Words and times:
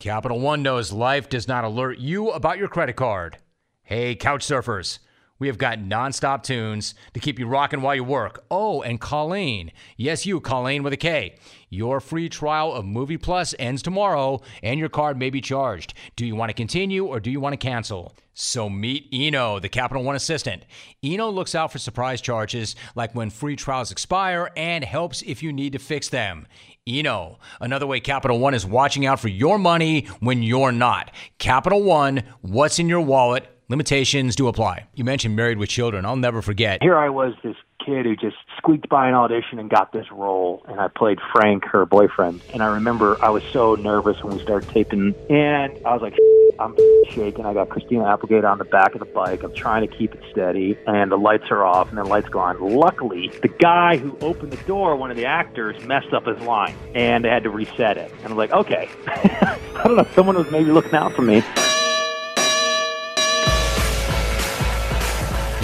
Capital 0.00 0.40
One 0.40 0.62
knows 0.62 0.92
life 0.92 1.28
does 1.28 1.46
not 1.46 1.62
alert 1.62 1.98
you 1.98 2.30
about 2.30 2.56
your 2.56 2.68
credit 2.68 2.96
card. 2.96 3.36
Hey, 3.82 4.14
couch 4.14 4.42
surfers. 4.42 4.98
We 5.38 5.46
have 5.46 5.58
got 5.58 5.78
nonstop 5.78 6.42
tunes 6.42 6.94
to 7.12 7.20
keep 7.20 7.38
you 7.38 7.46
rocking 7.46 7.82
while 7.82 7.94
you 7.94 8.04
work. 8.04 8.42
Oh, 8.50 8.80
and 8.80 8.98
Colleen. 8.98 9.72
Yes, 9.98 10.24
you, 10.24 10.40
Colleen 10.40 10.82
with 10.82 10.94
a 10.94 10.96
K. 10.96 11.36
Your 11.68 12.00
free 12.00 12.30
trial 12.30 12.72
of 12.72 12.86
Movie 12.86 13.18
Plus 13.18 13.54
ends 13.58 13.82
tomorrow, 13.82 14.40
and 14.62 14.80
your 14.80 14.88
card 14.88 15.18
may 15.18 15.28
be 15.28 15.42
charged. 15.42 15.92
Do 16.16 16.24
you 16.24 16.34
want 16.34 16.48
to 16.48 16.54
continue 16.54 17.04
or 17.04 17.20
do 17.20 17.30
you 17.30 17.38
want 17.38 17.52
to 17.52 17.58
cancel? 17.58 18.16
So 18.32 18.70
meet 18.70 19.06
Eno, 19.12 19.58
the 19.58 19.68
Capital 19.68 20.02
One 20.02 20.16
assistant. 20.16 20.64
Eno 21.02 21.28
looks 21.28 21.54
out 21.54 21.72
for 21.72 21.78
surprise 21.78 22.22
charges 22.22 22.74
like 22.94 23.14
when 23.14 23.28
free 23.28 23.54
trials 23.54 23.90
expire 23.90 24.50
and 24.56 24.82
helps 24.82 25.20
if 25.20 25.42
you 25.42 25.52
need 25.52 25.74
to 25.74 25.78
fix 25.78 26.08
them. 26.08 26.46
Eno, 26.88 27.38
another 27.60 27.86
way 27.86 28.00
Capital 28.00 28.38
One 28.38 28.54
is 28.54 28.64
watching 28.64 29.04
out 29.04 29.20
for 29.20 29.28
your 29.28 29.58
money 29.58 30.06
when 30.20 30.42
you're 30.42 30.72
not. 30.72 31.10
Capital 31.38 31.82
One, 31.82 32.22
what's 32.40 32.78
in 32.78 32.88
your 32.88 33.02
wallet? 33.02 33.46
Limitations 33.68 34.34
do 34.34 34.48
apply. 34.48 34.86
You 34.94 35.04
mentioned 35.04 35.36
Married 35.36 35.58
with 35.58 35.68
Children. 35.68 36.04
I'll 36.04 36.16
never 36.16 36.42
forget. 36.42 36.82
Here 36.82 36.96
I 36.96 37.08
was, 37.08 37.34
this 37.44 37.54
kid 37.84 38.04
who 38.06 38.16
just 38.16 38.36
squeaked 38.56 38.88
by 38.88 39.08
an 39.08 39.14
audition 39.14 39.58
and 39.58 39.70
got 39.70 39.92
this 39.92 40.06
role, 40.10 40.64
and 40.68 40.80
I 40.80 40.88
played 40.88 41.18
Frank, 41.32 41.64
her 41.66 41.86
boyfriend. 41.86 42.40
And 42.52 42.62
I 42.62 42.66
remember 42.66 43.22
I 43.22 43.30
was 43.30 43.44
so 43.52 43.74
nervous 43.76 44.22
when 44.24 44.36
we 44.36 44.42
started 44.42 44.68
taping, 44.70 45.14
and 45.28 45.72
I 45.86 45.92
was 45.92 46.02
like, 46.02 46.16
I'm 46.58 46.76
shaking. 47.10 47.44
I 47.44 47.54
got 47.54 47.68
Christina 47.68 48.06
Applegate 48.06 48.44
on 48.44 48.58
the 48.58 48.64
back 48.64 48.94
of 48.94 49.00
the 49.00 49.06
bike. 49.06 49.42
I'm 49.42 49.54
trying 49.54 49.86
to 49.88 49.96
keep 49.96 50.14
it 50.14 50.20
steady, 50.30 50.78
and 50.86 51.10
the 51.10 51.16
lights 51.16 51.44
are 51.50 51.64
off, 51.64 51.88
and 51.88 51.98
the 51.98 52.04
lights 52.04 52.28
go 52.28 52.38
on. 52.38 52.60
Luckily, 52.60 53.30
the 53.42 53.48
guy 53.48 53.96
who 53.96 54.16
opened 54.20 54.52
the 54.52 54.62
door, 54.64 54.96
one 54.96 55.10
of 55.10 55.16
the 55.16 55.26
actors, 55.26 55.82
messed 55.84 56.12
up 56.12 56.26
his 56.26 56.40
line, 56.40 56.74
and 56.94 57.24
they 57.24 57.28
had 57.28 57.44
to 57.44 57.50
reset 57.50 57.96
it. 57.96 58.12
And 58.22 58.32
I'm 58.32 58.36
like, 58.36 58.52
okay, 58.52 58.88
I 59.06 59.82
don't 59.84 59.96
know, 59.96 60.06
someone 60.14 60.36
was 60.36 60.50
maybe 60.50 60.70
looking 60.70 60.94
out 60.94 61.12
for 61.12 61.22
me. 61.22 61.42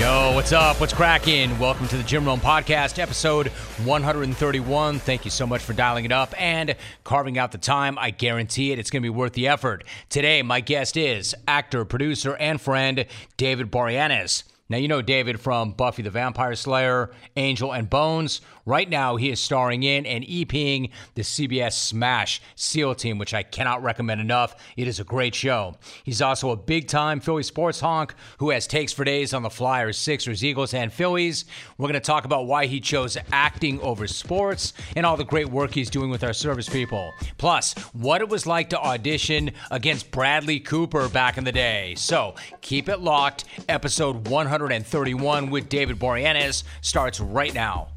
Yo, 0.07 0.33
what's 0.37 0.53
up? 0.53 0.79
What's 0.79 0.93
cracking? 0.93 1.59
Welcome 1.59 1.89
to 1.89 1.97
the 1.97 2.05
Jim 2.05 2.27
Rome 2.27 2.39
Podcast, 2.39 3.01
episode 3.01 3.49
131. 3.83 5.01
Thank 5.01 5.25
you 5.25 5.33
so 5.33 5.49
much 5.49 5.63
for 5.63 5.73
dialing 5.73 6.05
it 6.05 6.13
up 6.13 6.33
and 6.41 6.77
carving 7.03 7.39
out 7.39 7.51
the 7.51 7.59
time. 7.59 7.99
I 7.99 8.11
guarantee 8.11 8.71
it, 8.71 8.79
it's 8.79 8.89
going 8.89 9.03
to 9.03 9.05
be 9.05 9.11
worth 9.11 9.33
the 9.33 9.49
effort. 9.49 9.83
Today, 10.09 10.43
my 10.43 10.61
guest 10.61 10.97
is 10.97 11.35
actor, 11.49 11.85
producer, 11.85 12.37
and 12.37 12.61
friend 12.61 13.07
David 13.37 13.73
Boreanaz. 13.73 14.45
Now, 14.69 14.79
you 14.79 14.89
know 14.89 15.01
David 15.01 15.41
from 15.41 15.73
Buffy 15.73 16.03
the 16.03 16.11
Vampire 16.11 16.57
Slayer, 16.57 17.11
Angel, 17.37 17.73
and 17.73 17.89
Bones. 17.89 18.41
Right 18.65 18.91
now, 18.91 19.15
he 19.15 19.31
is 19.31 19.39
starring 19.39 19.85
in 19.85 20.05
and 20.07 20.25
EPing 20.25 20.91
the 21.15 21.23
CBS 21.23 21.75
Smash 21.75 22.43
SEAL 22.57 22.97
Team, 22.97 23.17
which 23.17 23.33
I 23.33 23.45
cannot 23.45 23.85
recommend 23.85 24.21
enough. 24.21 24.57
It 24.77 24.89
is 24.89 24.99
a 24.99 25.05
great 25.05 25.37
show. 25.37 25.77
He's 26.03 26.21
also 26.21 26.51
a 26.51 26.57
big 26.57 26.89
time 26.89 27.21
Philly 27.21 27.45
sports 27.45 27.79
honk 27.79 28.17
who 28.39 28.51
has 28.51 28.67
takes 28.67 28.93
for 28.93 29.05
days 29.05 29.33
on 29.33 29.45
the 29.45 29.51
Flyers, 29.51 29.97
Sixers, 29.97 30.45
Eagles, 30.45 30.75
and 30.75 30.93
Phillies. 30.93 31.45
We're 31.79 31.87
going 31.87 31.95
to 31.95 32.01
talk 32.01 32.25
about 32.25 32.47
why 32.47 32.67
he 32.67 32.81
chose 32.81 33.17
acting 33.31 33.81
over 33.83 34.09
sports 34.09 34.73
and 34.97 35.07
all 35.07 35.17
the 35.17 35.23
great 35.25 35.49
work 35.49 35.73
he's 35.73 35.91
doing 35.91 36.11
with 36.11 36.25
our 36.25 36.33
service 36.33 36.69
people. 36.69 37.15
Plus, 37.39 37.75
what 37.93 38.21
it 38.21 38.29
was 38.29 38.47
like 38.47 38.71
to 38.71 38.81
audition 38.81 39.53
against 39.71 40.11
Bradley 40.11 40.59
Cooper 40.59 41.09
back 41.09 41.39
in 41.39 41.45
the 41.45 41.53
day. 41.53 41.95
So 41.97 42.35
keep 42.63 42.89
it 42.89 42.99
locked. 42.99 43.45
Episode 43.69 44.27
131 44.63 45.51
with 45.51 45.69
David 45.69 45.99
Boreanaz 45.99 46.65
starts 46.81 47.21
right 47.21 47.55
now. 47.55 47.89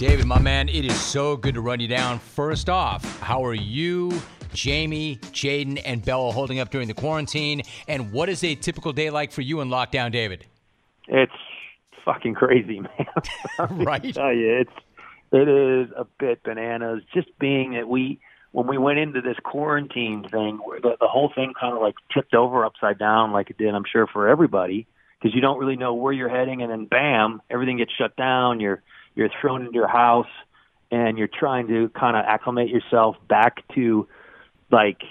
David, 0.00 0.24
my 0.24 0.38
man, 0.38 0.70
it 0.70 0.86
is 0.86 0.98
so 0.98 1.36
good 1.36 1.52
to 1.54 1.60
run 1.60 1.78
you 1.78 1.86
down. 1.86 2.18
First 2.18 2.70
off, 2.70 3.20
how 3.20 3.44
are 3.44 3.52
you, 3.52 4.18
Jamie, 4.54 5.16
Jaden, 5.24 5.78
and 5.84 6.02
Bella 6.02 6.32
holding 6.32 6.58
up 6.58 6.70
during 6.70 6.88
the 6.88 6.94
quarantine? 6.94 7.60
And 7.86 8.10
what 8.10 8.30
is 8.30 8.42
a 8.42 8.54
typical 8.54 8.94
day 8.94 9.10
like 9.10 9.30
for 9.30 9.42
you 9.42 9.60
in 9.60 9.68
lockdown, 9.68 10.10
David? 10.10 10.46
It's 11.06 11.32
fucking 12.02 12.34
crazy, 12.34 12.80
man. 13.58 13.78
right? 13.84 14.14
Tell 14.14 14.32
you, 14.32 14.60
it's 14.60 14.72
it 15.32 15.48
is 15.48 15.90
a 15.94 16.06
bit 16.18 16.42
bananas. 16.44 17.02
Just 17.12 17.28
being 17.38 17.72
that 17.72 17.86
we 17.86 18.20
when 18.52 18.66
we 18.66 18.78
went 18.78 18.98
into 18.98 19.20
this 19.20 19.36
quarantine 19.42 20.26
thing, 20.28 20.58
the, 20.82 20.96
the 21.00 21.06
whole 21.06 21.30
thing 21.34 21.52
kind 21.58 21.74
of 21.74 21.82
like 21.82 21.94
tipped 22.12 22.34
over 22.34 22.64
upside 22.64 22.98
down, 22.98 23.32
like 23.32 23.50
it 23.50 23.58
did, 23.58 23.74
I'm 23.74 23.84
sure 23.90 24.06
for 24.06 24.28
everybody, 24.28 24.86
because 25.18 25.34
you 25.34 25.40
don't 25.40 25.58
really 25.58 25.76
know 25.76 25.94
where 25.94 26.12
you're 26.12 26.28
heading, 26.28 26.62
and 26.62 26.70
then 26.70 26.86
bam, 26.86 27.40
everything 27.48 27.78
gets 27.78 27.92
shut 27.96 28.16
down. 28.16 28.60
You're 28.60 28.82
you're 29.14 29.28
thrown 29.40 29.62
into 29.62 29.74
your 29.74 29.88
house 29.88 30.28
and 30.90 31.18
you're 31.18 31.28
trying 31.28 31.68
to 31.68 31.88
kind 31.90 32.16
of 32.16 32.24
acclimate 32.26 32.68
yourself 32.68 33.16
back 33.28 33.56
to 33.74 34.08
like 34.70 35.02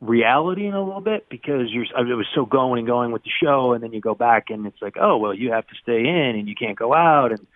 reality 0.00 0.66
in 0.66 0.74
a 0.74 0.82
little 0.82 1.00
bit 1.00 1.26
because 1.30 1.70
you're 1.70 1.84
it 1.84 2.14
was 2.14 2.26
so 2.34 2.44
going 2.44 2.78
and 2.78 2.86
going 2.86 3.12
with 3.12 3.22
the 3.24 3.30
show 3.42 3.72
and 3.72 3.82
then 3.82 3.92
you 3.92 4.00
go 4.00 4.14
back 4.14 4.50
and 4.50 4.66
it's 4.66 4.80
like 4.82 4.96
oh 5.00 5.16
well 5.16 5.32
you 5.32 5.52
have 5.52 5.66
to 5.66 5.74
stay 5.82 6.00
in 6.00 6.36
and 6.36 6.48
you 6.48 6.54
can't 6.54 6.78
go 6.78 6.94
out 6.94 7.32
and 7.32 7.46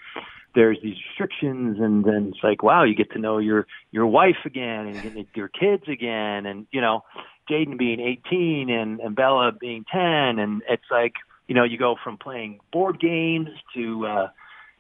there's 0.55 0.79
these 0.83 0.97
restrictions 1.09 1.79
and 1.81 2.05
then 2.05 2.33
it's 2.33 2.43
like 2.43 2.63
wow 2.63 2.85
you 2.85 2.95
get 2.95 3.11
to 3.13 3.19
know 3.19 3.39
your 3.39 3.67
your 3.93 4.07
wife 4.07 4.45
again 4.45 4.87
and 4.87 5.27
your 5.35 5.49
kids 5.49 5.85
again 5.89 6.47
and 6.47 6.67
you 6.71 6.81
know 6.81 7.05
Jaden 7.51 7.79
being 7.79 8.01
18 8.01 8.71
and 8.71 9.01
and 9.01 9.15
Bella 9.17 9.53
being 9.53 9.85
10 9.91 10.01
and 10.01 10.63
it's 10.69 10.91
like 10.91 11.15
you 11.49 11.55
know 11.55 11.65
you 11.65 11.79
go 11.79 11.97
from 12.03 12.19
playing 12.19 12.61
board 12.73 13.01
games 13.01 13.49
to 13.75 14.07
uh 14.07 14.29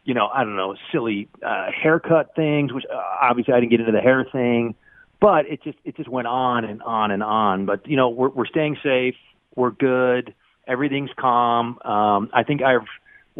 you 0.04 0.14
know, 0.14 0.28
I 0.28 0.44
don't 0.44 0.56
know, 0.56 0.76
silly 0.92 1.28
uh, 1.44 1.66
haircut 1.70 2.34
things, 2.34 2.72
which 2.72 2.84
uh, 2.92 2.96
obviously 3.22 3.54
I 3.54 3.60
didn't 3.60 3.70
get 3.70 3.80
into 3.80 3.92
the 3.92 4.00
hair 4.00 4.24
thing, 4.30 4.74
but 5.20 5.46
it 5.46 5.62
just 5.62 5.78
it 5.84 5.96
just 5.96 6.08
went 6.08 6.26
on 6.26 6.64
and 6.64 6.82
on 6.82 7.10
and 7.10 7.22
on. 7.22 7.66
But 7.66 7.86
you 7.86 7.96
know, 7.96 8.08
we're 8.08 8.30
we're 8.30 8.46
staying 8.46 8.76
safe, 8.82 9.14
we're 9.54 9.70
good, 9.70 10.34
everything's 10.66 11.10
calm. 11.18 11.78
Um, 11.84 12.30
I 12.32 12.44
think 12.44 12.62
I've 12.62 12.86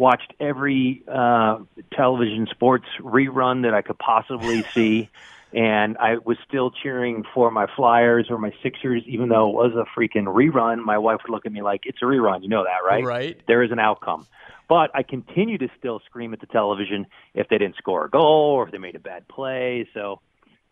watched 0.01 0.33
every 0.39 1.03
uh, 1.07 1.59
television 1.93 2.47
sports 2.49 2.85
rerun 2.99 3.61
that 3.61 3.75
I 3.75 3.83
could 3.83 3.99
possibly 3.99 4.63
see. 4.73 5.09
And 5.53 5.95
I 5.99 6.17
was 6.17 6.37
still 6.47 6.71
cheering 6.71 7.23
for 7.35 7.51
my 7.51 7.67
Flyers 7.75 8.27
or 8.31 8.39
my 8.39 8.51
Sixers, 8.63 9.03
even 9.05 9.29
though 9.29 9.49
it 9.49 9.53
was 9.53 9.73
a 9.75 9.85
freaking 9.97 10.25
rerun. 10.25 10.83
My 10.83 10.97
wife 10.97 11.19
would 11.23 11.31
look 11.31 11.45
at 11.45 11.51
me 11.51 11.61
like, 11.61 11.81
"It's 11.85 11.99
a 12.01 12.05
rerun, 12.05 12.41
you 12.41 12.49
know 12.49 12.63
that, 12.63 12.87
right? 12.87 13.03
Right. 13.03 13.41
There 13.47 13.61
is 13.61 13.71
an 13.71 13.79
outcome." 13.79 14.25
But 14.67 14.89
I 14.95 15.03
continue 15.03 15.57
to 15.57 15.67
still 15.77 15.99
scream 16.05 16.33
at 16.33 16.39
the 16.39 16.45
television 16.47 17.05
if 17.33 17.49
they 17.49 17.57
didn't 17.57 17.75
score 17.75 18.05
a 18.05 18.09
goal 18.09 18.53
or 18.55 18.65
if 18.65 18.71
they 18.71 18.77
made 18.77 18.95
a 18.95 18.99
bad 18.99 19.27
play. 19.27 19.87
So, 19.93 20.21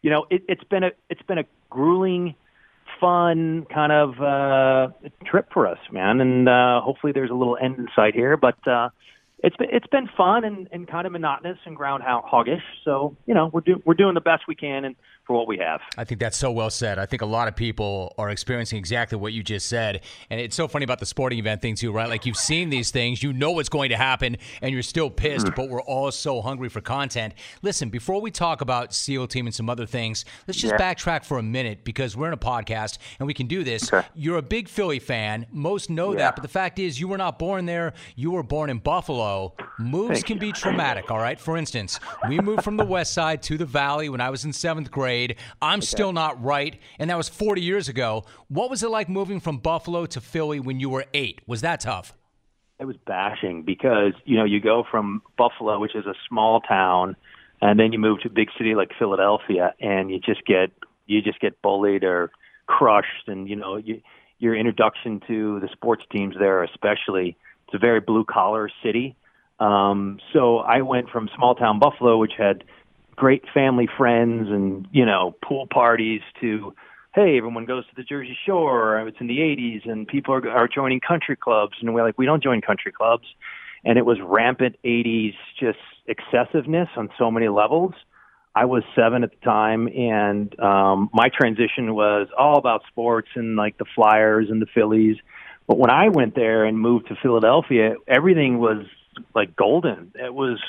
you 0.01 0.09
know, 0.09 0.25
it, 0.29 0.43
it's 0.47 0.63
been 0.63 0.85
a 0.85 0.91
it's 1.09 1.21
been 1.23 1.39
a 1.39 1.45
grueling, 1.69 2.35
fun 3.01 3.67
kind 3.71 3.91
of 3.91 4.21
uh, 4.21 4.93
trip 5.25 5.49
for 5.53 5.67
us, 5.67 5.79
man. 5.91 6.21
And 6.21 6.47
uh, 6.47 6.79
hopefully, 6.79 7.11
there's 7.11 7.31
a 7.31 7.35
little 7.35 7.57
end 7.61 7.77
in 7.77 7.89
sight 7.93 8.15
here. 8.15 8.37
But 8.37 8.65
uh, 8.65 8.89
it's 9.43 9.55
been 9.55 9.69
it's 9.71 9.87
been 9.87 10.09
fun 10.17 10.43
and, 10.43 10.67
and 10.71 10.87
kind 10.87 11.05
of 11.05 11.13
monotonous 11.13 11.57
and 11.65 11.77
groundhoggish. 11.77 12.61
So 12.83 13.15
you 13.25 13.33
know 13.33 13.49
we're 13.51 13.61
doing 13.61 13.81
we're 13.85 13.93
doing 13.93 14.13
the 14.13 14.21
best 14.21 14.43
we 14.47 14.55
can 14.55 14.85
and 14.85 14.95
for 15.29 15.37
what 15.37 15.47
we 15.47 15.59
have. 15.59 15.79
I 15.95 16.05
think 16.05 16.19
that's 16.19 16.35
so 16.35 16.51
well 16.51 16.71
said. 16.71 16.97
I 16.97 17.05
think 17.05 17.21
a 17.21 17.25
lot 17.27 17.47
of 17.47 17.55
people 17.55 18.15
are 18.17 18.31
experiencing 18.31 18.79
exactly 18.79 19.15
what 19.15 19.31
you 19.31 19.43
just 19.43 19.67
said, 19.67 20.01
and 20.31 20.41
it's 20.41 20.55
so 20.55 20.67
funny 20.67 20.85
about 20.85 20.97
the 20.97 21.05
sporting 21.05 21.37
event 21.37 21.61
thing 21.61 21.75
too, 21.75 21.91
right? 21.91 22.09
Like 22.09 22.25
you've 22.25 22.35
seen 22.35 22.71
these 22.71 22.89
things, 22.89 23.21
you 23.21 23.31
know 23.31 23.51
what's 23.51 23.69
going 23.69 23.91
to 23.91 23.95
happen, 23.95 24.37
and 24.63 24.73
you're 24.73 24.81
still 24.81 25.07
pissed, 25.07 25.45
mm. 25.45 25.55
but 25.55 25.69
we're 25.69 25.83
all 25.83 26.11
so 26.11 26.41
hungry 26.41 26.67
for 26.67 26.81
content. 26.81 27.35
Listen, 27.61 27.91
before 27.91 28.19
we 28.19 28.31
talk 28.31 28.61
about 28.61 28.91
SEAL 28.91 29.27
Team 29.27 29.45
and 29.45 29.53
some 29.53 29.69
other 29.69 29.85
things, 29.85 30.25
let's 30.47 30.59
just 30.59 30.73
yeah. 30.73 30.93
backtrack 30.93 31.23
for 31.23 31.37
a 31.37 31.43
minute 31.43 31.83
because 31.83 32.17
we're 32.17 32.29
in 32.29 32.33
a 32.33 32.37
podcast 32.37 32.97
and 33.19 33.27
we 33.27 33.35
can 33.35 33.45
do 33.45 33.63
this. 33.63 33.93
Okay. 33.93 34.07
You're 34.15 34.37
a 34.37 34.41
big 34.41 34.67
Philly 34.67 34.97
fan, 34.97 35.45
most 35.51 35.91
know 35.91 36.13
yeah. 36.13 36.17
that, 36.17 36.37
but 36.37 36.41
the 36.41 36.47
fact 36.47 36.79
is, 36.79 36.99
you 36.99 37.07
were 37.07 37.19
not 37.19 37.37
born 37.37 37.67
there. 37.67 37.93
You 38.15 38.31
were 38.31 38.41
born 38.41 38.71
in 38.71 38.79
Buffalo. 38.79 39.53
Moves 39.77 40.13
Thank 40.13 40.25
can 40.25 40.35
you. 40.37 40.41
be 40.41 40.51
traumatic. 40.53 41.11
All 41.11 41.19
right. 41.19 41.39
For 41.39 41.55
instance, 41.55 41.99
we 42.27 42.39
moved 42.39 42.63
from 42.63 42.77
the 42.77 42.85
West 42.85 43.13
Side 43.13 43.43
to 43.43 43.59
the 43.59 43.65
Valley 43.65 44.09
when 44.09 44.21
I 44.21 44.31
was 44.31 44.43
in 44.43 44.53
seventh 44.53 44.89
grade. 44.89 45.18
I'm 45.61 45.79
okay. 45.79 45.85
still 45.85 46.11
not 46.13 46.41
right, 46.43 46.79
and 46.97 47.09
that 47.09 47.17
was 47.17 47.29
40 47.29 47.61
years 47.61 47.89
ago. 47.89 48.25
What 48.47 48.69
was 48.69 48.83
it 48.83 48.89
like 48.89 49.09
moving 49.09 49.39
from 49.39 49.57
Buffalo 49.57 50.05
to 50.07 50.21
Philly 50.21 50.59
when 50.59 50.79
you 50.79 50.89
were 50.89 51.05
eight? 51.13 51.41
Was 51.47 51.61
that 51.61 51.81
tough? 51.81 52.13
It 52.79 52.85
was 52.85 52.97
bashing 53.05 53.63
because 53.63 54.13
you 54.25 54.37
know 54.37 54.45
you 54.45 54.59
go 54.61 54.85
from 54.89 55.21
Buffalo, 55.37 55.79
which 55.79 55.95
is 55.95 56.05
a 56.05 56.13
small 56.27 56.61
town, 56.61 57.15
and 57.61 57.79
then 57.79 57.91
you 57.91 57.99
move 57.99 58.21
to 58.21 58.29
a 58.29 58.31
big 58.31 58.49
city 58.57 58.73
like 58.75 58.91
Philadelphia, 58.97 59.73
and 59.81 60.09
you 60.09 60.19
just 60.19 60.45
get 60.45 60.71
you 61.05 61.21
just 61.21 61.39
get 61.41 61.61
bullied 61.61 62.03
or 62.03 62.31
crushed, 62.67 63.27
and 63.27 63.49
you 63.49 63.55
know 63.55 63.75
you, 63.75 64.01
your 64.39 64.55
introduction 64.55 65.21
to 65.27 65.59
the 65.59 65.67
sports 65.73 66.05
teams 66.09 66.35
there, 66.39 66.63
especially, 66.63 67.37
it's 67.67 67.75
a 67.75 67.77
very 67.77 67.99
blue 67.99 68.23
collar 68.23 68.69
city 68.81 69.17
um, 69.59 70.19
so 70.31 70.59
I 70.59 70.81
went 70.81 71.09
from 71.09 71.29
small 71.35 71.55
town 71.55 71.79
Buffalo, 71.79 72.17
which 72.17 72.33
had 72.37 72.63
great 73.19 73.43
family 73.53 73.87
friends 73.97 74.47
and 74.49 74.87
you 74.91 75.05
know 75.05 75.35
pool 75.43 75.67
parties, 75.67 76.21
to 76.41 76.73
hey, 77.13 77.37
everyone 77.37 77.65
goes 77.65 77.85
to 77.87 77.95
the 77.95 78.03
Jersey 78.03 78.37
Shore. 78.45 79.05
It's 79.07 79.17
in 79.19 79.27
the 79.27 79.39
'80s, 79.39 79.89
and 79.89 80.07
people 80.07 80.33
are, 80.33 80.49
are 80.49 80.67
joining 80.67 81.01
country 81.01 81.35
clubs, 81.35 81.73
and 81.81 81.93
we're 81.93 82.03
like, 82.03 82.17
we 82.17 82.25
don't 82.25 82.41
join 82.41 82.61
country 82.61 82.91
clubs. 82.91 83.25
and 83.83 83.97
it 83.97 84.05
was 84.05 84.17
rampant 84.21 84.75
80s 84.83 85.35
just 85.59 85.79
excessiveness 86.07 86.89
on 86.97 87.09
so 87.17 87.29
many 87.31 87.47
levels. 87.47 87.93
I 88.55 88.65
was 88.65 88.83
seven 88.95 89.23
at 89.23 89.31
the 89.31 89.45
time, 89.45 89.87
and 89.87 90.57
um, 90.59 91.09
my 91.13 91.29
transition 91.29 91.93
was 91.93 92.27
all 92.37 92.57
about 92.57 92.81
sports 92.87 93.29
and 93.35 93.55
like 93.55 93.77
the 93.77 93.85
Flyers 93.95 94.47
and 94.49 94.61
the 94.61 94.65
Phillies. 94.73 95.17
But 95.67 95.77
when 95.77 95.91
I 95.91 96.09
went 96.09 96.35
there 96.35 96.65
and 96.65 96.77
moved 96.77 97.07
to 97.09 97.15
Philadelphia, 97.21 97.95
everything 98.07 98.57
was 98.57 98.85
like 99.35 99.55
golden. 99.55 100.11
It 100.15 100.33
was 100.33 100.59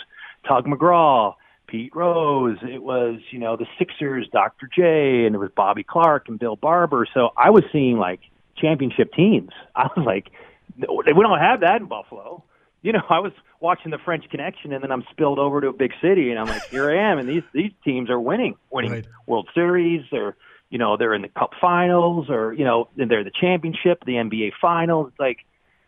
Tug 0.46 0.66
McGraw, 0.66 1.34
Pete 1.70 1.94
Rose. 1.94 2.58
It 2.62 2.82
was 2.82 3.20
you 3.30 3.38
know 3.38 3.56
the 3.56 3.66
Sixers, 3.78 4.28
Dr. 4.32 4.68
J, 4.74 5.24
and 5.24 5.34
it 5.34 5.38
was 5.38 5.50
Bobby 5.54 5.84
Clarke 5.84 6.28
and 6.28 6.38
Bill 6.38 6.56
Barber. 6.56 7.06
So 7.14 7.30
I 7.36 7.50
was 7.50 7.62
seeing 7.72 7.96
like 7.96 8.20
championship 8.56 9.12
teams. 9.12 9.50
I 9.76 9.88
was 9.96 10.04
like, 10.04 10.30
we 10.76 11.22
don't 11.22 11.38
have 11.38 11.60
that 11.60 11.80
in 11.80 11.86
Buffalo. 11.86 12.42
You 12.82 12.92
know, 12.92 13.02
I 13.10 13.20
was 13.20 13.32
watching 13.60 13.90
the 13.90 13.98
French 13.98 14.28
Connection, 14.30 14.72
and 14.72 14.82
then 14.82 14.90
I'm 14.90 15.04
spilled 15.10 15.38
over 15.38 15.60
to 15.60 15.68
a 15.68 15.72
big 15.72 15.92
city, 16.02 16.30
and 16.30 16.38
I'm 16.38 16.46
like, 16.46 16.64
here 16.70 16.90
I 16.90 17.10
am, 17.10 17.18
and 17.18 17.28
these 17.28 17.44
these 17.52 17.72
teams 17.84 18.10
are 18.10 18.20
winning, 18.20 18.56
winning 18.70 18.92
right. 18.92 19.06
World 19.26 19.48
Series. 19.54 20.04
They're 20.10 20.36
you 20.70 20.78
know 20.78 20.96
they're 20.96 21.14
in 21.14 21.22
the 21.22 21.28
Cup 21.28 21.52
Finals, 21.60 22.28
or 22.28 22.52
you 22.52 22.64
know 22.64 22.88
they're 22.96 23.24
the 23.24 23.32
championship, 23.40 24.04
the 24.04 24.14
NBA 24.14 24.52
Finals. 24.60 25.08
It's 25.10 25.20
like 25.20 25.38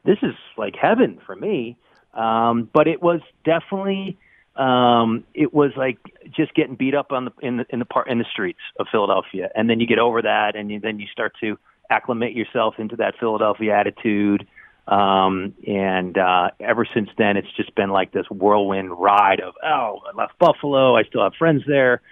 this 0.05 0.19
is 0.23 0.35
like 0.57 0.77
heaven 0.81 1.21
for 1.27 1.35
me. 1.35 1.77
Um, 2.15 2.69
but 2.71 2.89
it 2.89 3.03
was 3.03 3.21
definitely 3.43 4.19
um, 4.57 5.25
it 5.35 5.55
was 5.55 5.73
like 5.77 5.99
just 6.35 6.55
getting 6.55 6.75
beat 6.75 6.95
up 6.95 7.11
on 7.11 7.25
the 7.27 7.33
in 7.41 7.57
the 7.59 7.67
in 7.71 7.79
the 7.79 7.85
part 7.85 8.09
in 8.09 8.19
the 8.19 8.27
streets 8.31 8.61
of 8.79 8.87
Philadelphia, 8.91 9.51
and 9.55 9.69
then 9.69 9.81
you 9.81 9.87
get 9.87 9.99
over 9.99 10.23
that, 10.23 10.57
and 10.57 10.71
you, 10.71 10.79
then 10.81 11.01
you 11.01 11.07
start 11.11 11.33
to 11.41 11.59
acclimate 11.89 12.35
yourself 12.35 12.75
into 12.79 12.97
that 12.97 13.15
Philadelphia 13.19 13.75
attitude. 13.75 14.47
Um, 14.89 15.55
and 15.67 16.19
uh, 16.19 16.51
ever 16.61 16.87
since 16.93 17.09
then, 17.17 17.37
it's 17.37 17.53
just 17.57 17.75
been 17.75 17.91
like 17.91 18.13
this 18.13 18.27
whirlwind 18.31 18.91
ride 18.99 19.41
of 19.41 19.55
oh, 19.65 20.01
I 20.13 20.17
left 20.17 20.39
Buffalo, 20.39 20.97
I 20.97 21.05
still 21.05 21.23
have 21.23 21.35
friends 21.39 21.63
there, 21.67 22.03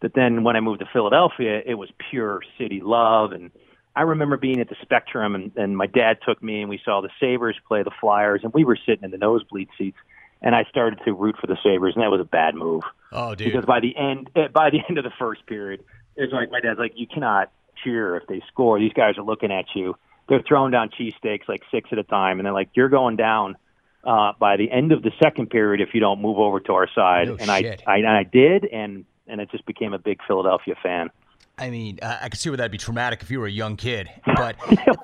but 0.00 0.12
then 0.14 0.44
when 0.44 0.54
I 0.56 0.60
moved 0.60 0.80
to 0.80 0.88
Philadelphia, 0.92 1.62
it 1.64 1.74
was 1.74 1.88
pure 2.10 2.42
city 2.58 2.80
love 2.82 3.32
and. 3.32 3.50
I 3.98 4.02
remember 4.02 4.36
being 4.36 4.60
at 4.60 4.68
the 4.68 4.76
Spectrum, 4.82 5.34
and, 5.34 5.52
and 5.56 5.74
my 5.74 5.86
dad 5.86 6.18
took 6.28 6.42
me, 6.42 6.60
and 6.60 6.68
we 6.68 6.78
saw 6.84 7.00
the 7.00 7.08
Sabres 7.18 7.56
play 7.66 7.82
the 7.82 7.90
Flyers, 7.98 8.42
and 8.44 8.52
we 8.52 8.62
were 8.62 8.76
sitting 8.76 9.04
in 9.04 9.10
the 9.10 9.16
nosebleed 9.16 9.70
seats 9.78 9.96
and 10.42 10.54
I 10.54 10.64
started 10.64 11.00
to 11.04 11.12
root 11.12 11.36
for 11.40 11.46
the 11.46 11.56
Sabres, 11.62 11.94
and 11.94 12.02
that 12.02 12.10
was 12.10 12.20
a 12.20 12.24
bad 12.24 12.54
move. 12.54 12.82
Oh, 13.12 13.34
dude! 13.34 13.52
Because 13.52 13.64
by 13.64 13.80
the 13.80 13.96
end, 13.96 14.30
eh, 14.36 14.48
by 14.48 14.70
the 14.70 14.80
end 14.88 14.98
of 14.98 15.04
the 15.04 15.12
first 15.18 15.46
period, 15.46 15.84
it's 16.16 16.32
like 16.32 16.50
my 16.50 16.60
dad's 16.60 16.78
like, 16.78 16.92
you 16.96 17.06
cannot 17.06 17.50
cheer 17.82 18.16
if 18.16 18.26
they 18.26 18.42
score. 18.48 18.78
These 18.78 18.92
guys 18.92 19.18
are 19.18 19.24
looking 19.24 19.52
at 19.52 19.66
you. 19.74 19.96
They're 20.28 20.42
throwing 20.46 20.72
down 20.72 20.90
cheesesteaks 20.90 21.48
like 21.48 21.62
six 21.70 21.88
at 21.92 21.98
a 21.98 22.02
time, 22.02 22.38
and 22.38 22.46
they're 22.46 22.52
like, 22.52 22.70
you're 22.74 22.88
going 22.88 23.16
down 23.16 23.56
uh, 24.04 24.32
by 24.38 24.56
the 24.56 24.70
end 24.70 24.92
of 24.92 25.02
the 25.02 25.12
second 25.22 25.50
period 25.50 25.86
if 25.86 25.94
you 25.94 26.00
don't 26.00 26.20
move 26.20 26.38
over 26.38 26.60
to 26.60 26.72
our 26.72 26.88
side. 26.94 27.28
No 27.28 27.36
and 27.36 27.50
I, 27.50 27.78
I, 27.86 27.98
and 27.98 28.08
I 28.08 28.22
did, 28.24 28.64
and 28.64 29.04
and 29.26 29.40
it 29.40 29.50
just 29.50 29.66
became 29.66 29.92
a 29.92 29.98
big 29.98 30.20
Philadelphia 30.26 30.74
fan. 30.82 31.10
I 31.58 31.70
mean, 31.70 31.98
uh, 32.02 32.18
I 32.20 32.28
could 32.28 32.38
see 32.38 32.50
where 32.50 32.58
that'd 32.58 32.70
be 32.70 32.76
traumatic 32.76 33.22
if 33.22 33.30
you 33.30 33.40
were 33.40 33.46
a 33.46 33.50
young 33.50 33.76
kid. 33.76 34.10
But 34.36 34.56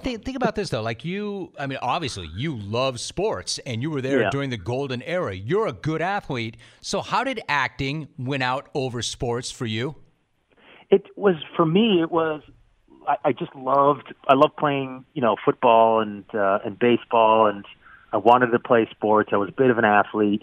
think, 0.03 0.25
think, 0.27 0.37
about 0.37 0.55
this 0.55 0.69
though. 0.69 0.83
Like 0.83 1.07
you, 1.07 1.53
I 1.59 1.67
mean, 1.67 1.79
obviously 1.81 2.29
you 2.37 2.55
love 2.55 3.01
sports, 3.01 3.59
and 3.65 3.81
you 3.81 3.91
were 3.91 4.03
there 4.03 4.23
yeah. 4.23 4.31
during 4.31 4.51
the 4.51 4.59
golden 4.59 5.01
era. 5.03 5.35
You're 5.35 5.67
a 5.67 5.73
good 5.73 6.03
athlete. 6.03 6.59
So 6.83 7.01
how 7.01 7.25
did 7.25 7.41
acting 7.49 8.09
win 8.19 8.43
out 8.43 8.69
over 8.75 9.01
sports 9.01 9.51
for 9.51 9.65
you? 9.65 9.97
It 10.91 11.07
was 11.17 11.37
for 11.57 11.65
me. 11.65 12.03
It 12.03 12.11
was. 12.11 12.43
I, 13.09 13.17
I 13.25 13.33
just 13.33 13.55
loved. 13.55 14.13
I 14.29 14.35
loved 14.35 14.57
playing. 14.59 15.07
You 15.15 15.23
know, 15.23 15.37
football 15.43 16.01
and 16.01 16.25
uh, 16.35 16.59
and 16.63 16.79
baseball, 16.79 17.47
and 17.47 17.65
I 18.13 18.19
wanted 18.19 18.49
to 18.49 18.59
play 18.59 18.87
sports. 18.91 19.31
I 19.33 19.37
was 19.37 19.49
a 19.49 19.53
bit 19.53 19.71
of 19.71 19.79
an 19.79 19.87
athlete 19.87 20.43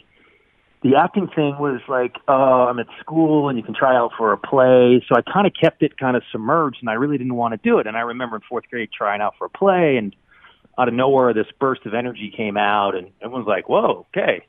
the 0.82 0.96
acting 0.96 1.28
thing 1.28 1.58
was 1.60 1.82
like, 1.90 2.16
oh, 2.28 2.68
I'm 2.70 2.80
at 2.80 2.88
school 3.02 3.50
and 3.50 3.58
you 3.58 3.64
can 3.64 3.74
try 3.74 3.96
out 3.96 4.12
for 4.18 4.32
a 4.32 4.38
play. 4.38 5.04
So 5.08 5.16
I 5.16 5.22
kind 5.22 5.46
of 5.46 5.54
kept 5.60 5.84
it 5.84 5.98
kind 5.98 6.16
of 6.16 6.24
submerged 6.32 6.78
and 6.80 6.90
I 6.90 6.94
really 6.94 7.18
didn't 7.18 7.36
want 7.36 7.54
to 7.54 7.70
do 7.70 7.80
it. 7.80 7.88
And 7.88 7.98
I 7.98 8.02
remember 8.02 8.38
in 8.38 8.42
fourth 8.48 8.66
grade 8.70 8.90
trying 8.96 9.22
out 9.22 9.34
for 9.38 9.46
a 9.46 9.50
play 9.50 9.98
and 9.98 10.16
out 10.78 10.88
of 10.88 10.94
nowhere, 10.94 11.34
this 11.34 11.48
burst 11.60 11.86
of 11.86 11.94
energy 11.94 12.34
came 12.36 12.56
out 12.56 12.96
and 12.96 13.10
everyone's 13.22 13.48
like, 13.48 13.68
whoa, 13.68 14.08
okay, 14.16 14.46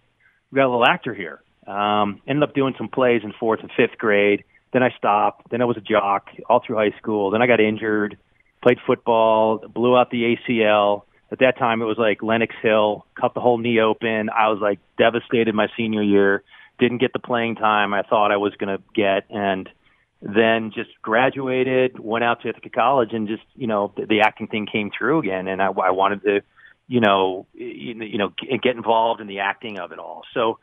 we 0.51 0.57
got 0.57 0.67
a 0.67 0.71
little 0.71 0.87
actor 0.87 1.15
here. 1.15 1.43
Um, 1.67 2.23
ended 2.29 2.45
up 2.45 2.55
doing 2.55 2.75
some 2.79 2.89
plays 2.89 3.23
in 3.25 3.33
fourth 3.39 3.61
and 3.61 3.71
fifth 3.77 3.99
grade. 3.99 4.45
Then 4.73 4.85
I 4.85 4.91
stopped. 4.97 5.51
Then 5.51 5.61
I 5.61 5.65
was 5.65 5.77
a 5.77 5.81
jock 5.81 6.29
all 6.49 6.63
through 6.65 6.77
high 6.77 6.97
school. 6.99 7.33
Then 7.33 7.43
I 7.43 7.49
got 7.49 7.61
injured, 7.61 8.17
played 8.63 8.79
football, 8.87 9.59
blew 9.59 9.97
out 9.97 10.11
the 10.11 10.37
ACL 10.37 11.03
at 11.33 11.39
that 11.39 11.59
time 11.59 11.81
it 11.81 11.85
was 11.85 11.99
like 11.99 12.23
Lenox 12.23 12.55
Hill 12.63 13.07
cut 13.19 13.35
the 13.35 13.41
whole 13.41 13.59
knee 13.59 13.81
open. 13.81 14.31
I 14.31 14.49
was 14.49 14.59
like 14.61 14.81
devastated 14.99 15.55
my 15.55 15.69
senior 15.77 16.03
year. 16.03 16.43
Didn't 16.79 16.99
get 16.99 17.13
the 17.13 17.19
playing 17.19 17.57
time 17.57 17.95
I 17.95 18.03
thought 18.03 18.33
I 18.33 18.37
was 18.39 18.55
going 18.55 18.77
to 18.77 18.83
get, 18.95 19.25
and 19.31 19.69
then 20.23 20.73
just 20.75 20.91
graduated, 21.03 21.99
went 21.99 22.25
out 22.25 22.43
to 22.43 22.49
Ithaca 22.49 22.71
College, 22.71 23.11
and 23.13 23.29
just 23.29 23.43
you 23.55 23.67
know 23.67 23.93
the, 23.97 24.07
the 24.07 24.21
acting 24.23 24.49
thing 24.49 24.67
came 24.67 24.91
through 24.97 25.21
again, 25.21 25.47
and 25.47 25.63
I, 25.63 25.67
I 25.67 25.91
wanted 25.91 26.23
to, 26.23 26.41
you 26.89 27.01
know, 27.01 27.47
you 27.55 28.19
know, 28.19 28.33
get 28.63 28.77
involved 28.77 29.21
in 29.21 29.27
the 29.27 29.41
acting 29.41 29.79
of 29.79 29.93
it 29.93 29.99
all. 29.99 30.23
So 30.35 30.59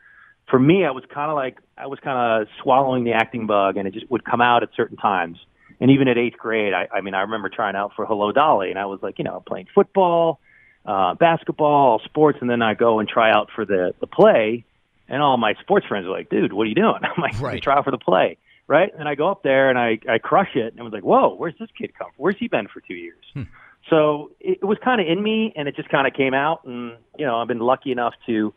for 0.50 0.58
me, 0.58 0.84
I 0.84 0.90
was 0.90 1.04
kind 1.12 1.30
of 1.30 1.36
like 1.36 1.58
I 1.76 1.86
was 1.86 1.98
kind 2.00 2.42
of 2.42 2.48
swallowing 2.62 3.04
the 3.04 3.12
acting 3.12 3.46
bug, 3.46 3.76
and 3.76 3.86
it 3.86 3.94
just 3.94 4.10
would 4.10 4.24
come 4.24 4.40
out 4.40 4.62
at 4.62 4.70
certain 4.76 4.96
times. 4.96 5.38
And 5.80 5.92
even 5.92 6.08
at 6.08 6.18
eighth 6.18 6.36
grade, 6.36 6.74
I, 6.74 6.88
I 6.92 7.00
mean, 7.00 7.14
I 7.14 7.20
remember 7.20 7.48
trying 7.48 7.76
out 7.76 7.92
for 7.94 8.04
Hello 8.04 8.32
Dolly, 8.32 8.70
and 8.70 8.78
I 8.78 8.86
was 8.86 8.98
like, 9.00 9.18
you 9.18 9.24
know, 9.24 9.42
playing 9.46 9.68
football 9.72 10.40
uh, 10.88 11.14
basketball, 11.14 12.00
sports, 12.06 12.38
and 12.40 12.48
then 12.48 12.62
I 12.62 12.72
go 12.72 12.98
and 12.98 13.06
try 13.06 13.30
out 13.30 13.50
for 13.54 13.66
the 13.66 13.92
the 14.00 14.06
play. 14.06 14.64
And 15.06 15.22
all 15.22 15.36
my 15.36 15.54
sports 15.60 15.86
friends 15.86 16.06
are 16.06 16.10
like, 16.10 16.30
"Dude, 16.30 16.52
what 16.52 16.62
are 16.62 16.70
you 16.70 16.74
doing?" 16.74 16.98
I'm 17.02 17.22
like, 17.22 17.38
right. 17.40 17.62
"Try 17.62 17.76
out 17.76 17.84
for 17.84 17.90
the 17.90 17.98
play." 17.98 18.38
Right, 18.66 18.90
and 18.98 19.08
I 19.08 19.14
go 19.14 19.30
up 19.30 19.42
there 19.42 19.70
and 19.70 19.78
I 19.78 19.98
I 20.10 20.18
crush 20.18 20.54
it, 20.54 20.72
and 20.72 20.80
I 20.80 20.82
was 20.82 20.92
like, 20.92 21.02
"Whoa, 21.02 21.34
where's 21.34 21.54
this 21.60 21.68
kid 21.78 21.92
come 21.96 22.08
from? 22.08 22.22
Where's 22.22 22.38
he 22.38 22.48
been 22.48 22.68
for 22.68 22.80
two 22.80 22.94
years?" 22.94 23.24
Hmm. 23.34 23.42
So 23.90 24.32
it, 24.40 24.58
it 24.62 24.64
was 24.64 24.78
kind 24.82 25.00
of 25.00 25.06
in 25.06 25.22
me, 25.22 25.52
and 25.54 25.68
it 25.68 25.76
just 25.76 25.90
kind 25.90 26.06
of 26.06 26.14
came 26.14 26.32
out, 26.32 26.64
and 26.64 26.96
you 27.18 27.26
know, 27.26 27.36
I've 27.36 27.48
been 27.48 27.60
lucky 27.60 27.92
enough 27.92 28.14
to 28.26 28.54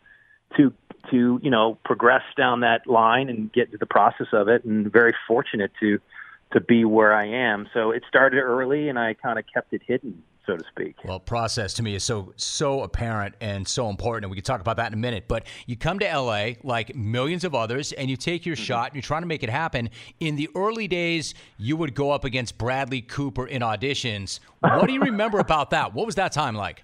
to 0.56 0.72
to 1.10 1.38
you 1.42 1.50
know 1.50 1.78
progress 1.84 2.22
down 2.36 2.60
that 2.60 2.86
line 2.86 3.28
and 3.28 3.52
get 3.52 3.72
to 3.72 3.78
the 3.78 3.86
process 3.86 4.28
of 4.32 4.48
it, 4.48 4.64
and 4.64 4.90
very 4.90 5.14
fortunate 5.28 5.72
to 5.80 5.98
to 6.52 6.60
be 6.60 6.84
where 6.86 7.14
I 7.14 7.26
am. 7.26 7.68
So 7.74 7.90
it 7.90 8.04
started 8.08 8.40
early, 8.40 8.88
and 8.88 8.98
I 8.98 9.14
kind 9.14 9.38
of 9.38 9.44
kept 9.52 9.74
it 9.74 9.82
hidden 9.86 10.22
so 10.46 10.56
to 10.56 10.64
speak. 10.70 10.96
Well, 11.04 11.20
process 11.20 11.74
to 11.74 11.82
me 11.82 11.94
is 11.94 12.04
so 12.04 12.32
so 12.36 12.82
apparent 12.82 13.34
and 13.40 13.66
so 13.66 13.88
important, 13.88 14.24
and 14.24 14.30
we 14.30 14.36
can 14.36 14.44
talk 14.44 14.60
about 14.60 14.76
that 14.76 14.88
in 14.88 14.94
a 14.94 15.00
minute. 15.00 15.24
But 15.28 15.46
you 15.66 15.76
come 15.76 15.98
to 16.00 16.06
LA 16.06 16.52
like 16.62 16.94
millions 16.94 17.44
of 17.44 17.54
others, 17.54 17.92
and 17.92 18.10
you 18.10 18.16
take 18.16 18.46
your 18.46 18.56
mm-hmm. 18.56 18.64
shot, 18.64 18.86
and 18.88 18.96
you're 18.96 19.02
trying 19.02 19.22
to 19.22 19.28
make 19.28 19.42
it 19.42 19.50
happen. 19.50 19.90
In 20.20 20.36
the 20.36 20.48
early 20.54 20.88
days, 20.88 21.34
you 21.58 21.76
would 21.76 21.94
go 21.94 22.10
up 22.10 22.24
against 22.24 22.58
Bradley 22.58 23.02
Cooper 23.02 23.46
in 23.46 23.62
auditions. 23.62 24.40
What 24.60 24.86
do 24.86 24.92
you 24.92 25.00
remember 25.00 25.38
about 25.40 25.70
that? 25.70 25.94
What 25.94 26.06
was 26.06 26.16
that 26.16 26.32
time 26.32 26.54
like? 26.54 26.82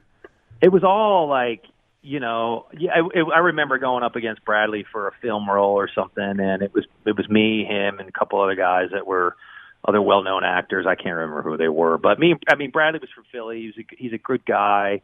It 0.60 0.72
was 0.72 0.84
all 0.84 1.28
like 1.28 1.64
you 2.00 2.20
know, 2.20 2.66
yeah, 2.78 2.92
I, 2.92 3.18
I 3.34 3.38
remember 3.40 3.76
going 3.78 4.02
up 4.02 4.16
against 4.16 4.44
Bradley 4.44 4.86
for 4.90 5.08
a 5.08 5.12
film 5.20 5.50
role 5.50 5.74
or 5.74 5.90
something, 5.94 6.22
and 6.22 6.62
it 6.62 6.72
was 6.72 6.86
it 7.04 7.16
was 7.16 7.28
me, 7.28 7.64
him, 7.64 7.98
and 7.98 8.08
a 8.08 8.12
couple 8.12 8.40
other 8.40 8.54
guys 8.54 8.88
that 8.92 9.06
were 9.06 9.36
other 9.84 10.02
well-known 10.02 10.44
actors. 10.44 10.86
I 10.86 10.94
can't 10.94 11.14
remember 11.16 11.42
who 11.42 11.56
they 11.56 11.68
were, 11.68 11.98
but 11.98 12.18
me, 12.18 12.34
I 12.48 12.56
mean, 12.56 12.70
Bradley 12.70 13.00
was 13.00 13.10
from 13.14 13.24
Philly. 13.30 13.62
He's 13.62 13.84
a, 13.84 13.96
he's 13.96 14.12
a 14.12 14.18
good 14.18 14.44
guy, 14.44 15.02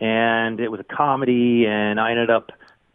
and 0.00 0.60
it 0.60 0.68
was 0.68 0.80
a 0.80 0.84
comedy, 0.84 1.66
and 1.66 2.00
I 2.00 2.10
ended 2.10 2.30
up, 2.30 2.50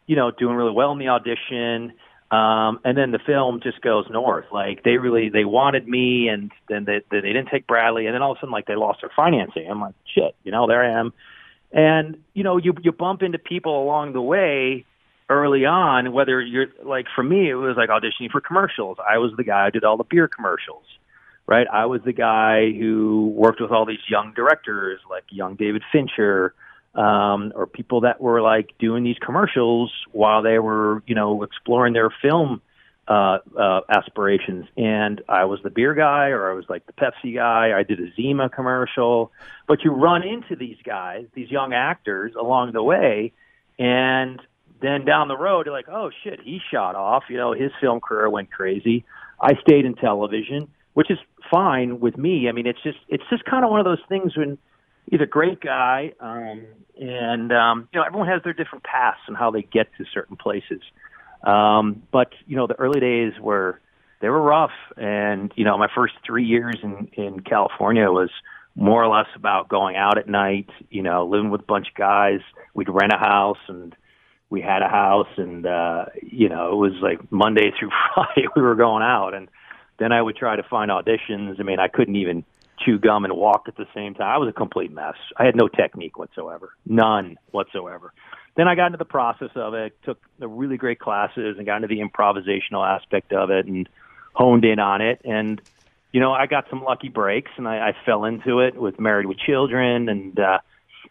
you 0.06 0.16
know, 0.16 0.32
doing 0.32 0.56
really 0.56 0.72
well 0.72 0.92
in 0.92 1.00
the 1.00 1.10
audition. 1.10 1.94
Um, 2.32 2.80
and 2.84 2.98
then 2.98 3.12
the 3.12 3.20
film 3.20 3.60
just 3.62 3.80
goes 3.82 4.08
north. 4.10 4.46
Like 4.52 4.84
they 4.84 4.98
really 4.98 5.30
they 5.30 5.46
wanted 5.46 5.88
me, 5.88 6.30
and 6.30 6.52
then 6.68 6.84
they 6.86 7.02
they 7.12 7.22
didn't 7.22 7.50
take 7.50 7.68
Bradley, 7.68 8.08
and 8.08 8.16
then 8.16 8.24
all 8.24 8.32
of 8.32 8.38
a 8.38 8.40
sudden 8.40 8.52
like 8.52 8.66
they 8.66 8.76
lost 8.76 9.02
their 9.02 9.12
financing. 9.16 9.70
I'm 9.70 9.80
like, 9.80 9.94
shit, 10.14 10.36
you 10.44 10.52
know, 10.52 10.66
there 10.66 10.84
I 10.84 11.00
am. 11.00 11.14
And 11.72 12.18
you 12.34 12.44
know, 12.44 12.58
you 12.58 12.74
you 12.82 12.92
bump 12.92 13.22
into 13.22 13.38
people 13.38 13.84
along 13.84 14.14
the 14.14 14.22
way 14.22 14.84
early 15.30 15.66
on. 15.66 16.12
Whether 16.12 16.42
you're 16.42 16.68
like 16.84 17.06
for 17.16 17.24
me, 17.24 17.52
it 17.52 17.56
was 17.56 17.78
like 17.78 17.90
auditioning 17.90 18.32
for 18.32 18.42
commercials. 18.42 18.98
I 19.08 19.20
was 19.20 19.32
the 19.38 19.44
guy 19.44 19.66
who 19.66 19.72
did 19.72 19.84
all 19.84 19.98
the 19.98 20.04
beer 20.04 20.28
commercials 20.28 20.86
right? 21.48 21.68
I 21.72 21.86
was 21.86 22.02
the 22.06 22.14
guy 22.14 22.72
who 22.72 23.34
worked 23.36 23.62
with 23.62 23.72
all 23.72 23.86
these 23.86 23.98
young 24.10 24.34
directors 24.34 25.00
like 25.10 25.24
young 25.30 25.56
David 25.56 25.84
Fincher, 25.92 26.54
um, 26.96 27.52
or 27.56 27.66
people 27.66 28.02
that 28.02 28.22
were 28.22 28.42
like 28.42 28.72
doing 28.80 29.04
these 29.04 29.18
commercials 29.18 29.92
while 30.12 30.42
they 30.42 30.60
were, 30.60 31.02
you 31.08 31.16
know, 31.16 31.44
exploring 31.44 31.94
their 31.94 32.14
film 32.22 32.62
uh, 33.08 33.40
uh, 33.58 33.82
aspirations. 33.90 34.66
And 34.78 35.22
I 35.28 35.46
was 35.46 35.60
the 35.64 35.70
beer 35.70 35.94
guy, 35.94 36.30
or 36.30 36.52
I 36.52 36.54
was 36.54 36.66
like 36.70 36.86
the 36.86 36.94
Pepsi 36.94 37.36
guy. 37.36 37.78
I 37.78 37.84
did 37.84 38.00
a 38.00 38.14
Zima 38.16 38.50
commercial. 38.50 39.32
But 39.68 39.84
you 39.84 39.92
run 39.92 40.24
into 40.24 40.56
these 40.56 40.78
guys, 40.86 41.26
these 41.34 41.50
young 41.50 41.74
actors 41.74 42.34
along 42.40 42.74
the 42.74 42.84
way, 42.84 43.34
and 43.80 44.40
then 44.82 45.06
down 45.06 45.30
the 45.30 45.38
road, 45.38 45.66
you're 45.66 45.76
like, 45.76 45.90
oh 45.90 46.12
shit, 46.24 46.40
he 46.42 46.60
shot 46.72 46.96
off. 46.96 47.24
You 47.30 47.38
know, 47.38 47.54
his 47.54 47.72
film 47.82 48.00
career 48.00 48.30
went 48.30 48.52
crazy. 48.52 49.06
I 49.42 49.54
stayed 49.62 49.86
in 49.86 49.96
television 49.96 50.70
which 50.94 51.10
is 51.10 51.18
fine 51.50 52.00
with 52.00 52.18
me. 52.18 52.48
I 52.50 52.52
mean, 52.52 52.68
it's 52.68 52.82
just 52.84 53.00
it's 53.10 53.24
just 53.30 53.46
kind 53.46 53.64
of 53.64 53.72
one 53.72 53.80
of 53.80 53.86
those 53.86 54.02
things 54.08 54.36
when 54.38 54.58
he's 55.10 55.22
a 55.22 55.26
great 55.26 55.60
guy, 55.60 56.14
um, 56.20 56.66
and 57.00 57.52
um, 57.52 57.90
you 57.94 58.00
know 58.00 58.06
everyone 58.06 58.28
has 58.28 58.42
their 58.44 58.54
different 58.54 58.84
paths 58.84 59.20
and 59.28 59.38
how 59.38 59.52
they 59.52 59.62
get 59.62 59.88
to 59.98 60.06
certain 60.14 60.38
places. 60.38 60.82
Um, 61.44 62.04
but 62.12 62.30
you 62.48 62.56
know 62.56 62.68
the 62.68 62.80
early 62.80 63.00
days 63.00 63.34
were 63.40 63.80
they 64.22 64.30
were 64.30 64.42
rough, 64.42 64.72
and 64.98 65.52
you 65.56 65.66
know 65.66 65.78
my 65.78 65.90
first 65.94 66.14
three 66.26 66.46
years 66.46 66.78
in 66.84 67.10
in 67.14 67.42
California 67.42 68.10
was 68.10 68.30
more 68.76 69.04
or 69.04 69.16
less 69.16 69.28
about 69.36 69.70
going 69.70 69.96
out 69.96 70.18
at 70.18 70.28
night, 70.28 70.70
you 70.90 71.04
know, 71.04 71.28
living 71.28 71.52
with 71.52 71.62
a 71.62 71.66
bunch 71.66 71.90
of 71.90 71.94
guys. 71.94 72.40
We'd 72.74 72.90
rent 72.90 73.14
a 73.14 73.20
house 73.20 73.60
and 73.68 73.96
we 74.50 74.62
had 74.62 74.82
a 74.82 74.88
house 74.88 75.28
and 75.38 75.66
uh 75.66 76.06
you 76.24 76.50
know, 76.50 76.72
it 76.72 76.76
was 76.76 76.94
like 77.02 77.32
Monday 77.32 77.72
through 77.78 77.90
Friday 78.16 78.48
we 78.56 78.62
were 78.62 78.76
going 78.76 79.04
out 79.04 79.34
and 79.34 79.48
then 79.98 80.12
I 80.12 80.22
would 80.22 80.36
try 80.36 80.56
to 80.56 80.64
find 80.64 80.92
auditions. 80.92 81.60
I 81.60 81.64
mean, 81.64 81.80
I 81.80 81.88
couldn't 81.88 82.16
even 82.16 82.44
chew 82.80 83.00
gum 83.00 83.26
and 83.26 83.34
walk 83.34 83.66
at 83.68 83.78
the 83.78 83.88
same 83.94 84.14
time. 84.14 84.28
I 84.28 84.38
was 84.38 84.50
a 84.50 84.54
complete 84.54 84.92
mess. 84.92 85.16
I 85.38 85.46
had 85.46 85.56
no 85.56 85.68
technique 85.68 86.18
whatsoever. 86.18 86.74
None 86.86 87.38
whatsoever. 87.52 88.14
Then 88.56 88.68
I 88.68 88.76
got 88.76 88.88
into 88.88 88.98
the 88.98 89.06
process 89.06 89.52
of 89.56 89.74
it, 89.74 89.98
took 90.04 90.20
the 90.40 90.48
really 90.48 90.78
great 90.78 91.00
classes 91.00 91.58
and 91.58 91.66
got 91.66 91.78
into 91.78 91.88
the 91.88 92.02
improvisational 92.02 92.86
aspect 92.86 93.34
of 93.34 93.50
it 93.50 93.66
and 93.66 93.88
honed 94.34 94.66
in 94.66 94.80
on 94.80 95.02
it 95.02 95.22
and 95.24 95.62
you 96.14 96.20
know, 96.20 96.32
I 96.32 96.46
got 96.46 96.70
some 96.70 96.84
lucky 96.84 97.10
breaks 97.10 97.52
and 97.58 97.68
I, 97.68 97.90
I 97.90 97.96
fell 98.06 98.24
into 98.24 98.60
it 98.60 98.76
with 98.76 99.00
Married 99.00 99.26
with 99.26 99.40
Children 99.40 100.08
and 100.08 100.40
uh, 100.40 100.60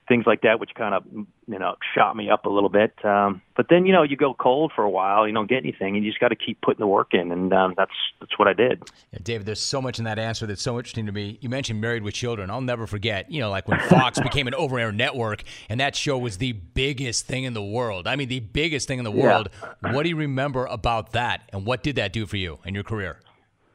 things 0.08 0.24
like 0.26 0.42
that, 0.42 0.58
which 0.58 0.70
kind 0.74 0.94
of, 0.94 1.04
you 1.46 1.58
know, 1.58 1.76
shot 1.94 2.16
me 2.16 2.28
up 2.28 2.44
a 2.44 2.48
little 2.48 2.68
bit. 2.68 2.92
Um, 3.04 3.40
but 3.56 3.66
then, 3.70 3.86
you 3.86 3.92
know, 3.92 4.02
you 4.02 4.16
go 4.16 4.34
cold 4.34 4.72
for 4.74 4.82
a 4.82 4.90
while, 4.90 5.26
you 5.26 5.34
don't 5.34 5.48
get 5.48 5.58
anything, 5.58 5.94
and 5.94 6.04
you 6.04 6.10
just 6.10 6.20
got 6.20 6.28
to 6.28 6.36
keep 6.36 6.60
putting 6.60 6.80
the 6.80 6.86
work 6.86 7.08
in, 7.12 7.30
and 7.30 7.52
um, 7.52 7.74
that's 7.76 7.92
that's 8.20 8.38
what 8.38 8.48
I 8.48 8.52
did. 8.52 8.82
Yeah, 9.12 9.20
David, 9.22 9.46
there's 9.46 9.60
so 9.60 9.80
much 9.80 9.98
in 9.98 10.04
that 10.04 10.18
answer 10.18 10.46
that's 10.46 10.62
so 10.62 10.76
interesting 10.78 11.06
to 11.06 11.12
me. 11.12 11.38
You 11.40 11.48
mentioned 11.48 11.80
Married 11.80 12.02
with 12.02 12.14
Children. 12.14 12.50
I'll 12.50 12.60
never 12.60 12.86
forget, 12.86 13.30
you 13.30 13.40
know, 13.40 13.50
like 13.50 13.68
when 13.68 13.80
Fox 13.88 14.18
became 14.22 14.46
an 14.46 14.54
over-air 14.54 14.92
network, 14.92 15.44
and 15.68 15.80
that 15.80 15.94
show 15.94 16.18
was 16.18 16.38
the 16.38 16.52
biggest 16.52 17.26
thing 17.26 17.44
in 17.44 17.54
the 17.54 17.62
world. 17.62 18.06
I 18.06 18.16
mean, 18.16 18.28
the 18.28 18.40
biggest 18.40 18.88
thing 18.88 18.98
in 18.98 19.04
the 19.04 19.10
world. 19.10 19.50
Yeah. 19.62 19.92
What 19.92 20.02
do 20.02 20.08
you 20.08 20.16
remember 20.16 20.66
about 20.66 21.12
that, 21.12 21.42
and 21.52 21.64
what 21.64 21.82
did 21.82 21.96
that 21.96 22.12
do 22.12 22.26
for 22.26 22.36
you 22.36 22.58
and 22.64 22.74
your 22.74 22.84
career? 22.84 23.20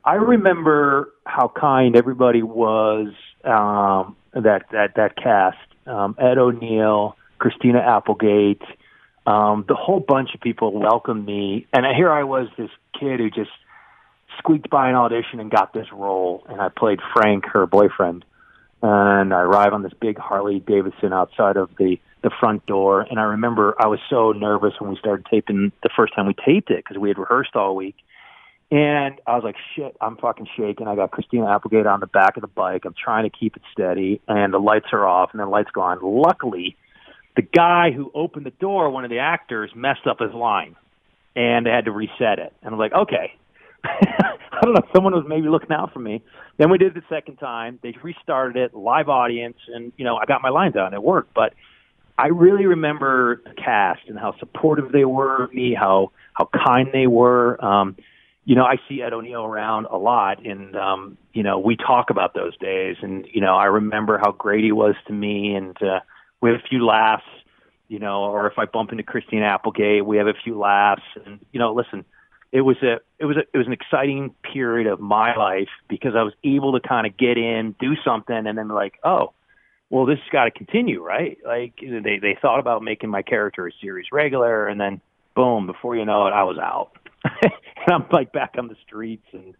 I 0.04 0.16
remember 0.16 1.14
how 1.26 1.52
kind 1.56 1.96
everybody 1.96 2.42
was. 2.42 3.10
Um, 3.44 4.16
that 4.34 4.64
that 4.72 4.96
that 4.96 5.16
cast: 5.16 5.58
um, 5.88 6.16
Ed 6.20 6.38
O'Neill, 6.38 7.16
Christina 7.40 7.80
Applegate, 7.80 8.62
um, 9.26 9.66
the 9.68 9.76
whole 9.76 10.00
bunch 10.00 10.34
of 10.34 10.42
people 10.42 10.72
welcomed 10.72 11.26
me, 11.26 11.68
and 11.74 11.86
here 11.96 12.12
I 12.12 12.24
was, 12.24 12.48
this 12.58 12.70
kid 12.98 13.20
who 13.20 13.30
just 13.30 13.52
squeaked 14.40 14.70
by 14.70 14.90
an 14.90 14.96
audition 14.96 15.40
and 15.40 15.52
got 15.52 15.74
this 15.74 15.88
role, 15.92 16.46
and 16.48 16.62
I 16.62 16.70
played 16.70 17.00
Frank, 17.14 17.46
her 17.48 17.66
boyfriend. 17.66 18.24
And 18.82 19.34
I 19.34 19.42
arrive 19.42 19.74
on 19.74 19.82
this 19.82 19.94
big 20.00 20.20
Harley 20.20 20.60
Davidson 20.60 21.12
outside 21.12 21.58
of 21.58 21.72
the 21.78 21.98
the 22.24 22.32
front 22.40 22.66
door, 22.66 23.02
and 23.02 23.20
I 23.20 23.24
remember 23.24 23.76
I 23.80 23.88
was 23.88 24.00
so 24.10 24.32
nervous 24.32 24.74
when 24.80 24.90
we 24.90 24.98
started 24.98 25.26
taping 25.30 25.72
the 25.84 25.90
first 25.96 26.16
time 26.16 26.26
we 26.26 26.34
taped 26.34 26.72
it 26.72 26.84
because 26.84 26.98
we 26.98 27.10
had 27.10 27.18
rehearsed 27.18 27.56
all 27.56 27.76
week 27.76 27.96
and 28.70 29.22
I 29.26 29.36
was 29.36 29.44
like, 29.44 29.56
shit, 29.76 29.96
I'm 30.02 30.18
fucking 30.18 30.48
shaking. 30.58 30.88
I 30.88 30.96
got 30.96 31.12
Christina 31.12 31.50
Applegate 31.50 31.86
on 31.86 32.02
the 32.02 32.08
back 32.08 32.36
of 32.36 32.42
the 32.42 32.48
bike. 32.48 32.84
I'm 32.86 32.96
trying 33.02 33.30
to 33.30 33.38
keep 33.38 33.56
it 33.56 33.62
steady, 33.72 34.22
and 34.28 34.54
the 34.54 34.60
lights 34.60 34.88
are 34.92 35.08
off, 35.08 35.30
and 35.32 35.40
then 35.40 35.50
lights 35.50 35.70
go 35.74 35.82
on. 35.82 36.00
Luckily, 36.02 36.76
the 37.38 37.44
guy 37.44 37.92
who 37.92 38.12
opened 38.14 38.46
the 38.46 38.52
door, 38.52 38.90
one 38.90 39.06
of 39.06 39.10
the 39.10 39.20
actors, 39.20 39.72
messed 39.74 40.06
up 40.06 40.20
his 40.20 40.34
line, 40.34 40.76
and 41.36 41.66
they 41.66 41.70
had 41.70 41.86
to 41.86 41.92
reset 41.92 42.40
it. 42.40 42.54
And 42.62 42.74
I'm 42.74 42.80
like, 42.80 42.94
okay. 42.94 43.34
I 43.84 44.62
don't 44.64 44.74
know. 44.74 44.82
Someone 44.94 45.14
was 45.14 45.26
maybe 45.28 45.48
looking 45.48 45.72
out 45.72 45.94
for 45.94 46.00
me. 46.00 46.24
Then 46.58 46.70
we 46.70 46.78
did 46.78 46.88
it 46.88 46.96
the 46.96 47.16
second 47.16 47.38
time. 47.38 47.80
They 47.84 47.94
restarted 48.04 48.58
it, 48.58 48.74
live 48.76 49.08
audience, 49.08 49.58
and 49.68 49.94
you 49.98 50.04
know 50.04 50.18
I 50.18 50.26
got 50.26 50.42
my 50.42 50.50
line 50.50 50.76
out. 50.76 50.94
It 50.94 51.04
worked, 51.04 51.34
but 51.36 51.54
I 52.18 52.28
really 52.28 52.66
remember 52.66 53.42
the 53.46 53.54
cast 53.54 54.02
and 54.08 54.18
how 54.18 54.36
supportive 54.40 54.92
they 54.92 55.06
were 55.06 55.44
of 55.44 55.54
me, 55.54 55.76
how 55.76 56.12
how 56.34 56.50
kind 56.66 56.90
they 56.92 57.06
were. 57.06 57.64
Um, 57.64 57.96
you 58.48 58.56
know, 58.56 58.64
I 58.64 58.78
see 58.88 59.02
Ed 59.02 59.12
O'Neill 59.12 59.44
around 59.44 59.88
a 59.88 59.98
lot, 59.98 60.46
and 60.46 60.74
um, 60.78 61.18
you 61.34 61.44
know, 61.44 61.60
we 61.60 61.76
talk 61.76 62.10
about 62.10 62.34
those 62.34 62.58
days, 62.60 62.96
and 63.02 63.28
you 63.30 63.42
know, 63.42 63.54
I 63.54 63.66
remember 63.66 64.18
how 64.18 64.32
great 64.32 64.64
he 64.64 64.72
was 64.72 64.96
to 65.08 65.14
me, 65.14 65.54
and 65.54 65.76
uh, 65.84 66.00
we 66.40 66.52
have 66.52 66.62
a 66.64 66.68
few 66.70 66.86
laughs, 66.86 67.26
you 67.90 68.00
know, 68.00 68.22
or 68.22 68.48
if 68.48 68.58
I 68.58 68.64
bump 68.64 68.94
into 68.94 69.04
Christine 69.04 69.44
Applegate, 69.44 70.06
we 70.06 70.16
have 70.16 70.28
a 70.28 70.34
few 70.46 70.58
laughs, 70.58 71.04
and 71.26 71.42
you 71.52 71.60
know, 71.60 71.74
listen, 71.74 72.06
it 72.54 72.62
was 72.62 72.78
a 72.84 73.02
it 73.20 73.26
was 73.26 73.36
a 73.36 73.42
it 73.54 73.58
was 73.58 73.68
an 73.68 73.74
exciting 73.74 74.34
period 74.54 74.88
of 74.88 75.02
my 75.02 75.36
life 75.36 75.68
because 75.90 76.14
I 76.16 76.24
was 76.24 76.34
able 76.46 76.80
to 76.80 76.88
kind 76.88 77.06
of 77.06 77.18
get 77.18 77.38
in, 77.38 77.76
do 77.82 77.96
something, 78.06 78.48
and 78.48 78.58
then 78.58 78.70
like, 78.70 78.94
oh, 79.04 79.34
well, 79.90 80.06
this 80.06 80.20
has 80.20 80.30
got 80.32 80.46
to 80.46 80.52
continue, 80.52 81.04
right? 81.04 81.38
Like 81.46 81.74
they 81.82 82.18
they 82.22 82.38
thought 82.42 82.62
about 82.62 82.82
making 82.82 83.10
my 83.10 83.24
character 83.24 83.68
a 83.68 83.72
series 83.82 84.06
regular, 84.14 84.70
and 84.70 84.80
then 84.80 85.02
boom, 85.36 85.68
before 85.68 85.98
you 85.98 86.06
know 86.06 86.28
it, 86.28 86.32
I 86.32 86.44
was 86.44 86.58
out. 86.58 86.92
and 87.42 87.94
I'm 87.94 88.06
like 88.12 88.32
back 88.32 88.56
on 88.58 88.68
the 88.68 88.76
streets 88.86 89.26
and 89.34 89.56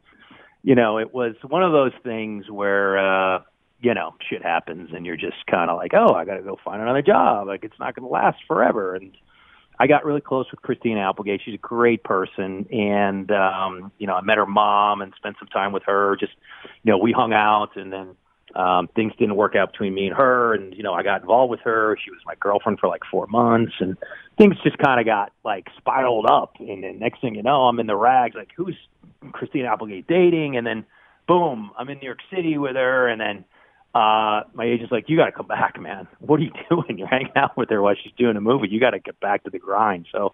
you 0.64 0.76
know, 0.76 0.98
it 0.98 1.14
was 1.14 1.36
one 1.48 1.64
of 1.64 1.72
those 1.72 1.94
things 2.04 2.50
where 2.50 2.98
uh 2.98 3.42
you 3.80 3.94
know, 3.94 4.16
shit 4.28 4.42
happens 4.42 4.90
and 4.94 5.06
you're 5.06 5.18
just 5.18 5.46
kind 5.50 5.70
of 5.70 5.78
like, 5.78 5.92
"Oh, 5.94 6.14
I 6.14 6.26
got 6.26 6.38
to 6.38 6.42
go 6.42 6.58
find 6.66 6.82
another 6.82 7.04
job. 7.04 7.48
Like 7.48 7.64
it's 7.64 7.78
not 7.80 7.96
going 7.96 8.08
to 8.08 8.12
last 8.12 8.40
forever." 8.48 8.96
And 8.96 9.16
I 9.80 9.86
got 9.86 10.04
really 10.04 10.22
close 10.22 10.48
with 10.50 10.62
Christina 10.64 11.08
Applegate. 11.08 11.42
She's 11.46 11.54
a 11.54 11.60
great 11.60 12.04
person 12.04 12.66
and 12.72 13.30
um, 13.32 13.92
you 14.00 14.08
know, 14.08 14.16
I 14.16 14.22
met 14.22 14.38
her 14.38 14.48
mom 14.48 15.02
and 15.02 15.14
spent 15.16 15.36
some 15.40 15.48
time 15.50 15.72
with 15.72 15.84
her. 15.86 16.16
Just, 16.20 16.34
you 16.84 16.92
know, 16.92 16.98
we 16.98 17.12
hung 17.12 17.34
out 17.34 17.76
and 17.76 17.94
then 17.94 18.16
um, 18.58 18.88
things 18.96 19.14
didn't 19.20 19.36
work 19.36 19.56
out 19.56 19.72
between 19.72 19.94
me 19.94 20.08
and 20.08 20.16
her, 20.16 20.56
and 20.56 20.74
you 20.74 20.82
know 20.82 20.92
I 20.92 21.04
got 21.04 21.22
involved 21.22 21.52
with 21.52 21.60
her. 21.60 21.96
She 22.04 22.10
was 22.10 22.20
my 22.26 22.34
girlfriend 22.40 22.80
for 22.80 22.88
like 22.90 23.04
four 23.10 23.28
months, 23.28 23.74
and 23.80 23.96
things 24.36 24.56
just 24.64 24.80
kind 24.80 25.00
of 25.00 25.06
got 25.06 25.32
like 25.46 25.68
spiraled 25.78 26.26
up. 26.26 26.54
And 26.60 26.84
then 26.84 26.98
next 26.98 27.22
thing 27.22 27.36
you 27.36 27.44
know, 27.44 27.68
I'm 27.68 27.80
in 27.80 27.86
the 27.86 27.96
rags. 27.96 28.36
Like, 28.36 28.50
who's 28.58 28.76
Christina 29.32 29.68
Applegate 29.68 30.08
dating? 30.08 30.58
And 30.58 30.66
then, 30.66 30.86
boom, 31.28 31.70
I'm 31.78 31.88
in 31.90 32.00
New 32.00 32.06
York 32.06 32.20
City 32.36 32.58
with 32.58 32.76
her, 32.76 33.08
and 33.08 33.22
then 33.22 33.46
uh 33.94 34.42
my 34.56 34.66
agent's 34.66 34.92
like, 34.92 35.06
"You 35.08 35.18
got 35.18 35.28
to 35.28 35.32
come 35.34 35.48
back, 35.48 35.80
man. 35.80 36.08
What 36.20 36.40
are 36.40 36.44
you 36.44 36.52
doing? 36.70 36.98
You're 36.98 37.08
hanging 37.08 37.34
out 37.36 37.56
with 37.58 37.70
her 37.70 37.80
while 37.80 37.96
she's 38.02 38.14
doing 38.18 38.38
a 38.38 38.42
movie. 38.42 38.70
You 38.72 38.80
got 38.80 38.92
to 38.92 39.00
get 39.00 39.20
back 39.20 39.44
to 39.44 39.52
the 39.52 39.60
grind." 39.60 40.08
So. 40.12 40.34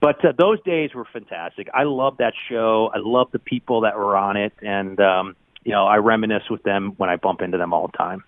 But 0.00 0.24
uh, 0.24 0.30
those 0.38 0.62
days 0.62 0.90
were 0.94 1.06
fantastic. 1.12 1.68
I 1.74 1.82
love 1.82 2.18
that 2.18 2.32
show. 2.48 2.88
I 2.94 2.98
love 3.00 3.32
the 3.32 3.40
people 3.40 3.80
that 3.80 3.98
were 3.98 4.16
on 4.16 4.36
it, 4.36 4.52
and 4.62 5.00
um, 5.00 5.34
you 5.68 5.74
know, 5.74 5.86
I 5.86 5.98
reminisce 5.98 6.48
with 6.48 6.62
them 6.62 6.94
when 6.96 7.10
I 7.10 7.16
bump 7.16 7.42
into 7.42 7.58
them 7.58 7.74
all 7.74 7.88
the 7.88 7.98
time. 7.98 8.24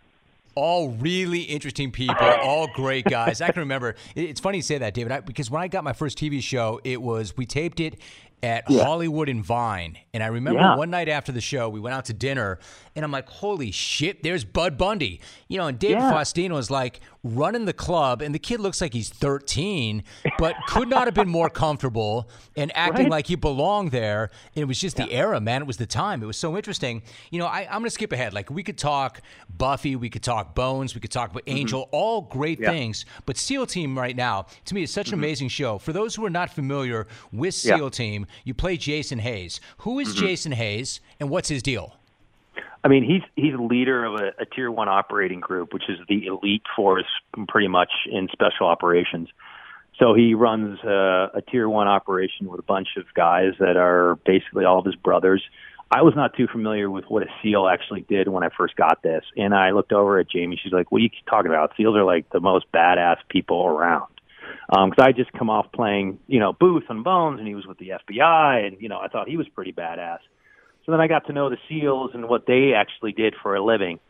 All 0.54 0.90
really 0.90 1.40
interesting 1.40 1.90
people, 1.90 2.26
all 2.42 2.66
great 2.74 3.06
guys. 3.06 3.40
I 3.40 3.50
can 3.50 3.60
remember. 3.60 3.94
It's 4.14 4.40
funny 4.40 4.58
you 4.58 4.62
say 4.62 4.76
that, 4.76 4.92
David, 4.92 5.10
I, 5.10 5.20
because 5.20 5.50
when 5.50 5.62
I 5.62 5.68
got 5.68 5.82
my 5.82 5.94
first 5.94 6.18
TV 6.18 6.42
show, 6.42 6.82
it 6.84 7.00
was 7.00 7.34
we 7.38 7.46
taped 7.46 7.80
it 7.80 7.98
at 8.42 8.64
yeah. 8.68 8.84
Hollywood 8.84 9.30
and 9.30 9.42
Vine. 9.42 9.96
And 10.12 10.22
I 10.22 10.26
remember 10.26 10.60
yeah. 10.60 10.76
one 10.76 10.90
night 10.90 11.08
after 11.08 11.32
the 11.32 11.40
show, 11.40 11.70
we 11.70 11.80
went 11.80 11.94
out 11.94 12.04
to 12.06 12.12
dinner, 12.12 12.58
and 12.94 13.06
I'm 13.06 13.10
like, 13.10 13.26
holy 13.30 13.70
shit, 13.70 14.22
there's 14.22 14.44
Bud 14.44 14.76
Bundy. 14.76 15.22
You 15.48 15.56
know, 15.56 15.66
and 15.66 15.78
David 15.78 16.00
yeah. 16.00 16.12
Faustino 16.12 16.52
was 16.52 16.70
like 16.70 17.00
running 17.22 17.66
the 17.66 17.72
club, 17.72 18.22
and 18.22 18.34
the 18.34 18.38
kid 18.38 18.60
looks 18.60 18.80
like 18.80 18.92
he's 18.92 19.10
13, 19.10 20.02
but 20.38 20.54
could 20.68 20.88
not 20.88 21.06
have 21.06 21.14
been 21.14 21.28
more 21.28 21.50
comfortable 21.50 22.28
and 22.56 22.72
acting 22.76 23.04
right? 23.04 23.10
like 23.10 23.26
he 23.26 23.34
belonged 23.34 23.90
there. 23.90 24.30
And 24.54 24.62
it 24.62 24.64
was 24.66 24.80
just 24.80 24.96
the 24.96 25.10
era, 25.10 25.40
man. 25.40 25.62
It 25.62 25.66
was 25.66 25.76
the 25.76 25.86
time. 25.86 26.22
It 26.22 26.26
was 26.26 26.36
so 26.36 26.56
interesting. 26.56 27.02
You 27.30 27.38
know, 27.38 27.46
I, 27.46 27.62
am 27.62 27.80
going 27.80 27.84
to 27.84 27.90
skip 27.90 28.12
ahead. 28.12 28.32
Like, 28.32 28.50
we 28.50 28.62
could 28.62 28.78
talk 28.78 29.20
Buffy, 29.48 29.96
we 29.96 30.08
could 30.08 30.22
talk 30.22 30.54
Bones, 30.54 30.94
we 30.94 31.00
could 31.00 31.10
talk 31.10 31.30
about 31.30 31.44
mm-hmm. 31.44 31.58
Angel, 31.58 31.82
mm-hmm. 31.82 31.96
all 31.96 32.22
great 32.22 32.58
things. 32.58 33.04
But 33.26 33.36
SEAL 33.36 33.66
Team 33.66 33.98
right 33.98 34.16
now, 34.16 34.46
to 34.64 34.74
me, 34.74 34.82
is 34.82 34.90
such 34.90 35.08
an 35.08 35.12
mm-hmm. 35.12 35.24
amazing 35.24 35.48
show. 35.48 35.78
For 35.78 35.92
those 35.92 36.14
who 36.14 36.24
are 36.24 36.30
not 36.30 36.50
familiar 36.50 37.06
with 37.32 37.54
SEAL 37.54 37.90
Team, 37.90 38.26
you 38.44 38.54
play 38.54 38.76
Jason 38.76 39.18
Hayes. 39.18 39.60
Who 39.78 39.98
is 39.98 40.08
mm-hmm. 40.08 40.26
Jason 40.26 40.52
Hayes, 40.52 41.00
and 41.18 41.28
what's 41.28 41.48
his 41.48 41.62
deal? 41.62 41.99
I 42.82 42.88
mean, 42.88 43.04
he's 43.04 43.22
he's 43.36 43.54
a 43.54 43.62
leader 43.62 44.04
of 44.04 44.14
a, 44.14 44.42
a 44.42 44.46
tier 44.46 44.70
one 44.70 44.88
operating 44.88 45.40
group, 45.40 45.74
which 45.74 45.88
is 45.88 45.98
the 46.08 46.26
elite 46.26 46.62
force, 46.74 47.06
pretty 47.48 47.68
much 47.68 47.90
in 48.10 48.28
special 48.32 48.66
operations. 48.66 49.28
So 49.98 50.14
he 50.14 50.32
runs 50.34 50.78
a, 50.82 51.30
a 51.34 51.42
tier 51.42 51.68
one 51.68 51.86
operation 51.86 52.48
with 52.48 52.58
a 52.58 52.62
bunch 52.62 52.88
of 52.96 53.04
guys 53.14 53.52
that 53.58 53.76
are 53.76 54.16
basically 54.24 54.64
all 54.64 54.78
of 54.78 54.86
his 54.86 54.94
brothers. 54.94 55.42
I 55.90 56.02
was 56.02 56.14
not 56.16 56.34
too 56.36 56.46
familiar 56.46 56.88
with 56.88 57.04
what 57.08 57.24
a 57.24 57.26
SEAL 57.42 57.68
actually 57.68 58.02
did 58.02 58.28
when 58.28 58.44
I 58.44 58.48
first 58.56 58.76
got 58.76 59.02
this, 59.02 59.24
and 59.36 59.52
I 59.52 59.72
looked 59.72 59.92
over 59.92 60.18
at 60.18 60.30
Jamie. 60.30 60.58
She's 60.62 60.72
like, 60.72 60.90
"What 60.90 60.98
are 60.98 61.02
you 61.02 61.10
talking 61.28 61.50
about? 61.50 61.72
SEALs 61.76 61.96
are 61.96 62.04
like 62.04 62.30
the 62.30 62.40
most 62.40 62.66
badass 62.72 63.16
people 63.28 63.66
around." 63.66 64.06
because 64.68 64.98
um, 64.98 65.04
I 65.04 65.12
just 65.12 65.32
come 65.32 65.50
off 65.50 65.66
playing, 65.72 66.18
you 66.28 66.38
know, 66.38 66.52
Booth 66.52 66.84
and 66.88 67.02
Bones, 67.02 67.38
and 67.38 67.48
he 67.48 67.54
was 67.54 67.66
with 67.66 67.78
the 67.78 67.90
FBI, 67.90 68.66
and 68.66 68.76
you 68.80 68.88
know, 68.88 68.98
I 68.98 69.08
thought 69.08 69.28
he 69.28 69.36
was 69.36 69.48
pretty 69.48 69.72
badass. 69.72 70.18
Then 70.90 71.00
I 71.00 71.08
got 71.08 71.26
to 71.26 71.32
know 71.32 71.48
the 71.48 71.58
SEALs 71.68 72.10
and 72.14 72.28
what 72.28 72.46
they 72.46 72.74
actually 72.74 73.12
did 73.12 73.34
for 73.42 73.54
a 73.54 73.64
living. 73.64 74.00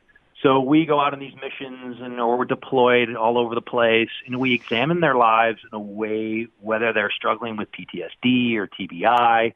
So 0.43 0.61
we 0.61 0.87
go 0.87 0.99
out 0.99 1.13
on 1.13 1.21
these 1.21 1.35
missions, 1.35 1.99
and 2.01 2.19
or 2.19 2.39
we're 2.39 2.47
deployed 2.47 3.15
all 3.15 3.37
over 3.37 3.55
the 3.55 3.61
place, 3.61 4.09
and 4.27 4.41
we 4.41 4.55
examine 4.55 5.01
their 5.01 5.15
lives 5.15 5.59
in 5.71 5.77
a 5.77 5.81
way 5.81 6.47
whether 6.61 6.95
they're 6.95 7.13
struggling 7.15 7.59
with 7.59 7.69
PTSD 7.73 8.57
or 8.57 8.67
TBI. 8.67 9.53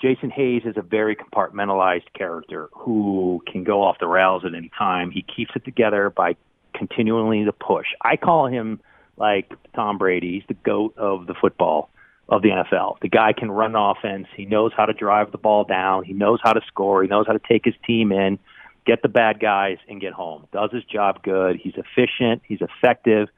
Jason 0.00 0.30
Hayes 0.30 0.62
is 0.64 0.76
a 0.76 0.82
very 0.82 1.16
compartmentalized 1.16 2.12
character 2.16 2.68
who 2.72 3.42
can 3.50 3.64
go 3.64 3.82
off 3.82 3.98
the 3.98 4.06
rails 4.06 4.44
at 4.44 4.54
any 4.54 4.70
time. 4.78 5.10
He 5.10 5.22
keeps 5.22 5.52
it 5.56 5.64
together 5.64 6.10
by 6.10 6.36
continually 6.72 7.44
to 7.44 7.52
push. 7.52 7.86
I 8.00 8.16
call 8.16 8.46
him 8.46 8.80
like 9.16 9.52
Tom 9.74 9.98
Brady. 9.98 10.34
He's 10.34 10.46
the 10.46 10.54
goat 10.54 10.96
of 10.96 11.26
the 11.26 11.34
football 11.34 11.90
of 12.32 12.40
the 12.40 12.48
NFL. 12.48 12.98
The 13.00 13.10
guy 13.10 13.34
can 13.34 13.50
run 13.50 13.76
offense. 13.76 14.26
He 14.34 14.46
knows 14.46 14.72
how 14.74 14.86
to 14.86 14.94
drive 14.94 15.32
the 15.32 15.38
ball 15.38 15.64
down. 15.64 16.02
He 16.04 16.14
knows 16.14 16.40
how 16.42 16.54
to 16.54 16.62
score. 16.66 17.02
He 17.02 17.08
knows 17.08 17.26
how 17.26 17.34
to 17.34 17.40
take 17.46 17.62
his 17.66 17.74
team 17.86 18.10
in, 18.10 18.38
get 18.86 19.02
the 19.02 19.10
bad 19.10 19.38
guys, 19.38 19.76
and 19.86 20.00
get 20.00 20.14
home. 20.14 20.46
Does 20.50 20.70
his 20.72 20.82
job 20.84 21.22
good. 21.22 21.56
He's 21.62 21.74
efficient. 21.76 22.40
He's 22.48 22.60
effective. 22.62 23.28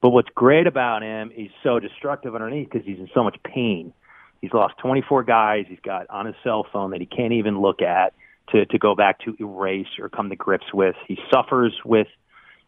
But 0.00 0.10
what's 0.10 0.30
great 0.34 0.66
about 0.66 1.02
him, 1.02 1.30
he's 1.34 1.50
so 1.62 1.78
destructive 1.78 2.34
underneath 2.34 2.70
because 2.70 2.86
he's 2.86 2.98
in 2.98 3.10
so 3.12 3.22
much 3.22 3.36
pain. 3.44 3.92
He's 4.40 4.54
lost 4.54 4.78
24 4.78 5.24
guys. 5.24 5.66
He's 5.68 5.80
got 5.84 6.08
on 6.08 6.24
his 6.24 6.34
cell 6.42 6.66
phone 6.72 6.92
that 6.92 7.00
he 7.00 7.06
can't 7.06 7.34
even 7.34 7.60
look 7.60 7.82
at 7.82 8.14
to 8.52 8.64
to 8.64 8.78
go 8.78 8.94
back 8.94 9.20
to 9.20 9.36
erase 9.38 9.98
or 9.98 10.08
come 10.08 10.30
to 10.30 10.36
grips 10.36 10.72
with. 10.72 10.96
He 11.06 11.18
suffers 11.30 11.74
with, 11.84 12.08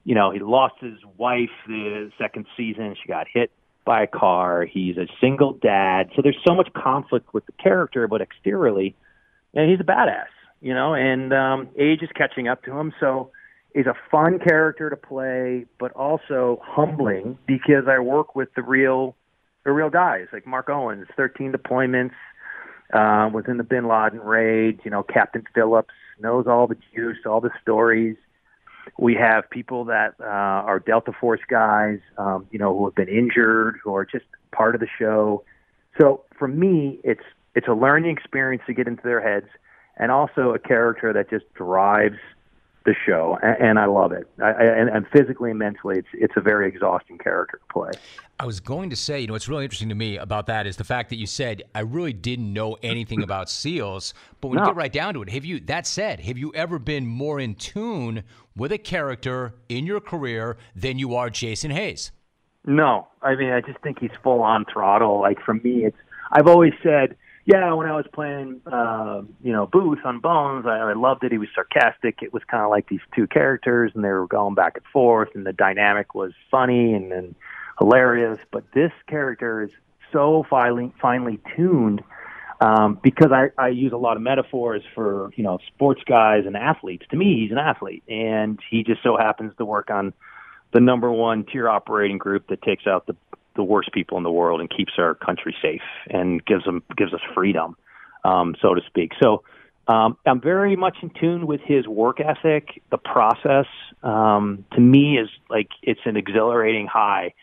you 0.04 0.14
know, 0.14 0.32
he 0.32 0.38
lost 0.38 0.74
his 0.82 0.98
wife 1.16 1.48
the 1.66 2.12
second 2.18 2.44
season. 2.58 2.94
She 3.00 3.08
got 3.08 3.26
hit 3.32 3.50
by 3.84 4.04
a 4.04 4.06
car. 4.06 4.64
He's 4.64 4.96
a 4.96 5.06
single 5.20 5.54
dad. 5.54 6.10
So 6.14 6.22
there's 6.22 6.38
so 6.46 6.54
much 6.54 6.68
conflict 6.72 7.34
with 7.34 7.46
the 7.46 7.52
character, 7.52 8.06
but 8.08 8.20
exteriorly, 8.20 8.94
and 9.54 9.70
he's 9.70 9.80
a 9.80 9.84
badass, 9.84 10.26
you 10.60 10.74
know. 10.74 10.94
And 10.94 11.32
um, 11.32 11.68
age 11.78 12.02
is 12.02 12.10
catching 12.16 12.48
up 12.48 12.62
to 12.64 12.72
him. 12.72 12.92
So 13.00 13.30
he's 13.74 13.86
a 13.86 13.94
fun 14.10 14.38
character 14.38 14.90
to 14.90 14.96
play, 14.96 15.66
but 15.78 15.92
also 15.92 16.60
humbling 16.62 17.38
because 17.46 17.84
I 17.88 17.98
work 17.98 18.34
with 18.34 18.48
the 18.54 18.62
real 18.62 19.16
the 19.64 19.72
real 19.72 19.90
guys 19.90 20.26
like 20.32 20.46
Mark 20.46 20.68
Owens, 20.68 21.06
13 21.16 21.52
deployments, 21.52 22.14
uh, 22.92 23.30
was 23.32 23.44
in 23.46 23.58
the 23.58 23.64
Bin 23.64 23.86
Laden 23.86 24.20
raid. 24.20 24.80
You 24.84 24.90
know, 24.90 25.02
Captain 25.02 25.44
Phillips 25.54 25.94
knows 26.18 26.46
all 26.46 26.66
the 26.66 26.76
juice, 26.94 27.18
all 27.26 27.40
the 27.40 27.50
stories. 27.60 28.16
We 28.98 29.14
have 29.14 29.48
people 29.50 29.84
that 29.86 30.14
uh, 30.20 30.24
are 30.24 30.78
Delta 30.78 31.12
Force 31.12 31.40
guys, 31.48 31.98
um, 32.18 32.46
you 32.50 32.58
know, 32.58 32.76
who 32.76 32.84
have 32.86 32.94
been 32.94 33.08
injured, 33.08 33.78
who 33.82 33.94
are 33.94 34.04
just 34.04 34.24
part 34.50 34.74
of 34.74 34.80
the 34.80 34.88
show. 34.98 35.44
So 36.00 36.22
for 36.38 36.48
me, 36.48 36.98
it's 37.04 37.24
it's 37.54 37.68
a 37.68 37.74
learning 37.74 38.16
experience 38.16 38.62
to 38.66 38.74
get 38.74 38.86
into 38.86 39.02
their 39.02 39.20
heads, 39.20 39.48
and 39.96 40.10
also 40.10 40.54
a 40.54 40.58
character 40.58 41.12
that 41.12 41.30
just 41.30 41.44
drives 41.54 42.18
the 42.84 42.94
show, 43.06 43.38
and, 43.42 43.68
and 43.68 43.78
I 43.78 43.86
love 43.86 44.12
it. 44.12 44.26
I, 44.42 44.50
and, 44.50 44.88
and 44.88 45.06
physically 45.08 45.50
and 45.50 45.58
mentally, 45.58 45.98
it's 45.98 46.08
it's 46.12 46.34
a 46.36 46.40
very 46.40 46.68
exhausting 46.68 47.18
character 47.18 47.58
to 47.58 47.72
play. 47.72 47.90
I 48.40 48.46
was 48.46 48.60
going 48.60 48.90
to 48.90 48.96
say, 48.96 49.20
you 49.20 49.26
know, 49.26 49.34
what's 49.34 49.48
really 49.48 49.64
interesting 49.64 49.88
to 49.90 49.94
me 49.94 50.16
about 50.16 50.46
that 50.46 50.66
is 50.66 50.76
the 50.76 50.84
fact 50.84 51.10
that 51.10 51.16
you 51.16 51.26
said 51.26 51.62
I 51.74 51.80
really 51.80 52.12
didn't 52.12 52.52
know 52.52 52.76
anything 52.82 53.22
about 53.24 53.50
seals, 53.50 54.14
but 54.40 54.48
when 54.48 54.56
no. 54.56 54.62
you 54.62 54.68
get 54.68 54.76
right 54.76 54.92
down 54.92 55.14
to 55.14 55.22
it, 55.22 55.30
have 55.30 55.44
you? 55.44 55.60
That 55.60 55.86
said, 55.86 56.20
have 56.20 56.38
you 56.38 56.52
ever 56.54 56.78
been 56.78 57.06
more 57.06 57.38
in 57.40 57.54
tune 57.54 58.24
with 58.56 58.72
a 58.72 58.78
character 58.78 59.54
in 59.68 59.86
your 59.86 60.00
career 60.00 60.56
than 60.74 60.98
you 60.98 61.14
are 61.14 61.30
Jason 61.30 61.70
Hayes? 61.70 62.12
No, 62.64 63.08
I 63.22 63.34
mean, 63.34 63.50
I 63.50 63.60
just 63.60 63.78
think 63.80 63.98
he's 63.98 64.10
full 64.22 64.40
on 64.42 64.64
throttle. 64.72 65.20
Like 65.20 65.40
for 65.44 65.54
me, 65.54 65.84
it's 65.84 65.96
I've 66.30 66.46
always 66.46 66.72
said 66.82 67.16
yeah, 67.44 67.72
when 67.72 67.88
I 67.88 67.96
was 67.96 68.06
playing, 68.12 68.60
uh, 68.70 69.22
you 69.42 69.52
know, 69.52 69.66
Booth 69.66 69.98
on 70.04 70.20
Bones, 70.20 70.64
I, 70.66 70.78
I 70.78 70.92
loved 70.92 71.24
it. 71.24 71.32
He 71.32 71.38
was 71.38 71.48
sarcastic. 71.54 72.18
It 72.22 72.32
was 72.32 72.42
kind 72.44 72.62
of 72.62 72.70
like 72.70 72.88
these 72.88 73.00
two 73.14 73.26
characters, 73.26 73.90
and 73.94 74.04
they 74.04 74.10
were 74.10 74.28
going 74.28 74.54
back 74.54 74.76
and 74.76 74.86
forth, 74.92 75.30
and 75.34 75.44
the 75.44 75.52
dynamic 75.52 76.14
was 76.14 76.32
funny 76.50 76.94
and 76.94 77.10
then 77.10 77.34
hilarious. 77.80 78.38
But 78.52 78.64
this 78.72 78.92
character 79.08 79.62
is 79.62 79.70
so 80.12 80.46
finely 80.48 80.92
finely 81.00 81.40
tuned 81.56 82.02
um, 82.60 83.00
because 83.02 83.32
I, 83.32 83.50
I 83.58 83.68
use 83.68 83.92
a 83.92 83.96
lot 83.96 84.16
of 84.16 84.22
metaphors 84.22 84.82
for 84.94 85.32
you 85.34 85.42
know 85.42 85.58
sports 85.66 86.02
guys 86.06 86.44
and 86.46 86.56
athletes. 86.56 87.04
To 87.10 87.16
me, 87.16 87.40
he's 87.40 87.50
an 87.50 87.58
athlete, 87.58 88.04
and 88.08 88.60
he 88.70 88.84
just 88.84 89.02
so 89.02 89.16
happens 89.16 89.52
to 89.58 89.64
work 89.64 89.90
on 89.90 90.12
the 90.72 90.80
number 90.80 91.10
one 91.10 91.44
tier 91.44 91.68
operating 91.68 92.18
group 92.18 92.46
that 92.48 92.62
takes 92.62 92.86
out 92.86 93.06
the 93.06 93.16
the 93.56 93.64
worst 93.64 93.92
people 93.92 94.16
in 94.18 94.24
the 94.24 94.30
world 94.30 94.60
and 94.60 94.70
keeps 94.70 94.92
our 94.98 95.14
country 95.14 95.54
safe 95.62 95.82
and 96.08 96.44
gives 96.44 96.64
them 96.64 96.82
gives 96.96 97.12
us 97.12 97.20
freedom, 97.34 97.76
um, 98.24 98.54
so 98.60 98.74
to 98.74 98.80
speak. 98.86 99.12
So 99.22 99.42
um, 99.88 100.16
I'm 100.26 100.40
very 100.40 100.76
much 100.76 100.98
in 101.02 101.10
tune 101.10 101.46
with 101.46 101.60
his 101.62 101.86
work 101.86 102.18
ethic. 102.20 102.82
The 102.90 102.98
process 102.98 103.66
um, 104.02 104.64
to 104.72 104.80
me 104.80 105.18
is 105.18 105.28
like 105.50 105.68
it's 105.82 106.00
an 106.04 106.16
exhilarating 106.16 106.86
high 106.86 107.34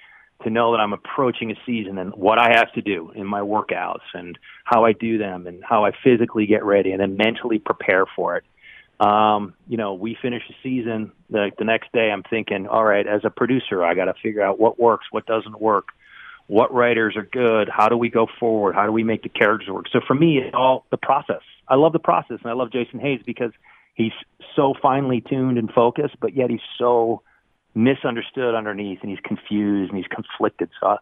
to 0.44 0.50
know 0.50 0.72
that 0.72 0.78
I'm 0.78 0.94
approaching 0.94 1.52
a 1.52 1.56
season 1.66 1.98
and 1.98 2.14
what 2.14 2.40
I 2.40 2.52
have 2.56 2.72
to 2.74 2.82
do 2.82 3.12
in 3.14 3.26
my 3.26 3.42
workouts 3.42 4.08
and 4.14 4.38
how 4.64 4.86
I 4.86 4.94
do 4.94 5.18
them 5.18 5.48
and 5.48 5.62
how 5.64 5.84
I 5.84 5.92
physically 6.04 6.46
get 6.46 6.64
ready 6.64 6.92
and 6.92 7.02
then 7.02 7.18
mentally 7.18 7.60
prepare 7.60 8.06
for 8.16 8.38
it. 8.38 8.46
Um, 9.06 9.54
you 9.68 9.78
know, 9.78 9.94
we 9.94 10.18
finish 10.22 10.44
the 10.48 10.56
season. 10.64 11.12
The, 11.30 11.52
the 11.58 11.66
next 11.66 11.92
day, 11.92 12.10
I'm 12.12 12.24
thinking, 12.24 12.68
all 12.68 12.84
right, 12.86 13.06
as 13.06 13.22
a 13.24 13.30
producer, 13.30 13.84
I 13.84 13.96
got 13.96 14.06
to 14.06 14.14
figure 14.22 14.42
out 14.42 14.60
what 14.60 14.80
works, 14.80 15.06
what 15.12 15.26
doesn't 15.26 15.60
work, 15.60 15.90
what 16.50 16.74
writers 16.74 17.16
are 17.16 17.24
good, 17.24 17.70
how 17.70 17.88
do 17.88 17.96
we 17.96 18.10
go 18.10 18.28
forward, 18.40 18.74
how 18.74 18.86
do 18.86 18.92
we 18.92 19.04
make 19.04 19.22
the 19.22 19.30
characters 19.30 19.70
work. 19.70 19.86
So 19.92 20.00
for 20.06 20.16
me, 20.16 20.40
it's 20.40 20.56
all 20.56 20.86
the 20.90 20.98
process. 20.98 21.42
I 21.68 21.76
love 21.76 21.94
the 21.94 22.00
process, 22.00 22.40
and 22.42 22.50
I 22.52 22.54
love 22.54 22.72
Jason 22.72 23.00
Hayes 23.00 23.22
because 23.24 23.52
he's 23.94 24.14
so 24.56 24.74
finely 24.82 25.22
tuned 25.22 25.60
and 25.60 25.72
focused, 25.72 26.16
but 26.20 26.36
yet 26.36 26.50
he's 26.50 26.60
so 26.78 27.22
misunderstood 27.76 28.56
underneath, 28.56 29.00
and 29.02 29.12
he's 29.12 29.20
confused 29.24 29.92
and 29.92 29.98
he's 29.98 30.08
conflicted. 30.08 30.70
So. 30.82 30.88
I, 30.88 30.98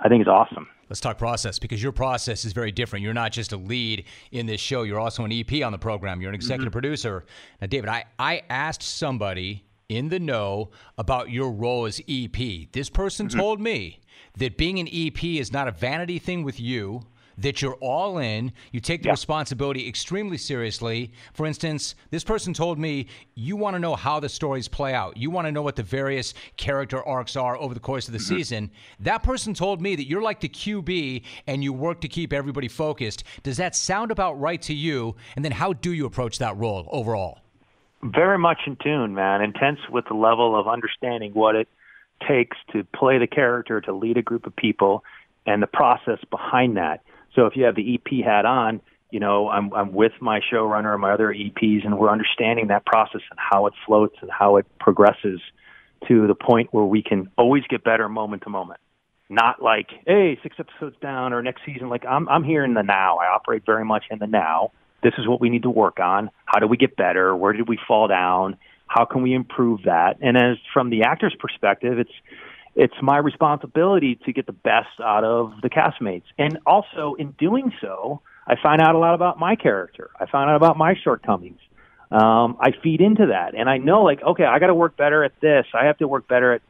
I 0.00 0.08
think 0.08 0.20
it's 0.20 0.28
awesome. 0.28 0.68
Let's 0.88 1.00
talk 1.00 1.18
process 1.18 1.58
because 1.58 1.82
your 1.82 1.92
process 1.92 2.44
is 2.44 2.52
very 2.52 2.72
different. 2.72 3.02
You're 3.02 3.14
not 3.14 3.32
just 3.32 3.52
a 3.52 3.56
lead 3.56 4.04
in 4.32 4.46
this 4.46 4.60
show, 4.60 4.82
you're 4.82 5.00
also 5.00 5.24
an 5.24 5.32
EP 5.32 5.64
on 5.64 5.72
the 5.72 5.78
program. 5.78 6.20
You're 6.20 6.30
an 6.30 6.34
executive 6.34 6.70
mm-hmm. 6.70 6.72
producer. 6.72 7.24
Now, 7.60 7.68
David, 7.68 7.88
I, 7.88 8.04
I 8.18 8.42
asked 8.50 8.82
somebody 8.82 9.64
in 9.88 10.08
the 10.08 10.18
know 10.18 10.70
about 10.98 11.30
your 11.30 11.50
role 11.50 11.86
as 11.86 12.00
EP. 12.08 12.36
This 12.72 12.90
person 12.90 13.28
mm-hmm. 13.28 13.38
told 13.38 13.60
me 13.60 14.00
that 14.38 14.56
being 14.56 14.78
an 14.78 14.88
EP 14.92 15.22
is 15.24 15.52
not 15.52 15.68
a 15.68 15.72
vanity 15.72 16.18
thing 16.18 16.42
with 16.42 16.58
you 16.60 17.02
that 17.38 17.62
you're 17.62 17.74
all 17.74 18.18
in. 18.18 18.52
You 18.72 18.80
take 18.80 19.02
the 19.02 19.08
yeah. 19.08 19.12
responsibility 19.12 19.88
extremely 19.88 20.38
seriously. 20.38 21.12
For 21.32 21.46
instance, 21.46 21.94
this 22.10 22.24
person 22.24 22.52
told 22.52 22.78
me 22.78 23.08
you 23.34 23.56
want 23.56 23.74
to 23.74 23.80
know 23.80 23.94
how 23.94 24.20
the 24.20 24.28
stories 24.28 24.68
play 24.68 24.94
out. 24.94 25.16
You 25.16 25.30
want 25.30 25.46
to 25.46 25.52
know 25.52 25.62
what 25.62 25.76
the 25.76 25.82
various 25.82 26.34
character 26.56 27.04
arcs 27.04 27.36
are 27.36 27.56
over 27.56 27.74
the 27.74 27.80
course 27.80 28.06
of 28.06 28.12
the 28.12 28.18
mm-hmm. 28.18 28.36
season. 28.36 28.70
That 29.00 29.22
person 29.22 29.54
told 29.54 29.80
me 29.80 29.96
that 29.96 30.08
you're 30.08 30.22
like 30.22 30.40
the 30.40 30.48
QB 30.48 31.22
and 31.46 31.62
you 31.62 31.72
work 31.72 32.00
to 32.02 32.08
keep 32.08 32.32
everybody 32.32 32.68
focused. 32.68 33.24
Does 33.42 33.56
that 33.56 33.74
sound 33.74 34.10
about 34.10 34.40
right 34.40 34.62
to 34.62 34.74
you? 34.74 35.16
And 35.36 35.44
then 35.44 35.52
how 35.52 35.72
do 35.72 35.92
you 35.92 36.06
approach 36.06 36.38
that 36.38 36.56
role 36.56 36.88
overall? 36.90 37.40
Very 38.04 38.36
much 38.38 38.58
in 38.66 38.76
tune, 38.76 39.14
man. 39.14 39.40
Intense 39.40 39.78
with 39.88 40.04
the 40.06 40.14
level 40.14 40.60
of 40.60 40.68
understanding 40.68 41.32
what 41.32 41.56
it 41.56 41.68
takes 42.28 42.56
to 42.72 42.84
play 42.94 43.16
the 43.16 43.26
character, 43.26 43.80
to 43.80 43.94
lead 43.94 44.18
a 44.18 44.22
group 44.22 44.46
of 44.46 44.54
people, 44.54 45.02
and 45.46 45.62
the 45.62 45.66
process 45.66 46.18
behind 46.30 46.76
that. 46.76 47.02
So 47.34 47.46
if 47.46 47.56
you 47.56 47.64
have 47.64 47.76
the 47.76 47.94
EP 47.94 48.24
hat 48.24 48.44
on, 48.44 48.82
you 49.10 49.20
know, 49.20 49.48
I'm 49.48 49.72
I'm 49.72 49.94
with 49.94 50.12
my 50.20 50.40
showrunner 50.40 50.92
and 50.92 51.00
my 51.00 51.12
other 51.12 51.32
EPs, 51.32 51.86
and 51.86 51.98
we're 51.98 52.10
understanding 52.10 52.66
that 52.66 52.84
process 52.84 53.22
and 53.30 53.38
how 53.38 53.66
it 53.66 53.72
floats 53.86 54.16
and 54.20 54.30
how 54.30 54.56
it 54.58 54.66
progresses 54.78 55.40
to 56.08 56.26
the 56.26 56.34
point 56.34 56.74
where 56.74 56.84
we 56.84 57.02
can 57.02 57.30
always 57.38 57.62
get 57.70 57.84
better 57.84 58.06
moment 58.10 58.42
to 58.42 58.50
moment. 58.50 58.80
Not 59.30 59.62
like, 59.62 59.88
hey, 60.06 60.38
six 60.42 60.56
episodes 60.58 60.96
down 61.00 61.32
or 61.32 61.42
next 61.42 61.62
season. 61.64 61.88
Like 61.88 62.04
I'm 62.04 62.28
I'm 62.28 62.44
here 62.44 62.64
in 62.64 62.74
the 62.74 62.82
now. 62.82 63.16
I 63.16 63.28
operate 63.28 63.62
very 63.64 63.84
much 63.84 64.04
in 64.10 64.18
the 64.18 64.26
now. 64.26 64.72
This 65.04 65.12
is 65.18 65.28
what 65.28 65.38
we 65.38 65.50
need 65.50 65.62
to 65.64 65.70
work 65.70 66.00
on. 66.00 66.30
How 66.46 66.58
do 66.58 66.66
we 66.66 66.78
get 66.78 66.96
better? 66.96 67.36
Where 67.36 67.52
did 67.52 67.68
we 67.68 67.78
fall 67.86 68.08
down? 68.08 68.56
How 68.86 69.04
can 69.04 69.22
we 69.22 69.34
improve 69.34 69.82
that? 69.84 70.16
And 70.22 70.36
as 70.36 70.56
from 70.72 70.88
the 70.88 71.02
actor's 71.02 71.36
perspective, 71.38 71.98
it's 71.98 72.10
it's 72.74 72.94
my 73.00 73.18
responsibility 73.18 74.18
to 74.24 74.32
get 74.32 74.46
the 74.46 74.52
best 74.52 74.88
out 75.00 75.22
of 75.22 75.52
the 75.62 75.70
castmates. 75.70 76.24
And 76.38 76.58
also, 76.66 77.14
in 77.18 77.30
doing 77.38 77.72
so, 77.80 78.20
I 78.48 78.54
find 78.60 78.80
out 78.80 78.96
a 78.96 78.98
lot 78.98 79.14
about 79.14 79.38
my 79.38 79.54
character. 79.54 80.10
I 80.18 80.26
find 80.26 80.50
out 80.50 80.56
about 80.56 80.76
my 80.76 80.94
shortcomings. 81.04 81.60
Um, 82.10 82.56
I 82.60 82.72
feed 82.82 83.00
into 83.00 83.26
that, 83.26 83.54
and 83.54 83.68
I 83.68 83.78
know, 83.78 84.02
like, 84.02 84.22
okay, 84.22 84.44
I 84.44 84.58
got 84.58 84.68
to 84.68 84.74
work 84.74 84.96
better 84.96 85.22
at 85.22 85.32
this. 85.40 85.66
I 85.72 85.84
have 85.84 85.98
to 85.98 86.08
work 86.08 86.26
better 86.26 86.54
at, 86.54 86.62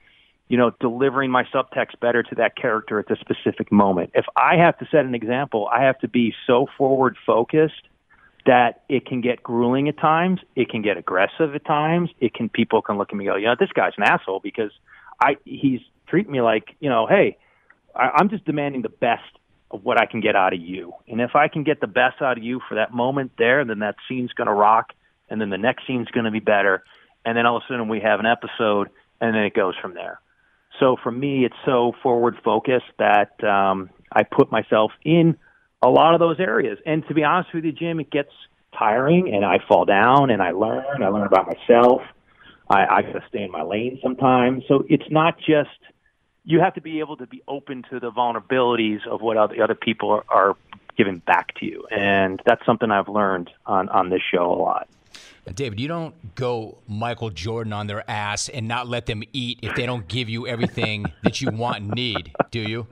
you 0.48 0.58
know, 0.58 0.72
delivering 0.78 1.30
my 1.30 1.44
subtext 1.44 2.00
better 2.00 2.22
to 2.22 2.34
that 2.34 2.56
character 2.56 2.98
at 2.98 3.06
the 3.08 3.16
specific 3.20 3.72
moment. 3.72 4.10
If 4.14 4.26
I 4.36 4.56
have 4.56 4.78
to 4.78 4.86
set 4.90 5.06
an 5.06 5.14
example, 5.14 5.68
I 5.72 5.84
have 5.84 5.98
to 6.00 6.08
be 6.08 6.34
so 6.46 6.66
forward 6.76 7.16
focused 7.24 7.82
that 8.46 8.82
it 8.88 9.06
can 9.06 9.20
get 9.20 9.42
grueling 9.42 9.88
at 9.88 9.98
times. 9.98 10.40
It 10.54 10.68
can 10.68 10.82
get 10.82 10.96
aggressive 10.96 11.54
at 11.54 11.64
times. 11.64 12.10
It 12.20 12.34
can 12.34 12.48
people 12.48 12.82
can 12.82 12.98
look 12.98 13.10
at 13.10 13.16
me 13.16 13.26
and 13.26 13.34
go, 13.34 13.36
you 13.36 13.46
know, 13.46 13.56
this 13.58 13.72
guy's 13.74 13.92
an 13.96 14.04
asshole 14.04 14.40
because 14.40 14.70
I 15.20 15.36
he's 15.44 15.80
treating 16.06 16.32
me 16.32 16.40
like, 16.40 16.76
you 16.80 16.90
know, 16.90 17.06
hey, 17.06 17.38
I, 17.94 18.10
I'm 18.16 18.28
just 18.28 18.44
demanding 18.44 18.82
the 18.82 18.88
best 18.88 19.22
of 19.70 19.84
what 19.84 20.00
I 20.00 20.06
can 20.06 20.20
get 20.20 20.36
out 20.36 20.52
of 20.52 20.60
you. 20.60 20.92
And 21.08 21.20
if 21.20 21.34
I 21.34 21.48
can 21.48 21.64
get 21.64 21.80
the 21.80 21.86
best 21.86 22.20
out 22.20 22.36
of 22.36 22.44
you 22.44 22.60
for 22.68 22.76
that 22.76 22.92
moment 22.92 23.32
there, 23.38 23.64
then 23.64 23.80
that 23.80 23.96
scene's 24.08 24.32
going 24.32 24.46
to 24.46 24.52
rock, 24.52 24.92
and 25.28 25.40
then 25.40 25.50
the 25.50 25.58
next 25.58 25.86
scene's 25.86 26.08
going 26.08 26.24
to 26.24 26.30
be 26.30 26.40
better, 26.40 26.84
and 27.24 27.36
then 27.36 27.46
all 27.46 27.56
of 27.56 27.62
a 27.62 27.72
sudden 27.72 27.88
we 27.88 28.00
have 28.00 28.20
an 28.20 28.26
episode, 28.26 28.90
and 29.20 29.34
then 29.34 29.42
it 29.42 29.54
goes 29.54 29.74
from 29.80 29.94
there. 29.94 30.20
So 30.80 30.96
for 31.02 31.10
me, 31.10 31.44
it's 31.44 31.56
so 31.64 31.92
forward 32.02 32.36
focused 32.44 32.92
that 32.98 33.42
um, 33.42 33.90
I 34.12 34.24
put 34.24 34.52
myself 34.52 34.92
in 35.04 35.36
a 35.84 35.90
lot 35.90 36.14
of 36.14 36.20
those 36.20 36.40
areas. 36.40 36.78
And 36.86 37.06
to 37.08 37.14
be 37.14 37.22
honest 37.22 37.54
with 37.54 37.64
you, 37.64 37.72
Jim, 37.72 38.00
it 38.00 38.10
gets 38.10 38.30
tiring, 38.76 39.32
and 39.32 39.44
I 39.44 39.58
fall 39.68 39.84
down, 39.84 40.30
and 40.30 40.42
I 40.42 40.50
learn. 40.52 41.02
I 41.02 41.08
learn 41.08 41.26
about 41.26 41.46
myself. 41.46 42.02
I, 42.68 42.86
I 42.86 43.02
got 43.02 43.12
to 43.12 43.24
stay 43.28 43.42
in 43.42 43.50
my 43.50 43.62
lane 43.62 43.98
sometimes. 44.02 44.64
So 44.66 44.84
it's 44.88 45.10
not 45.10 45.38
just 45.38 45.70
you 46.44 46.60
have 46.60 46.74
to 46.74 46.80
be 46.80 47.00
able 47.00 47.16
to 47.18 47.26
be 47.26 47.42
open 47.46 47.84
to 47.90 48.00
the 48.00 48.10
vulnerabilities 48.10 49.06
of 49.06 49.20
what 49.20 49.36
other, 49.36 49.62
other 49.62 49.74
people 49.74 50.10
are, 50.10 50.24
are 50.28 50.56
giving 50.96 51.18
back 51.18 51.54
to 51.56 51.66
you, 51.66 51.84
and 51.90 52.40
that's 52.46 52.64
something 52.64 52.90
I've 52.90 53.08
learned 53.08 53.50
on 53.66 53.88
on 53.88 54.10
this 54.10 54.22
show 54.32 54.52
a 54.52 54.58
lot. 54.60 54.88
David, 55.54 55.78
you 55.78 55.88
don't 55.88 56.34
go 56.34 56.78
Michael 56.88 57.28
Jordan 57.30 57.74
on 57.74 57.86
their 57.86 58.08
ass 58.08 58.48
and 58.48 58.66
not 58.66 58.88
let 58.88 59.04
them 59.04 59.22
eat 59.32 59.58
if 59.62 59.74
they 59.74 59.84
don't 59.84 60.08
give 60.08 60.30
you 60.30 60.46
everything 60.46 61.04
that 61.22 61.42
you 61.42 61.50
want 61.50 61.82
and 61.82 61.90
need, 61.90 62.32
do 62.50 62.60
you? 62.60 62.86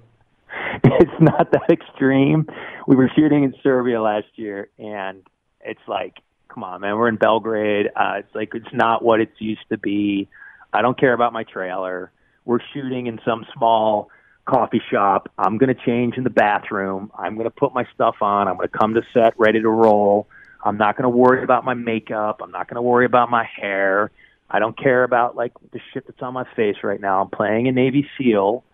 It's 1.00 1.20
not 1.20 1.52
that 1.52 1.70
extreme. 1.70 2.46
We 2.86 2.96
were 2.96 3.10
shooting 3.14 3.44
in 3.44 3.54
Serbia 3.62 4.02
last 4.02 4.26
year, 4.34 4.68
and 4.78 5.22
it's 5.60 5.80
like, 5.86 6.16
come 6.48 6.64
on, 6.64 6.80
man, 6.80 6.96
we're 6.96 7.08
in 7.08 7.16
Belgrade. 7.16 7.86
Uh, 7.94 8.14
it's 8.18 8.34
like 8.34 8.50
it's 8.54 8.72
not 8.72 9.02
what 9.02 9.20
it's 9.20 9.40
used 9.40 9.68
to 9.70 9.78
be. 9.78 10.28
I 10.72 10.82
don't 10.82 10.98
care 10.98 11.12
about 11.12 11.32
my 11.32 11.44
trailer. 11.44 12.10
We're 12.44 12.60
shooting 12.74 13.06
in 13.06 13.20
some 13.24 13.46
small 13.56 14.10
coffee 14.44 14.82
shop. 14.90 15.30
I'm 15.38 15.58
going 15.58 15.74
to 15.74 15.80
change 15.86 16.16
in 16.16 16.24
the 16.24 16.30
bathroom. 16.30 17.12
I'm 17.16 17.34
going 17.34 17.44
to 17.44 17.50
put 17.50 17.72
my 17.74 17.86
stuff 17.94 18.16
on. 18.20 18.48
I'm 18.48 18.56
going 18.56 18.68
to 18.68 18.76
come 18.76 18.94
to 18.94 19.02
set 19.14 19.34
ready 19.38 19.60
to 19.60 19.68
roll. 19.68 20.26
I'm 20.64 20.78
not 20.78 20.96
going 20.96 21.10
to 21.10 21.16
worry 21.16 21.42
about 21.44 21.64
my 21.64 21.74
makeup. 21.74 22.40
I'm 22.42 22.50
not 22.50 22.68
going 22.68 22.76
to 22.76 22.82
worry 22.82 23.06
about 23.06 23.30
my 23.30 23.44
hair. 23.44 24.10
I 24.50 24.58
don't 24.58 24.76
care 24.76 25.04
about 25.04 25.36
like 25.36 25.52
the 25.72 25.80
shit 25.92 26.06
that's 26.06 26.20
on 26.22 26.34
my 26.34 26.46
face 26.56 26.76
right 26.82 27.00
now. 27.00 27.22
I'm 27.22 27.30
playing 27.30 27.68
a 27.68 27.72
Navy 27.72 28.08
SEAL. 28.18 28.64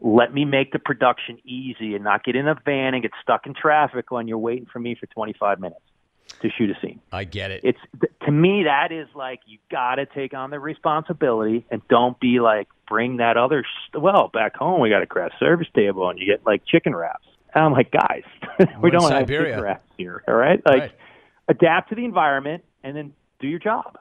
Let 0.00 0.32
me 0.32 0.44
make 0.44 0.72
the 0.72 0.78
production 0.78 1.38
easy 1.44 1.94
and 1.94 2.04
not 2.04 2.24
get 2.24 2.36
in 2.36 2.48
a 2.48 2.54
van 2.64 2.94
and 2.94 3.02
get 3.02 3.12
stuck 3.22 3.46
in 3.46 3.54
traffic 3.54 4.10
when 4.10 4.28
you're 4.28 4.38
waiting 4.38 4.66
for 4.72 4.78
me 4.78 4.94
for 4.94 5.06
25 5.06 5.60
minutes 5.60 5.82
to 6.40 6.50
shoot 6.50 6.70
a 6.70 6.80
scene. 6.80 7.00
I 7.12 7.24
get 7.24 7.50
it. 7.50 7.62
It's 7.64 7.78
to 8.24 8.30
me 8.30 8.64
that 8.64 8.92
is 8.92 9.08
like 9.14 9.40
you 9.46 9.58
got 9.70 9.96
to 9.96 10.06
take 10.06 10.34
on 10.34 10.50
the 10.50 10.58
responsibility 10.58 11.66
and 11.70 11.82
don't 11.88 12.18
be 12.20 12.40
like 12.40 12.68
bring 12.88 13.18
that 13.18 13.36
other 13.36 13.64
st- 13.88 14.02
well 14.02 14.28
back 14.32 14.56
home 14.56 14.80
we 14.80 14.90
got 14.90 15.02
a 15.02 15.06
craft 15.06 15.34
service 15.38 15.68
table 15.74 16.08
and 16.08 16.18
you 16.18 16.26
get 16.26 16.46
like 16.46 16.64
chicken 16.64 16.94
wraps. 16.94 17.26
And 17.54 17.64
I'm 17.64 17.72
like 17.72 17.90
guys, 17.90 18.22
we 18.82 18.90
don't 18.90 19.10
have 19.10 19.28
chicken 19.28 19.60
wraps 19.60 19.88
here, 19.98 20.22
all 20.26 20.34
right? 20.34 20.62
Like 20.64 20.80
right. 20.80 20.92
adapt 21.48 21.90
to 21.90 21.94
the 21.94 22.04
environment 22.04 22.64
and 22.82 22.96
then 22.96 23.12
do 23.40 23.48
your 23.48 23.58
job. 23.58 23.98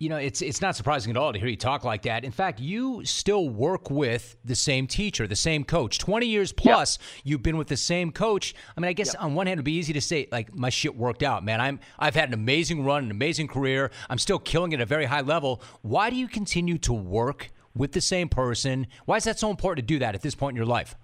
You 0.00 0.08
know, 0.08 0.16
it's 0.16 0.40
it's 0.40 0.62
not 0.62 0.76
surprising 0.76 1.10
at 1.10 1.18
all 1.18 1.30
to 1.30 1.38
hear 1.38 1.46
you 1.46 1.58
talk 1.58 1.84
like 1.84 2.00
that. 2.02 2.24
In 2.24 2.30
fact, 2.30 2.58
you 2.58 3.04
still 3.04 3.50
work 3.50 3.90
with 3.90 4.34
the 4.46 4.54
same 4.54 4.86
teacher, 4.86 5.26
the 5.26 5.36
same 5.36 5.62
coach. 5.62 5.98
Twenty 5.98 6.24
years 6.24 6.52
plus, 6.52 6.96
yep. 6.98 7.20
you've 7.24 7.42
been 7.42 7.58
with 7.58 7.68
the 7.68 7.76
same 7.76 8.10
coach. 8.10 8.54
I 8.74 8.80
mean, 8.80 8.88
I 8.88 8.94
guess 8.94 9.12
yep. 9.12 9.22
on 9.22 9.34
one 9.34 9.46
hand, 9.46 9.58
it'd 9.58 9.66
be 9.66 9.74
easy 9.74 9.92
to 9.92 10.00
say 10.00 10.26
like 10.32 10.54
my 10.54 10.70
shit 10.70 10.96
worked 10.96 11.22
out, 11.22 11.44
man. 11.44 11.60
I'm 11.60 11.80
I've 11.98 12.14
had 12.14 12.30
an 12.30 12.34
amazing 12.34 12.82
run, 12.82 13.04
an 13.04 13.10
amazing 13.10 13.48
career. 13.48 13.90
I'm 14.08 14.16
still 14.16 14.38
killing 14.38 14.72
it 14.72 14.76
at 14.76 14.80
a 14.80 14.86
very 14.86 15.04
high 15.04 15.20
level. 15.20 15.60
Why 15.82 16.08
do 16.08 16.16
you 16.16 16.28
continue 16.28 16.78
to 16.78 16.94
work 16.94 17.50
with 17.76 17.92
the 17.92 18.00
same 18.00 18.30
person? 18.30 18.86
Why 19.04 19.18
is 19.18 19.24
that 19.24 19.38
so 19.38 19.50
important 19.50 19.86
to 19.86 19.94
do 19.94 19.98
that 19.98 20.14
at 20.14 20.22
this 20.22 20.34
point 20.34 20.54
in 20.54 20.56
your 20.56 20.64
life? 20.64 20.94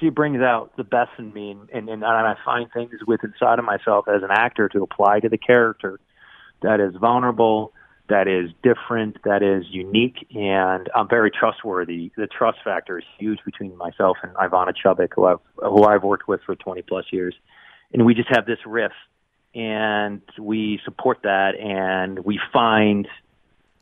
She 0.00 0.10
brings 0.10 0.42
out 0.42 0.76
the 0.76 0.84
best 0.84 1.12
in 1.18 1.32
me, 1.32 1.52
and, 1.52 1.70
and, 1.72 1.88
and 1.88 2.04
I 2.04 2.36
find 2.44 2.70
things 2.74 2.92
with 3.06 3.24
inside 3.24 3.58
of 3.58 3.64
myself 3.64 4.06
as 4.06 4.22
an 4.22 4.30
actor 4.30 4.68
to 4.68 4.82
apply 4.82 5.20
to 5.20 5.30
the 5.30 5.38
character 5.38 5.98
that 6.60 6.78
is 6.78 6.94
vulnerable 6.96 7.72
that 8.08 8.28
is 8.28 8.50
different, 8.62 9.16
that 9.24 9.42
is 9.42 9.64
unique, 9.70 10.26
and 10.34 10.88
I'm 10.94 11.08
very 11.08 11.30
trustworthy. 11.30 12.10
The 12.16 12.26
trust 12.26 12.58
factor 12.64 12.98
is 12.98 13.04
huge 13.18 13.38
between 13.44 13.76
myself 13.76 14.18
and 14.22 14.34
Ivana 14.34 14.72
Chubbuck, 14.74 15.10
who 15.14 15.26
I've 15.26 15.38
who 15.56 15.84
I've 15.84 16.02
worked 16.02 16.28
with 16.28 16.40
for 16.44 16.54
20 16.54 16.82
plus 16.82 17.06
years, 17.10 17.34
and 17.92 18.04
we 18.04 18.14
just 18.14 18.28
have 18.30 18.44
this 18.44 18.58
riff, 18.66 18.92
and 19.54 20.20
we 20.38 20.80
support 20.84 21.18
that, 21.22 21.52
and 21.58 22.18
we 22.20 22.40
find 22.52 23.06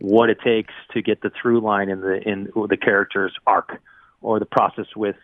what 0.00 0.30
it 0.30 0.38
takes 0.44 0.72
to 0.92 1.02
get 1.02 1.22
the 1.22 1.30
through 1.40 1.60
line 1.60 1.88
in 1.88 2.00
the 2.00 2.20
in 2.26 2.50
the 2.68 2.76
character's 2.76 3.34
arc 3.46 3.80
or 4.22 4.38
the 4.38 4.46
process 4.46 4.86
with 4.96 5.16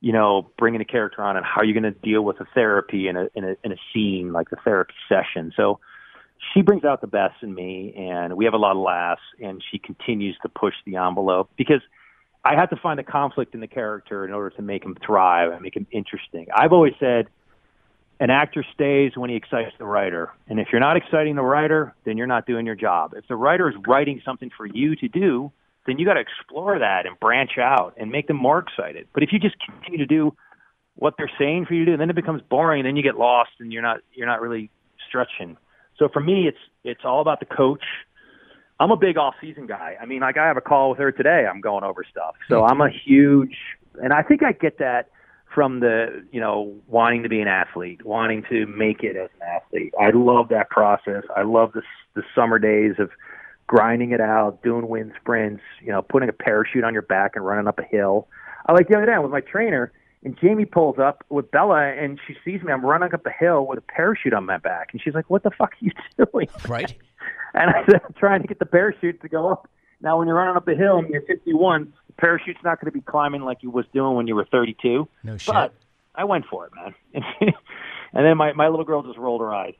you 0.00 0.12
know 0.12 0.50
bringing 0.58 0.80
a 0.80 0.84
character 0.84 1.22
on 1.22 1.36
and 1.36 1.44
how 1.44 1.62
you're 1.62 1.78
going 1.78 1.92
to 1.92 1.98
deal 2.00 2.22
with 2.22 2.40
a 2.40 2.46
therapy 2.54 3.08
in 3.08 3.16
a 3.16 3.28
in 3.34 3.44
a 3.44 3.56
in 3.64 3.72
a 3.72 3.76
scene 3.92 4.32
like 4.32 4.50
the 4.50 4.56
therapy 4.64 4.94
session 5.08 5.52
so 5.56 5.80
she 6.54 6.62
brings 6.62 6.84
out 6.84 7.00
the 7.00 7.06
best 7.06 7.42
in 7.42 7.54
me, 7.54 7.94
and 7.96 8.36
we 8.36 8.44
have 8.44 8.54
a 8.54 8.58
lot 8.58 8.72
of 8.72 8.82
laughs, 8.82 9.22
and 9.42 9.62
she 9.70 9.78
continues 9.78 10.36
to 10.42 10.48
push 10.48 10.74
the 10.86 10.96
envelope 10.96 11.50
because 11.56 11.80
I 12.44 12.54
have 12.54 12.70
to 12.70 12.76
find 12.76 13.00
a 13.00 13.04
conflict 13.04 13.54
in 13.54 13.60
the 13.60 13.66
character 13.66 14.24
in 14.24 14.32
order 14.32 14.50
to 14.56 14.62
make 14.62 14.84
him 14.84 14.96
thrive 15.04 15.52
and 15.52 15.60
make 15.60 15.76
him 15.76 15.86
interesting. 15.90 16.46
I've 16.54 16.72
always 16.72 16.94
said 17.00 17.26
an 18.20 18.30
actor 18.30 18.64
stays 18.74 19.12
when 19.16 19.30
he 19.30 19.36
excites 19.36 19.72
the 19.78 19.84
writer, 19.84 20.30
and 20.48 20.60
if 20.60 20.68
you're 20.72 20.80
not 20.80 20.96
exciting 20.96 21.36
the 21.36 21.42
writer, 21.42 21.94
then 22.04 22.16
you're 22.16 22.26
not 22.26 22.46
doing 22.46 22.66
your 22.66 22.76
job. 22.76 23.14
If 23.16 23.26
the 23.28 23.36
writer 23.36 23.68
is 23.68 23.74
writing 23.86 24.22
something 24.24 24.50
for 24.56 24.66
you 24.66 24.96
to 24.96 25.08
do, 25.08 25.52
then 25.86 25.98
you 25.98 26.06
got 26.06 26.14
to 26.14 26.20
explore 26.20 26.78
that 26.78 27.06
and 27.06 27.18
branch 27.18 27.58
out 27.58 27.94
and 27.96 28.10
make 28.10 28.28
them 28.28 28.36
more 28.36 28.58
excited. 28.58 29.08
But 29.12 29.22
if 29.22 29.32
you 29.32 29.38
just 29.38 29.56
continue 29.64 29.98
to 29.98 30.06
do 30.06 30.36
what 30.94 31.14
they're 31.16 31.30
saying 31.38 31.66
for 31.66 31.74
you 31.74 31.84
to 31.84 31.92
do, 31.92 31.96
then 31.96 32.10
it 32.10 32.16
becomes 32.16 32.42
boring, 32.42 32.80
and 32.80 32.86
then 32.86 32.96
you 32.96 33.02
get 33.02 33.16
lost, 33.16 33.50
and 33.58 33.72
you're 33.72 33.82
not 33.82 34.00
you're 34.12 34.26
not 34.26 34.40
really 34.40 34.70
stretching 35.08 35.56
so 35.98 36.08
for 36.12 36.20
me, 36.20 36.46
it's 36.48 36.58
it's 36.84 37.00
all 37.04 37.20
about 37.20 37.40
the 37.40 37.46
coach. 37.46 37.84
I'm 38.80 38.90
a 38.90 38.96
big 38.96 39.18
off 39.18 39.34
season 39.40 39.66
guy. 39.66 39.96
I 40.00 40.06
mean, 40.06 40.20
like 40.20 40.36
I 40.36 40.46
have 40.46 40.56
a 40.56 40.62
call 40.62 40.90
with 40.90 40.98
her 40.98 41.10
today. 41.10 41.46
I'm 41.50 41.60
going 41.60 41.84
over 41.84 42.04
stuff. 42.08 42.36
So 42.48 42.56
mm-hmm. 42.56 42.72
I'm 42.72 42.80
a 42.80 42.90
huge, 42.90 43.56
and 44.02 44.12
I 44.12 44.22
think 44.22 44.42
I 44.42 44.52
get 44.52 44.78
that 44.78 45.10
from 45.52 45.80
the 45.80 46.24
you 46.30 46.40
know 46.40 46.76
wanting 46.86 47.22
to 47.24 47.28
be 47.28 47.40
an 47.40 47.48
athlete, 47.48 48.04
wanting 48.04 48.44
to 48.50 48.66
make 48.66 49.02
it 49.02 49.16
as 49.16 49.30
an 49.40 49.48
athlete. 49.56 49.92
I 50.00 50.10
love 50.14 50.48
that 50.50 50.70
process. 50.70 51.24
I 51.36 51.42
love 51.42 51.72
the 51.72 51.82
the 52.14 52.22
summer 52.34 52.58
days 52.58 52.94
of 52.98 53.10
grinding 53.66 54.12
it 54.12 54.20
out, 54.20 54.62
doing 54.62 54.88
wind 54.88 55.12
sprints, 55.20 55.62
you 55.82 55.92
know, 55.92 56.00
putting 56.00 56.28
a 56.28 56.32
parachute 56.32 56.84
on 56.84 56.92
your 56.92 57.02
back 57.02 57.32
and 57.34 57.44
running 57.44 57.66
up 57.66 57.78
a 57.78 57.82
hill. 57.82 58.26
I 58.66 58.72
like 58.72 58.88
the 58.88 58.96
other 58.96 59.06
day 59.06 59.18
with 59.18 59.30
my 59.30 59.40
trainer 59.40 59.92
and 60.24 60.36
Jamie 60.40 60.64
pulls 60.64 60.98
up 60.98 61.24
with 61.28 61.50
Bella, 61.50 61.92
and 61.92 62.18
she 62.26 62.34
sees 62.44 62.62
me. 62.62 62.72
I'm 62.72 62.84
running 62.84 63.12
up 63.14 63.24
a 63.26 63.30
hill 63.30 63.66
with 63.66 63.78
a 63.78 63.82
parachute 63.82 64.32
on 64.32 64.44
my 64.46 64.58
back, 64.58 64.88
and 64.92 65.00
she's 65.00 65.14
like, 65.14 65.30
"What 65.30 65.42
the 65.42 65.50
fuck 65.50 65.72
are 65.72 65.76
you 65.80 65.92
doing?" 66.32 66.48
Right. 66.68 66.94
and 67.54 67.70
I 67.70 67.84
said, 67.86 68.00
"I'm 68.04 68.14
trying 68.14 68.42
to 68.42 68.48
get 68.48 68.58
the 68.58 68.66
parachute 68.66 69.20
to 69.22 69.28
go 69.28 69.50
up." 69.52 69.68
Now, 70.00 70.18
when 70.18 70.28
you're 70.28 70.36
running 70.36 70.56
up 70.56 70.66
a 70.68 70.74
hill 70.74 70.98
and 70.98 71.08
you're 71.08 71.22
51, 71.22 71.92
the 72.06 72.12
parachute's 72.12 72.62
not 72.62 72.80
going 72.80 72.86
to 72.86 72.96
be 72.96 73.00
climbing 73.00 73.42
like 73.42 73.62
you 73.62 73.70
was 73.70 73.84
doing 73.92 74.14
when 74.14 74.28
you 74.28 74.36
were 74.36 74.44
32. 74.44 75.08
No 75.24 75.36
shit. 75.36 75.52
But 75.52 75.74
I 76.14 76.24
went 76.24 76.46
for 76.46 76.66
it, 76.66 76.72
man. 76.74 77.24
and 78.12 78.26
then 78.26 78.36
my 78.36 78.52
my 78.52 78.68
little 78.68 78.84
girl 78.84 79.02
just 79.02 79.18
rolled 79.18 79.40
her 79.40 79.52
eyes. 79.52 79.74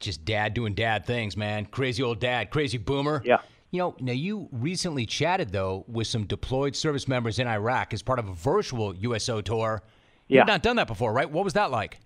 Just 0.00 0.24
dad 0.24 0.54
doing 0.54 0.74
dad 0.74 1.06
things, 1.06 1.36
man. 1.36 1.66
Crazy 1.66 2.02
old 2.02 2.20
dad, 2.20 2.50
crazy 2.50 2.78
boomer. 2.78 3.22
Yeah. 3.24 3.38
You 3.72 3.78
know, 3.78 3.96
now 4.00 4.12
you 4.12 4.48
recently 4.52 5.06
chatted 5.06 5.50
though 5.50 5.84
with 5.88 6.06
some 6.06 6.26
deployed 6.26 6.76
service 6.76 7.08
members 7.08 7.38
in 7.38 7.48
Iraq 7.48 7.94
as 7.94 8.02
part 8.02 8.18
of 8.18 8.28
a 8.28 8.34
virtual 8.34 8.94
USO 8.94 9.40
tour. 9.40 9.82
Yeah. 10.28 10.40
You've 10.40 10.46
not 10.46 10.62
done 10.62 10.76
that 10.76 10.86
before, 10.86 11.12
right? 11.12 11.28
What 11.28 11.42
was 11.42 11.54
that 11.54 11.70
like? 11.70 11.98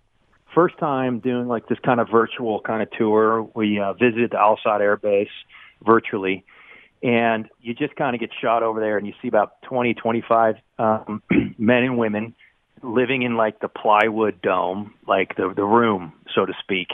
First 0.55 0.79
time 0.79 1.19
doing 1.19 1.49
like 1.49 1.69
this 1.69 1.79
kind 1.85 1.99
of 1.99 2.09
virtual 2.09 2.61
kind 2.61 2.83
of 2.83 2.91
tour. 2.93 3.51
We 3.55 3.81
uh, 3.81 3.95
visited 3.95 4.31
the 4.31 4.39
Al 4.39 4.57
Asad 4.65 4.81
Air 4.81 4.97
Base 4.97 5.29
virtually, 5.85 6.45
and 7.03 7.49
you 7.61 7.75
just 7.75 7.97
kind 7.97 8.15
of 8.15 8.21
get 8.21 8.31
shot 8.41 8.63
over 8.63 8.79
there, 8.79 8.97
and 8.97 9.05
you 9.07 9.13
see 9.21 9.27
about 9.27 9.61
20, 9.63 9.95
25 9.95 10.55
um, 10.79 11.21
men 11.59 11.83
and 11.83 11.99
women 11.99 12.35
living 12.81 13.23
in 13.23 13.37
like 13.37 13.59
the 13.59 13.69
plywood 13.69 14.41
dome, 14.41 14.95
like 15.09 15.35
the 15.35 15.53
the 15.55 15.65
room, 15.65 16.13
so 16.33 16.47
to 16.47 16.53
speak, 16.63 16.89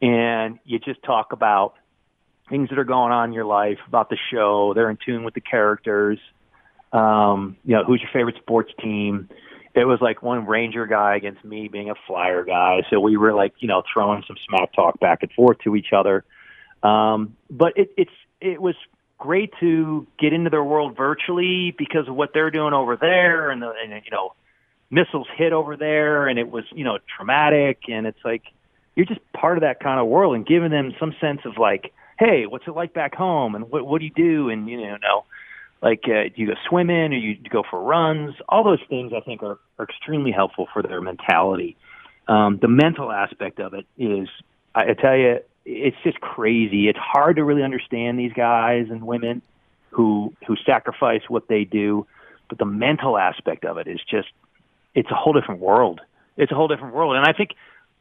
and 0.00 0.58
you 0.64 0.78
just 0.78 1.02
talk 1.02 1.32
about 1.32 1.74
things 2.48 2.68
that 2.70 2.78
are 2.78 2.84
going 2.84 3.12
on 3.12 3.30
in 3.30 3.32
your 3.32 3.44
life, 3.44 3.78
about 3.86 4.10
the 4.10 4.18
show. 4.32 4.72
They're 4.74 4.90
in 4.90 4.98
tune 5.04 5.24
with 5.24 5.34
the 5.34 5.40
characters. 5.40 6.18
Um, 6.92 7.56
you 7.64 7.74
know, 7.76 7.84
who's 7.84 8.00
your 8.00 8.10
favorite 8.12 8.36
sports 8.40 8.72
team? 8.82 9.28
It 9.74 9.84
was 9.84 10.00
like 10.00 10.22
one 10.22 10.46
Ranger 10.46 10.86
guy 10.86 11.16
against 11.16 11.44
me 11.44 11.68
being 11.68 11.90
a 11.90 11.94
Flyer 12.06 12.44
guy, 12.44 12.82
so 12.90 12.98
we 12.98 13.16
were 13.16 13.32
like, 13.32 13.54
you 13.58 13.68
know, 13.68 13.82
throwing 13.92 14.24
some 14.26 14.36
smack 14.48 14.72
talk 14.72 14.98
back 14.98 15.22
and 15.22 15.30
forth 15.32 15.58
to 15.64 15.76
each 15.76 15.92
other. 15.92 16.24
Um, 16.82 17.36
but 17.50 17.76
it, 17.76 17.92
it's 17.96 18.10
it 18.40 18.60
was 18.60 18.74
great 19.18 19.52
to 19.60 20.06
get 20.18 20.32
into 20.32 20.48
their 20.48 20.64
world 20.64 20.96
virtually 20.96 21.74
because 21.76 22.08
of 22.08 22.14
what 22.14 22.30
they're 22.32 22.50
doing 22.50 22.72
over 22.72 22.96
there, 22.96 23.50
and 23.50 23.60
the 23.60 23.72
and 23.82 23.92
you 24.04 24.10
know, 24.10 24.34
missiles 24.90 25.28
hit 25.36 25.52
over 25.52 25.76
there, 25.76 26.26
and 26.28 26.38
it 26.38 26.50
was 26.50 26.64
you 26.72 26.84
know 26.84 26.98
traumatic, 27.16 27.82
and 27.88 28.06
it's 28.06 28.24
like 28.24 28.42
you're 28.96 29.06
just 29.06 29.20
part 29.32 29.58
of 29.58 29.62
that 29.62 29.80
kind 29.80 30.00
of 30.00 30.06
world, 30.06 30.34
and 30.34 30.46
giving 30.46 30.70
them 30.70 30.94
some 30.98 31.14
sense 31.20 31.40
of 31.44 31.58
like 31.58 31.92
hey, 32.18 32.46
what's 32.46 32.66
it 32.66 32.74
like 32.74 32.92
back 32.92 33.14
home, 33.14 33.54
and 33.54 33.70
what 33.70 33.86
what 33.86 34.00
do 34.00 34.04
you 34.04 34.12
do, 34.14 34.50
and 34.50 34.68
you 34.68 34.78
know, 34.78 35.24
like 35.82 36.02
uh, 36.04 36.24
do 36.24 36.32
you 36.36 36.46
go 36.48 36.54
swimming 36.68 37.12
or 37.12 37.16
you 37.16 37.36
go 37.50 37.62
for 37.68 37.80
runs? 37.82 38.34
All 38.48 38.64
those 38.64 38.82
things 38.88 39.12
I 39.16 39.20
think 39.20 39.42
are, 39.42 39.58
are 39.78 39.84
extremely 39.84 40.32
helpful 40.32 40.68
for 40.72 40.82
their 40.82 41.00
mentality. 41.00 41.76
Um, 42.26 42.58
the 42.60 42.68
mental 42.68 43.10
aspect 43.10 43.58
of 43.58 43.72
it 43.74 43.86
is, 43.96 44.28
I, 44.74 44.90
I 44.90 44.94
tell 44.94 45.16
you, 45.16 45.38
it's 45.64 45.96
just 46.02 46.20
crazy. 46.20 46.88
It's 46.88 46.98
hard 46.98 47.36
to 47.36 47.44
really 47.44 47.62
understand 47.62 48.18
these 48.18 48.32
guys 48.32 48.86
and 48.90 49.06
women 49.06 49.42
who 49.90 50.34
who 50.46 50.56
sacrifice 50.66 51.22
what 51.28 51.48
they 51.48 51.64
do, 51.64 52.06
but 52.48 52.58
the 52.58 52.66
mental 52.66 53.16
aspect 53.16 53.64
of 53.64 53.78
it 53.78 53.86
is 53.86 54.00
just 54.10 54.28
it's 54.94 55.10
a 55.10 55.14
whole 55.14 55.32
different 55.32 55.60
world. 55.60 56.00
It's 56.36 56.52
a 56.52 56.54
whole 56.54 56.68
different 56.68 56.94
world, 56.94 57.16
and 57.16 57.24
I 57.24 57.32
think 57.32 57.50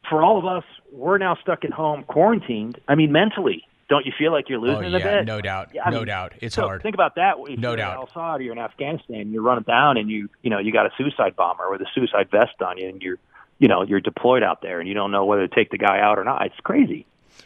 for 0.09 0.23
all 0.23 0.37
of 0.37 0.45
us, 0.45 0.63
we're 0.91 1.17
now 1.17 1.35
stuck 1.41 1.65
at 1.65 1.71
home, 1.71 2.03
quarantined. 2.03 2.79
I 2.87 2.95
mean, 2.95 3.11
mentally, 3.11 3.65
don't 3.89 4.05
you 4.05 4.11
feel 4.17 4.31
like 4.31 4.49
you're 4.49 4.59
oh, 4.59 4.63
losing 4.63 4.93
oh, 4.93 4.97
yeah, 4.97 5.07
a 5.07 5.17
bit? 5.19 5.25
No 5.25 5.41
doubt, 5.41 5.69
yeah, 5.73 5.89
no 5.89 5.99
mean, 5.99 6.07
doubt. 6.07 6.33
It's 6.41 6.55
so 6.55 6.63
hard. 6.63 6.81
Think 6.81 6.95
about 6.95 7.15
that. 7.15 7.35
If 7.39 7.59
no 7.59 7.69
you're 7.69 7.77
doubt. 7.77 7.97
Al 7.97 8.09
Saudi 8.13 8.49
or 8.49 8.51
in 8.51 8.59
Afghanistan, 8.59 9.31
you're 9.31 9.41
running 9.41 9.63
down 9.63 9.97
and 9.97 10.09
you 10.09 10.29
you 10.41 10.49
know 10.49 10.59
you 10.59 10.71
got 10.71 10.85
a 10.85 10.89
suicide 10.97 11.35
bomber 11.35 11.69
with 11.69 11.81
a 11.81 11.87
suicide 11.95 12.29
vest 12.29 12.61
on 12.61 12.77
you, 12.77 12.89
and 12.89 13.01
you're 13.01 13.17
you 13.59 13.67
know 13.67 13.83
you're 13.83 14.01
deployed 14.01 14.43
out 14.43 14.61
there, 14.61 14.79
and 14.79 14.87
you 14.87 14.93
don't 14.93 15.11
know 15.11 15.25
whether 15.25 15.47
to 15.47 15.55
take 15.55 15.71
the 15.71 15.77
guy 15.77 15.99
out 15.99 16.19
or 16.19 16.23
not. 16.23 16.45
It's 16.45 16.59
crazy. 16.63 17.05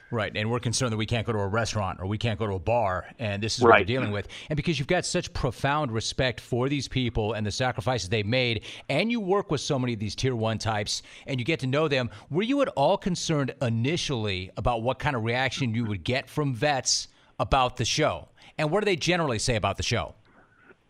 Right, 0.09 0.31
and 0.35 0.51
we're 0.51 0.59
concerned 0.59 0.91
that 0.91 0.97
we 0.97 1.05
can't 1.05 1.25
go 1.25 1.31
to 1.33 1.39
a 1.39 1.47
restaurant 1.47 1.99
or 2.01 2.05
we 2.05 2.17
can't 2.17 2.37
go 2.37 2.45
to 2.47 2.53
a 2.53 2.59
bar, 2.59 3.05
and 3.17 3.41
this 3.41 3.57
is 3.57 3.63
right. 3.63 3.69
what 3.69 3.79
you're 3.79 3.99
dealing 3.99 4.11
with. 4.11 4.27
And 4.49 4.57
because 4.57 4.77
you've 4.77 4.87
got 4.87 5.05
such 5.05 5.31
profound 5.33 5.91
respect 5.91 6.41
for 6.41 6.67
these 6.67 6.87
people 6.87 7.33
and 7.33 7.45
the 7.45 7.51
sacrifices 7.51 8.09
they've 8.09 8.25
made, 8.25 8.65
and 8.89 9.11
you 9.11 9.19
work 9.19 9.51
with 9.51 9.61
so 9.61 9.79
many 9.79 9.93
of 9.93 9.99
these 9.99 10.15
tier 10.15 10.35
one 10.35 10.57
types, 10.57 11.01
and 11.27 11.39
you 11.39 11.45
get 11.45 11.61
to 11.61 11.67
know 11.67 11.87
them, 11.87 12.09
were 12.29 12.43
you 12.43 12.61
at 12.61 12.67
all 12.69 12.97
concerned 12.97 13.53
initially 13.61 14.51
about 14.57 14.81
what 14.81 14.99
kind 14.99 15.15
of 15.15 15.23
reaction 15.23 15.73
you 15.73 15.85
would 15.85 16.03
get 16.03 16.29
from 16.29 16.53
vets 16.53 17.07
about 17.39 17.77
the 17.77 17.85
show? 17.85 18.27
And 18.57 18.69
what 18.69 18.81
do 18.81 18.85
they 18.85 18.95
generally 18.95 19.39
say 19.39 19.55
about 19.55 19.77
the 19.77 19.83
show? 19.83 20.15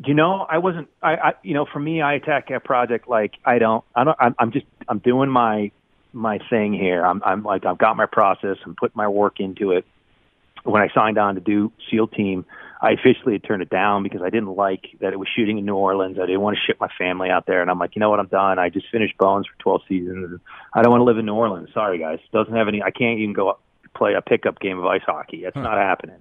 You 0.04 0.16
know, 0.16 0.48
I 0.50 0.58
wasn't. 0.58 0.88
I, 1.04 1.16
I 1.16 1.34
you 1.44 1.54
know, 1.54 1.68
for 1.72 1.80
me, 1.80 2.02
I 2.02 2.16
attack 2.16 2.50
a 2.50 2.60
project 2.60 3.08
like 3.08 3.34
I 3.46 3.60
don't. 3.60 3.84
I 3.96 4.04
don't. 4.04 4.18
I'm, 4.20 4.36
I'm 4.40 4.52
just. 4.52 4.66
I'm 4.88 4.98
doing 4.98 5.30
my 5.30 5.72
my 6.14 6.40
thing 6.50 6.74
here. 6.74 7.06
I'm, 7.06 7.22
I'm 7.24 7.44
like 7.44 7.66
I've 7.66 7.78
got 7.78 7.98
my 7.98 8.06
process. 8.06 8.58
I'm 8.66 8.76
putting 8.76 8.98
my 8.98 9.08
work 9.08 9.40
into 9.40 9.72
it. 9.72 9.86
When 10.64 10.82
I 10.82 10.90
signed 10.94 11.18
on 11.18 11.36
to 11.36 11.42
do 11.42 11.72
SEAL 11.90 12.08
Team, 12.10 12.46
I 12.82 12.92
officially 12.92 13.34
had 13.34 13.44
turned 13.44 13.64
it 13.64 13.70
down 13.70 14.04
because 14.04 14.22
I 14.22 14.30
didn't 14.30 14.56
like 14.56 14.86
that 15.00 15.14
it 15.14 15.18
was 15.18 15.28
shooting 15.36 15.58
in 15.58 15.66
New 15.66 15.76
Orleans. 15.76 16.18
I 16.20 16.26
didn't 16.26 16.42
want 16.42 16.58
to 16.58 16.62
ship 16.66 16.78
my 16.80 16.90
family 17.00 17.30
out 17.30 17.46
there, 17.48 17.62
and 17.62 17.72
I'm 17.72 17.80
like, 17.80 17.96
you 17.96 18.00
know 18.00 18.10
what? 18.10 18.20
I'm 18.20 18.28
done. 18.28 18.60
I 18.60 18.70
just 18.70 18.86
finished 18.92 19.18
Bones 19.18 19.48
for 19.48 19.60
12 19.64 19.82
seasons. 19.88 20.40
I 20.74 20.82
don't 20.82 20.92
want 20.92 21.02
to 21.02 21.06
live 21.06 21.18
in 21.18 21.26
New 21.26 21.34
Orleans. 21.34 21.70
Sorry, 21.74 21.98
guys. 21.98 22.20
Doesn't 22.32 22.56
have 22.56 22.68
any. 22.68 22.84
I 22.84 22.92
can't 22.92 23.20
even 23.20 23.34
go 23.34 23.58
play 23.96 24.14
a 24.14 24.22
pickup 24.22 24.60
game 24.60 24.78
of 24.80 24.86
ice 24.86 25.02
hockey. 25.06 25.42
That's 25.44 25.56
not 25.56 25.78
happening. 25.78 26.18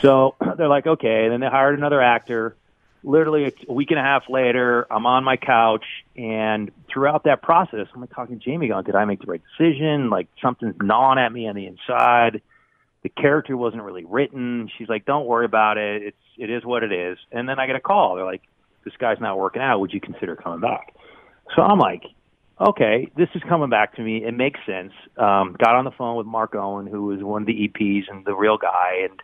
So 0.00 0.34
they're 0.56 0.68
like, 0.68 0.86
okay. 0.86 1.24
And 1.24 1.32
then 1.32 1.40
they 1.40 1.48
hired 1.48 1.78
another 1.78 2.00
actor 2.00 2.56
literally 3.04 3.52
a 3.68 3.72
week 3.72 3.90
and 3.90 3.98
a 3.98 4.02
half 4.02 4.24
later, 4.28 4.86
I'm 4.90 5.06
on 5.06 5.24
my 5.24 5.36
couch, 5.36 5.84
and 6.16 6.70
throughout 6.92 7.24
that 7.24 7.42
process, 7.42 7.86
I'm 7.94 8.00
like 8.00 8.14
talking 8.14 8.38
to 8.38 8.44
Jamie, 8.44 8.68
going, 8.68 8.84
"Did 8.84 8.94
I 8.94 9.04
make 9.04 9.20
the 9.20 9.26
right 9.26 9.42
decision? 9.58 10.10
Like 10.10 10.28
something's 10.40 10.76
gnawing 10.80 11.18
at 11.18 11.32
me 11.32 11.48
on 11.48 11.54
the 11.54 11.66
inside." 11.66 12.42
The 13.02 13.08
character 13.08 13.56
wasn't 13.56 13.82
really 13.82 14.04
written. 14.04 14.70
She's 14.78 14.88
like, 14.88 15.04
"Don't 15.04 15.26
worry 15.26 15.44
about 15.44 15.78
it. 15.78 16.02
It's 16.02 16.16
it 16.38 16.50
is 16.50 16.64
what 16.64 16.82
it 16.82 16.92
is." 16.92 17.18
And 17.30 17.48
then 17.48 17.58
I 17.58 17.66
get 17.66 17.76
a 17.76 17.80
call. 17.80 18.16
They're 18.16 18.24
like, 18.24 18.42
"This 18.84 18.94
guy's 18.98 19.20
not 19.20 19.38
working 19.38 19.62
out. 19.62 19.80
Would 19.80 19.92
you 19.92 20.00
consider 20.00 20.36
coming 20.36 20.60
back?" 20.60 20.94
So 21.56 21.62
I'm 21.62 21.78
like, 21.78 22.04
"Okay, 22.60 23.10
this 23.16 23.28
is 23.34 23.42
coming 23.48 23.70
back 23.70 23.96
to 23.96 24.02
me. 24.02 24.24
It 24.24 24.34
makes 24.34 24.60
sense." 24.64 24.92
Um, 25.16 25.56
got 25.58 25.74
on 25.74 25.84
the 25.84 25.90
phone 25.90 26.16
with 26.16 26.26
Mark 26.26 26.54
Owen, 26.54 26.86
who 26.86 27.04
was 27.04 27.22
one 27.22 27.42
of 27.42 27.46
the 27.46 27.68
EPs 27.68 28.08
and 28.08 28.24
the 28.24 28.34
real 28.34 28.58
guy, 28.58 29.00
and 29.02 29.20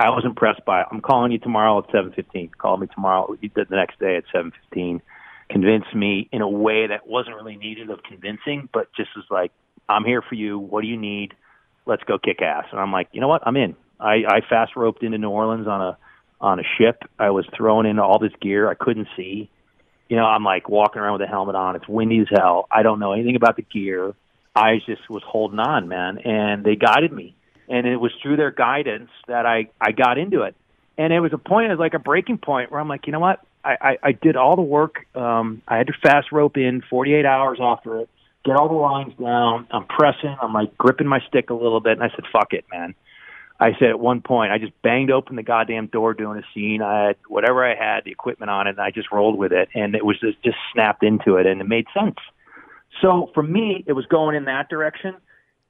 I 0.00 0.10
was 0.10 0.24
impressed 0.24 0.64
by 0.64 0.82
it. 0.82 0.86
I'm 0.92 1.00
calling 1.00 1.32
you 1.32 1.38
tomorrow 1.38 1.78
at 1.78 1.90
7:15. 1.90 2.50
Call 2.56 2.76
me 2.76 2.86
tomorrow 2.86 3.36
the 3.40 3.66
next 3.70 3.98
day 3.98 4.16
at 4.16 4.24
7:15. 4.32 5.00
Convince 5.48 5.92
me 5.94 6.28
in 6.30 6.42
a 6.42 6.48
way 6.48 6.86
that 6.86 7.06
wasn't 7.06 7.34
really 7.34 7.56
needed 7.56 7.90
of 7.90 8.02
convincing, 8.02 8.68
but 8.72 8.92
just 8.94 9.10
was 9.16 9.24
like, 9.30 9.50
I'm 9.88 10.04
here 10.04 10.22
for 10.22 10.34
you. 10.34 10.58
What 10.58 10.82
do 10.82 10.86
you 10.86 10.96
need? 10.96 11.34
Let's 11.86 12.04
go 12.04 12.18
kick 12.18 12.42
ass. 12.42 12.66
And 12.70 12.80
I'm 12.80 12.92
like, 12.92 13.08
you 13.12 13.20
know 13.20 13.28
what? 13.28 13.42
I'm 13.46 13.56
in. 13.56 13.74
I, 13.98 14.22
I 14.28 14.40
fast 14.48 14.76
roped 14.76 15.02
into 15.02 15.18
New 15.18 15.30
Orleans 15.30 15.66
on 15.66 15.80
a 15.80 15.98
on 16.40 16.60
a 16.60 16.62
ship. 16.78 17.02
I 17.18 17.30
was 17.30 17.46
thrown 17.56 17.84
into 17.84 18.02
all 18.02 18.20
this 18.20 18.32
gear 18.40 18.70
I 18.70 18.74
couldn't 18.74 19.08
see. 19.16 19.50
You 20.08 20.16
know, 20.16 20.24
I'm 20.24 20.44
like 20.44 20.68
walking 20.68 21.02
around 21.02 21.14
with 21.14 21.22
a 21.22 21.30
helmet 21.30 21.56
on. 21.56 21.74
It's 21.74 21.88
windy 21.88 22.20
as 22.20 22.28
hell. 22.30 22.68
I 22.70 22.82
don't 22.82 23.00
know 23.00 23.12
anything 23.12 23.34
about 23.34 23.56
the 23.56 23.62
gear. 23.62 24.14
I 24.54 24.78
just 24.86 25.10
was 25.10 25.22
holding 25.26 25.58
on, 25.58 25.88
man, 25.88 26.18
and 26.18 26.64
they 26.64 26.76
guided 26.76 27.12
me 27.12 27.34
and 27.68 27.86
it 27.86 27.96
was 27.96 28.12
through 28.22 28.36
their 28.36 28.50
guidance 28.50 29.10
that 29.26 29.46
I 29.46 29.68
I 29.80 29.92
got 29.92 30.18
into 30.18 30.42
it. 30.42 30.54
And 30.96 31.12
it 31.12 31.20
was 31.20 31.32
a 31.32 31.38
point, 31.38 31.66
it 31.66 31.70
was 31.70 31.78
like 31.78 31.94
a 31.94 32.00
breaking 32.00 32.38
point 32.38 32.72
where 32.72 32.80
I'm 32.80 32.88
like, 32.88 33.06
you 33.06 33.12
know 33.12 33.20
what? 33.20 33.40
I 33.64 33.76
I, 33.80 33.98
I 34.02 34.12
did 34.12 34.36
all 34.36 34.56
the 34.56 34.62
work. 34.62 35.06
Um, 35.14 35.62
I 35.68 35.76
had 35.76 35.86
to 35.88 35.92
fast 36.02 36.32
rope 36.32 36.56
in 36.56 36.82
48 36.88 37.24
hours 37.24 37.58
after 37.60 38.00
it, 38.00 38.08
get 38.44 38.56
all 38.56 38.68
the 38.68 38.74
lines 38.74 39.14
down. 39.18 39.66
I'm 39.70 39.86
pressing. 39.86 40.36
I'm 40.40 40.52
like 40.52 40.76
gripping 40.76 41.06
my 41.06 41.20
stick 41.28 41.50
a 41.50 41.54
little 41.54 41.80
bit, 41.80 41.92
and 41.92 42.02
I 42.02 42.10
said, 42.10 42.24
"Fuck 42.32 42.52
it, 42.52 42.64
man." 42.72 42.94
I 43.60 43.72
said 43.78 43.88
at 43.88 43.98
one 43.98 44.20
point, 44.20 44.52
I 44.52 44.58
just 44.58 44.72
banged 44.82 45.10
open 45.10 45.34
the 45.34 45.42
goddamn 45.42 45.86
door 45.86 46.14
doing 46.14 46.38
a 46.38 46.42
scene. 46.54 46.80
I 46.80 47.06
had 47.08 47.16
whatever 47.26 47.64
I 47.68 47.74
had, 47.74 48.04
the 48.04 48.12
equipment 48.12 48.50
on 48.50 48.68
it, 48.68 48.70
and 48.70 48.80
I 48.80 48.92
just 48.92 49.10
rolled 49.10 49.36
with 49.36 49.52
it, 49.52 49.68
and 49.74 49.96
it 49.96 50.04
was 50.04 50.18
just, 50.20 50.40
just 50.44 50.56
snapped 50.72 51.02
into 51.02 51.36
it, 51.36 51.46
and 51.46 51.60
it 51.60 51.66
made 51.66 51.86
sense. 51.92 52.16
So 53.02 53.30
for 53.34 53.42
me, 53.42 53.84
it 53.86 53.94
was 53.94 54.06
going 54.06 54.36
in 54.36 54.44
that 54.44 54.68
direction. 54.68 55.16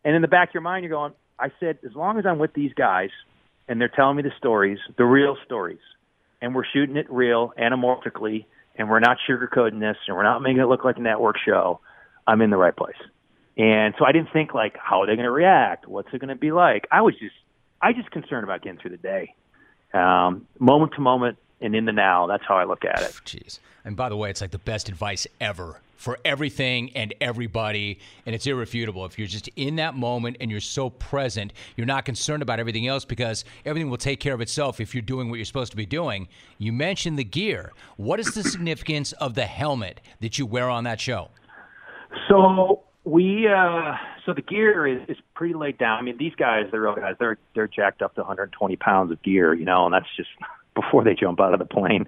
And 0.04 0.14
in 0.14 0.22
the 0.22 0.28
back 0.28 0.50
of 0.50 0.54
your 0.54 0.62
mind, 0.62 0.84
you're 0.84 0.90
going, 0.90 1.12
I 1.38 1.50
said, 1.60 1.78
as 1.84 1.94
long 1.94 2.18
as 2.18 2.26
I'm 2.26 2.38
with 2.38 2.52
these 2.52 2.72
guys 2.74 3.10
and 3.68 3.80
they're 3.80 3.88
telling 3.88 4.16
me 4.16 4.22
the 4.22 4.32
stories, 4.38 4.78
the 4.96 5.04
real 5.04 5.36
stories, 5.44 5.78
and 6.40 6.54
we're 6.54 6.64
shooting 6.72 6.96
it 6.96 7.10
real, 7.10 7.52
anamorphically, 7.58 8.46
and 8.76 8.88
we're 8.88 9.00
not 9.00 9.18
sugarcoating 9.28 9.80
this, 9.80 9.96
and 10.06 10.16
we're 10.16 10.22
not 10.22 10.40
making 10.40 10.60
it 10.60 10.66
look 10.66 10.84
like 10.84 10.96
a 10.96 11.00
network 11.00 11.36
show, 11.44 11.80
I'm 12.26 12.40
in 12.40 12.50
the 12.50 12.56
right 12.56 12.74
place. 12.74 12.96
And 13.56 13.94
so 13.98 14.04
I 14.04 14.12
didn't 14.12 14.32
think 14.32 14.54
like, 14.54 14.76
how 14.80 15.02
are 15.02 15.06
they 15.06 15.14
going 15.16 15.24
to 15.24 15.32
react? 15.32 15.88
What's 15.88 16.08
it 16.12 16.20
going 16.20 16.28
to 16.28 16.36
be 16.36 16.52
like? 16.52 16.86
I 16.92 17.02
was 17.02 17.14
just, 17.18 17.34
I 17.82 17.92
just 17.92 18.10
concerned 18.10 18.44
about 18.44 18.62
getting 18.62 18.78
through 18.78 18.92
the 18.92 18.96
day, 18.96 19.34
um, 19.92 20.46
moment 20.58 20.92
to 20.94 21.00
moment, 21.00 21.38
and 21.60 21.74
in 21.74 21.84
the 21.84 21.92
now. 21.92 22.26
That's 22.26 22.44
how 22.46 22.56
I 22.56 22.64
look 22.64 22.84
at 22.84 23.00
it. 23.00 23.12
Jeez. 23.24 23.58
And 23.84 23.96
by 23.96 24.08
the 24.08 24.16
way, 24.16 24.30
it's 24.30 24.40
like 24.40 24.50
the 24.50 24.58
best 24.58 24.88
advice 24.88 25.26
ever 25.40 25.80
for 25.96 26.18
everything 26.24 26.90
and 26.94 27.12
everybody. 27.20 27.98
And 28.24 28.34
it's 28.34 28.46
irrefutable. 28.46 29.04
If 29.04 29.18
you're 29.18 29.28
just 29.28 29.48
in 29.56 29.76
that 29.76 29.94
moment 29.94 30.36
and 30.40 30.50
you're 30.50 30.60
so 30.60 30.90
present, 30.90 31.52
you're 31.76 31.86
not 31.86 32.04
concerned 32.04 32.42
about 32.42 32.60
everything 32.60 32.86
else 32.86 33.04
because 33.04 33.44
everything 33.64 33.90
will 33.90 33.98
take 33.98 34.20
care 34.20 34.34
of 34.34 34.40
itself 34.40 34.80
if 34.80 34.94
you're 34.94 35.02
doing 35.02 35.28
what 35.28 35.36
you're 35.36 35.44
supposed 35.44 35.72
to 35.72 35.76
be 35.76 35.86
doing. 35.86 36.28
You 36.58 36.72
mentioned 36.72 37.18
the 37.18 37.24
gear. 37.24 37.72
What 37.96 38.20
is 38.20 38.32
the 38.34 38.44
significance 38.44 39.12
of 39.12 39.34
the 39.34 39.46
helmet 39.46 40.00
that 40.20 40.38
you 40.38 40.46
wear 40.46 40.70
on 40.70 40.84
that 40.84 41.00
show? 41.00 41.30
So 42.28 42.84
we 43.04 43.48
uh 43.48 43.94
so 44.24 44.34
the 44.34 44.42
gear 44.42 44.86
is, 44.86 45.00
is 45.08 45.16
pretty 45.34 45.54
laid 45.54 45.78
down. 45.78 45.98
I 45.98 46.02
mean, 46.02 46.18
these 46.18 46.34
guys, 46.34 46.66
the 46.70 46.78
real 46.78 46.94
guys, 46.94 47.14
they're 47.18 47.38
they're 47.54 47.68
jacked 47.68 48.02
up 48.02 48.14
to 48.14 48.20
120 48.20 48.76
pounds 48.76 49.10
of 49.10 49.22
gear, 49.22 49.54
you 49.54 49.64
know, 49.64 49.86
and 49.86 49.94
that's 49.94 50.06
just 50.16 50.28
before 50.80 51.04
they 51.04 51.14
jump 51.14 51.40
out 51.40 51.52
of 51.52 51.58
the 51.58 51.64
plane 51.64 52.06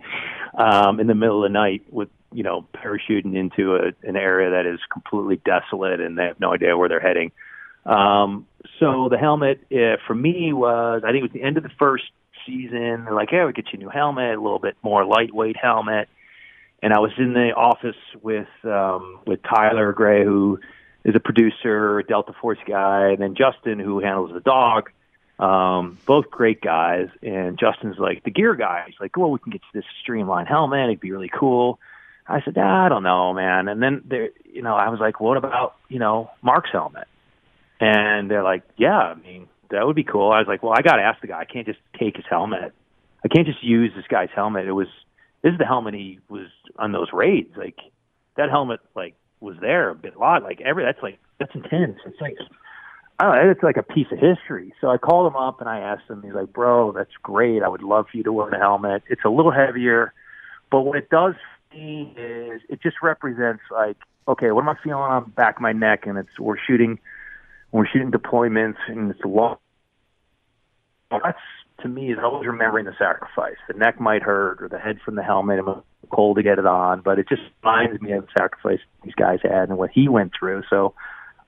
um, 0.57 1.01
in 1.01 1.07
the 1.07 1.15
middle 1.15 1.45
of 1.45 1.51
the 1.51 1.53
night 1.53 1.83
with 1.91 2.09
you 2.33 2.43
know 2.43 2.67
parachuting 2.75 3.37
into 3.37 3.75
a, 3.77 4.09
an 4.09 4.17
area 4.17 4.51
that 4.51 4.67
is 4.67 4.79
completely 4.93 5.41
desolate 5.45 6.01
and 6.01 6.17
they 6.17 6.25
have 6.25 6.41
no 6.41 6.53
idea 6.53 6.77
where 6.77 6.89
they're 6.89 7.01
heading. 7.01 7.33
Um, 7.87 8.47
so 8.79 9.09
the 9.11 9.19
helmet 9.19 9.61
uh, 9.73 9.97
for 10.07 10.15
me 10.15 10.53
was 10.53 11.03
I 11.05 11.09
think 11.09 11.25
it 11.25 11.33
was 11.33 11.33
the 11.33 11.43
end 11.43 11.57
of 11.57 11.63
the 11.63 11.71
first 11.79 12.05
season. 12.47 13.05
They're 13.05 13.15
like, 13.15 13.31
"Hey, 13.31 13.45
we 13.45 13.53
get 13.53 13.67
you 13.73 13.79
a 13.79 13.83
new 13.83 13.89
helmet, 13.89 14.37
a 14.37 14.41
little 14.41 14.59
bit 14.59 14.77
more 14.83 15.05
lightweight 15.05 15.57
helmet." 15.57 16.09
And 16.83 16.95
I 16.95 16.99
was 16.99 17.13
in 17.19 17.35
the 17.35 17.51
office 17.57 18.01
with 18.23 18.49
um, 18.65 19.21
with 19.27 19.41
Tyler 19.43 19.93
Gray, 19.93 20.25
who 20.25 20.59
is 21.05 21.15
a 21.15 21.21
producer, 21.21 21.99
a 21.99 22.05
Delta 22.05 22.33
Force 22.41 22.59
guy, 22.67 23.11
and 23.11 23.19
then 23.19 23.35
Justin, 23.35 23.79
who 23.79 24.01
handles 24.01 24.33
the 24.33 24.41
dog. 24.41 24.91
Um, 25.41 25.99
both 26.05 26.31
great 26.31 26.61
guys. 26.61 27.09
And 27.23 27.59
Justin's 27.59 27.99
like 27.99 28.23
the 28.25 28.31
gear 28.31 28.55
guy. 28.55 28.85
He's 28.87 29.01
like, 29.01 29.17
well, 29.17 29.31
we 29.31 29.39
can 29.39 29.51
get 29.51 29.63
you 29.73 29.81
this 29.81 29.89
streamlined 30.03 30.49
helmet. 30.49 30.91
It'd 30.91 31.01
be 31.01 31.13
really 31.13 31.31
cool. 31.31 31.81
I 32.29 32.43
said, 32.43 32.55
ah, 32.59 32.87
I 32.87 32.89
don't 32.89 33.03
know, 33.03 33.33
man. 33.33 33.67
And 33.67 33.83
then 33.83 34.03
there, 34.07 34.29
you 34.45 34.63
know, 34.63 34.77
I 34.77 34.91
was 34.91 35.01
like, 35.01 35.19
what 35.19 35.37
about 35.37 35.75
you 35.89 35.99
know 35.99 36.31
Mark's 36.43 36.71
helmet? 36.71 37.09
And 37.81 38.31
they're 38.31 38.45
like, 38.45 38.63
yeah, 38.77 38.99
I 38.99 39.15
mean 39.15 39.49
that 39.71 39.87
would 39.87 39.97
be 39.97 40.05
cool. 40.05 40.31
I 40.31 40.39
was 40.39 40.47
like, 40.47 40.63
well, 40.63 40.75
I 40.77 40.83
got 40.83 40.97
to 40.97 41.03
ask 41.03 41.21
the 41.21 41.29
guy. 41.29 41.41
I 41.41 41.45
can't 41.45 41.67
just 41.67 41.79
take 41.99 42.17
his 42.17 42.27
helmet. 42.29 42.73
I 43.25 43.29
can't 43.29 43.47
just 43.47 43.65
use 43.65 43.93
this 43.97 44.07
guy's 44.09 44.29
helmet. 44.35 44.67
It 44.67 44.73
was 44.73 44.89
this 45.43 45.53
is 45.53 45.59
the 45.59 45.67
helmet 45.67 45.95
he 45.95 46.19
was 46.29 46.49
on 46.77 46.93
those 46.93 47.09
raids. 47.13 47.57
Like 47.57 47.79
that 48.37 48.51
helmet, 48.51 48.81
like 48.95 49.15
was 49.41 49.57
there 49.61 49.89
a 49.89 49.95
bit 49.95 50.19
lot. 50.19 50.43
Like 50.43 50.61
every 50.61 50.85
that's 50.85 51.03
like 51.03 51.19
that's 51.39 51.55
intense. 51.55 51.99
It's 52.05 52.21
like 52.21 52.37
I 53.21 53.25
don't 53.25 53.35
know, 53.35 53.51
it's 53.51 53.63
like 53.63 53.77
a 53.77 53.83
piece 53.83 54.07
of 54.11 54.19
history. 54.19 54.73
So 54.81 54.89
I 54.89 54.97
called 54.97 55.31
him 55.31 55.37
up 55.37 55.61
and 55.61 55.69
I 55.69 55.81
asked 55.81 56.09
him. 56.09 56.23
He's 56.23 56.33
like, 56.33 56.55
"Bro, 56.55 56.93
that's 56.93 57.13
great. 57.23 57.63
I 57.63 57.69
would 57.69 57.83
love 57.83 58.07
for 58.11 58.17
you 58.17 58.23
to 58.23 58.33
wear 58.33 58.49
the 58.51 58.57
helmet. 58.57 59.03
It's 59.11 59.21
a 59.27 59.29
little 59.29 59.53
heavier, 59.53 60.15
but 60.71 60.81
what 60.81 60.97
it 60.97 61.11
does 61.11 61.35
for 61.69 61.77
me 61.77 62.15
is 62.17 62.63
it 62.71 62.81
just 62.83 62.97
represents 63.03 63.63
like, 63.71 63.99
okay, 64.27 64.51
what 64.53 64.63
am 64.63 64.71
I 64.71 64.75
feeling 64.83 65.03
on 65.03 65.25
the 65.25 65.31
back 65.33 65.57
of 65.57 65.61
my 65.61 65.73
neck? 65.73 66.07
And 66.07 66.17
it's 66.17 66.39
we're 66.39 66.57
shooting, 66.67 66.99
we're 67.73 67.87
shooting 67.87 68.11
deployments, 68.11 68.79
and 68.89 69.11
it's 69.11 69.21
long. 69.23 69.59
That's 71.11 71.37
to 71.83 71.89
me 71.89 72.13
is 72.13 72.19
always 72.25 72.47
remembering 72.47 72.87
the 72.87 72.95
sacrifice. 72.99 73.57
The 73.69 73.75
neck 73.75 74.01
might 74.01 74.23
hurt, 74.23 74.63
or 74.63 74.69
the 74.71 74.79
head 74.79 74.99
from 75.05 75.17
the 75.17 75.23
helmet. 75.23 75.59
I'm 75.59 75.83
cold 76.11 76.39
to 76.39 76.43
get 76.43 76.59
it 76.59 76.65
on, 76.65 77.03
but 77.03 77.19
it 77.19 77.29
just 77.29 77.43
reminds 77.63 78.01
me 78.01 78.13
of 78.13 78.25
the 78.25 78.33
sacrifice 78.39 78.81
these 79.05 79.15
guys 79.15 79.41
had 79.43 79.69
and 79.69 79.77
what 79.77 79.91
he 79.93 80.09
went 80.09 80.33
through. 80.39 80.63
So 80.71 80.95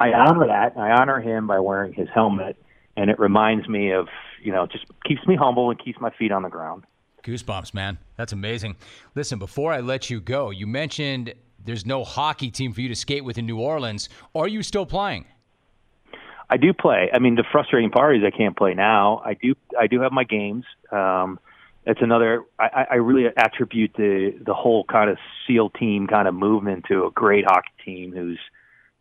I 0.03 0.13
honor 0.13 0.47
that. 0.47 0.77
I 0.77 0.91
honor 0.91 1.21
him 1.21 1.47
by 1.47 1.61
wearing 1.61 1.93
his 1.93 2.09
helmet, 2.13 2.57
and 2.97 3.11
it 3.11 3.19
reminds 3.19 3.69
me 3.69 3.93
of 3.93 4.09
you 4.43 4.53
know 4.53 4.67
just 4.67 4.87
keeps 5.07 5.27
me 5.27 5.37
humble 5.37 5.71
and 5.71 5.83
keeps 5.83 6.01
my 6.01 6.11
feet 6.11 6.33
on 6.33 6.43
the 6.43 6.49
ground. 6.49 6.85
Goosebumps, 7.23 7.73
man. 7.73 7.99
That's 8.17 8.33
amazing. 8.33 8.77
Listen, 9.15 9.39
before 9.39 9.73
I 9.73 9.81
let 9.81 10.11
you 10.11 10.21
go, 10.21 10.51
you 10.51 10.67
mentioned 10.67 11.35
there's 11.65 11.87
no 11.87 12.03
hockey 12.03 12.51
team 12.51 12.73
for 12.73 12.81
you 12.81 12.89
to 12.89 12.97
skate 12.97 13.25
with 13.25 13.39
in 13.39 13.47
New 13.47 13.61
Orleans. 13.61 14.09
Are 14.35 14.49
you 14.49 14.63
still 14.63 14.87
playing? 14.87 15.27
I 16.51 16.57
do 16.57 16.73
play. 16.73 17.09
I 17.15 17.19
mean, 17.19 17.37
the 17.37 17.45
frustrating 17.51 17.91
part 17.91 18.17
is 18.17 18.23
I 18.27 18.37
can't 18.37 18.57
play 18.57 18.75
now. 18.75 19.23
I 19.25 19.35
do. 19.35 19.55
I 19.79 19.87
do 19.87 20.01
have 20.01 20.13
my 20.13 20.25
games. 20.25 20.65
Um, 20.91 21.39
it's 21.87 22.03
another. 22.03 22.45
I, 22.59 22.87
I 22.91 22.95
really 22.97 23.27
attribute 23.37 23.93
the 23.97 24.35
the 24.45 24.55
whole 24.55 24.85
kind 24.85 25.09
of 25.09 25.19
SEAL 25.47 25.71
team 25.71 26.07
kind 26.07 26.29
of 26.29 26.35
movement 26.35 26.87
to 26.89 27.07
a 27.07 27.11
great 27.11 27.45
hockey 27.47 27.73
team 27.85 28.13
who's 28.13 28.39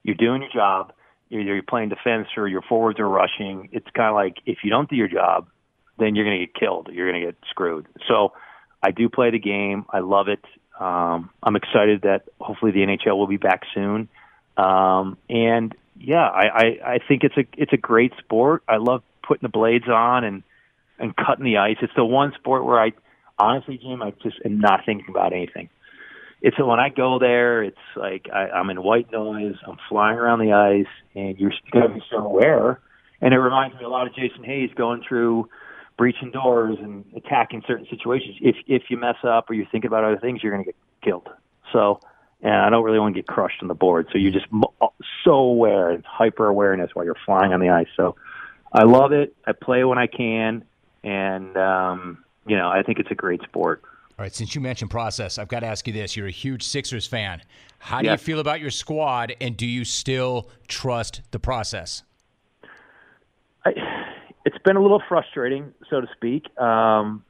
you're 0.04 0.16
doing 0.16 0.42
your 0.42 0.52
job. 0.52 0.94
Either 1.30 1.42
you're 1.42 1.64
playing 1.64 1.90
defense 1.90 2.28
or 2.36 2.48
your 2.48 2.62
forwards 2.62 3.00
are 3.00 3.08
rushing. 3.08 3.70
It's 3.72 3.88
kind 3.96 4.10
of 4.10 4.16
like 4.16 4.38
if 4.46 4.60
you 4.64 4.70
don't 4.70 4.90
do 4.90 4.96
your 4.96 5.08
job, 5.08 5.48
then 5.98 6.16
you're 6.16 6.26
going 6.26 6.40
to 6.40 6.46
get 6.46 6.56
killed. 6.56 6.90
You're 6.92 7.10
going 7.10 7.22
to 7.22 7.28
get 7.28 7.38
screwed. 7.50 7.88
So 8.08 8.34
I 8.84 8.92
do 8.92 9.08
play 9.08 9.32
the 9.32 9.40
game. 9.40 9.86
I 9.90 10.00
love 10.00 10.28
it. 10.28 10.44
Um, 10.80 11.30
I'm 11.42 11.56
excited 11.56 12.02
that 12.02 12.24
hopefully 12.40 12.72
the 12.72 12.80
NHL 12.80 13.16
will 13.16 13.28
be 13.28 13.38
back 13.38 13.62
soon. 13.74 14.10
Um, 14.58 15.18
and 15.30 15.76
yeah, 15.98 16.28
I, 16.28 16.44
I, 16.44 16.64
I 16.94 17.00
think 17.08 17.24
it's 17.24 17.38
a 17.38 17.46
it's 17.56 17.74
a 17.74 17.78
great 17.78 18.14
sport. 18.18 18.64
I 18.68 18.78
love 18.78 19.04
putting 19.26 19.44
the 19.44 19.50
blades 19.52 19.88
on 19.88 20.24
and 20.24 20.44
and 21.00 21.16
cutting 21.16 21.46
the 21.46 21.58
ice. 21.58 21.78
It's 21.82 21.94
the 21.96 22.04
one 22.06 22.34
sport 22.40 22.66
where 22.66 22.80
I 22.80 22.92
honestly, 23.38 23.78
Jim, 23.78 24.02
I 24.02 24.12
just 24.24 24.38
am 24.44 24.60
not 24.60 24.82
thinking 24.86 25.08
about 25.10 25.34
anything. 25.34 25.70
It's 26.42 26.58
when 26.58 26.80
I 26.80 26.90
go 26.90 27.20
there, 27.20 27.64
it's 27.64 27.78
like 27.96 28.28
I, 28.34 28.50
I'm 28.50 28.70
in 28.70 28.82
white 28.82 29.12
noise. 29.12 29.56
I'm 29.68 29.78
flying 29.88 30.18
around 30.18 30.40
the 30.40 30.54
ice, 30.54 30.92
and 31.16 31.38
you're 31.38 31.52
going 31.72 31.88
to 31.88 31.94
be 31.94 32.04
so 32.10 32.18
aware. 32.18 32.80
And 33.22 33.34
it 33.34 33.38
reminds 33.38 33.78
me 33.78 33.84
a 33.84 33.90
lot 33.90 34.08
of 34.08 34.16
Jason 34.16 34.44
Hayes 34.44 34.72
going 34.76 35.04
through 35.08 35.48
breaching 35.98 36.32
doors 36.32 36.78
and 36.82 37.06
attacking 37.16 37.62
certain 37.68 37.86
situations. 37.90 38.38
If 38.42 38.56
if 38.66 38.84
you 38.90 38.98
mess 38.98 39.18
up 39.24 39.50
or 39.50 39.54
you're 39.54 39.68
thinking 39.72 39.88
about 39.88 40.04
other 40.04 40.18
things, 40.18 40.42
you're 40.42 40.52
going 40.52 40.66
to 40.66 40.72
get 40.72 40.76
killed. 41.04 41.30
So, 41.72 42.00
and 42.42 42.56
I 42.56 42.72
don't 42.72 42.84
really 42.84 42.98
want 42.98 43.14
to 43.14 43.22
get 43.22 43.28
crushed 43.28 43.62
on 43.62 43.68
the 43.68 43.76
board. 43.76 44.08
So 44.12 44.18
you're 44.18 44.32
just 44.32 44.48
so 45.24 45.32
aware 45.32 45.92
and 45.92 46.04
hyper 46.04 46.48
awareness 46.48 46.90
while 46.96 47.06
you're 47.06 47.16
flying 47.24 47.54
on 47.54 47.60
the 47.60 47.70
ice. 47.70 47.88
So, 47.96 48.16
I 48.74 48.84
love 48.84 49.12
it. 49.12 49.36
I 49.46 49.52
play 49.52 49.84
when 49.84 50.00
I 50.00 50.08
can, 50.08 50.64
and 51.04 51.56
um, 51.56 52.24
you 52.48 52.58
know 52.58 52.70
I 52.70 52.82
think 52.82 52.98
it's 52.98 53.12
a 53.12 53.16
great 53.16 53.44
sport. 53.44 53.84
All 54.20 54.24
right, 54.24 54.34
since 54.34 54.54
you 54.54 54.62
mentioned 54.62 54.92
process, 54.92 55.38
I've 55.38 55.48
got 55.48 55.62
to 55.62 55.68
ask 55.68 55.88
you 55.88 55.94
this. 55.94 56.16
You're 56.16 56.28
a 56.28 56.32
huge 56.32 56.64
Sixers 56.64 57.08
fan. 57.08 57.42
How 57.80 58.02
do 58.02 58.06
yes. 58.06 58.20
you 58.20 58.26
feel 58.26 58.40
about 58.40 58.60
your 58.60 58.70
squad, 58.70 59.34
and 59.42 59.58
do 59.58 59.66
you 59.66 59.84
still 59.84 60.50
trust 60.68 61.22
the 61.32 61.40
process? 61.40 62.04
I, 63.66 63.72
it's 64.46 64.58
been 64.60 64.76
a 64.76 64.82
little 64.82 65.02
frustrating, 65.08 65.74
so 65.90 66.02
to 66.02 66.08
speak. 66.16 66.46
Um, 66.60 67.24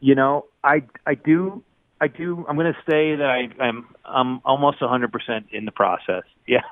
you 0.00 0.14
know, 0.14 0.46
I 0.64 0.82
I 1.06 1.14
do 1.14 1.62
I 2.00 2.08
do. 2.08 2.44
I'm 2.48 2.56
going 2.56 2.72
to 2.72 2.90
say 2.90 3.16
that 3.16 3.26
I, 3.28 3.62
I'm 3.62 3.94
I'm 4.04 4.40
almost 4.44 4.80
100 4.80 5.12
percent 5.12 5.46
in 5.52 5.64
the 5.64 5.72
process. 5.72 6.22
Yeah, 6.46 6.62